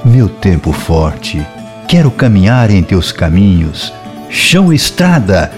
[0.02, 1.46] meu tempo forte,
[1.86, 3.92] quero caminhar em teus caminhos,
[4.30, 5.52] chão estrada,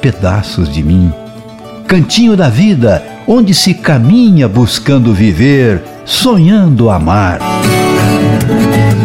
[0.00, 1.12] pedaços de mim,
[1.88, 7.40] cantinho da vida, onde se caminha buscando viver, sonhando amar.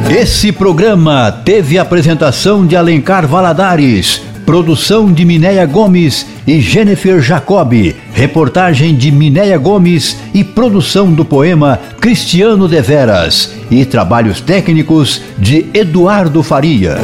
[0.09, 8.95] Esse programa teve apresentação de Alencar Valadares, produção de Minéia Gomes e Jennifer Jacobi, reportagem
[8.95, 16.97] de Minéia Gomes e produção do poema Cristiano Deveras e trabalhos técnicos de Eduardo Faria.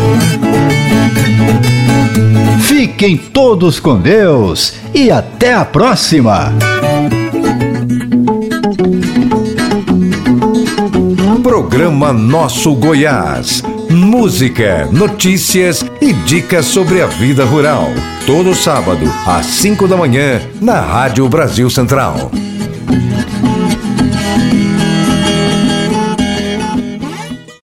[2.61, 6.78] Fiquem todos com Deus e até a próxima!
[11.70, 13.62] Programa Nosso Goiás.
[13.91, 17.86] Música, notícias e dicas sobre a vida rural.
[18.26, 22.32] Todo sábado, às 5 da manhã, na Rádio Brasil Central.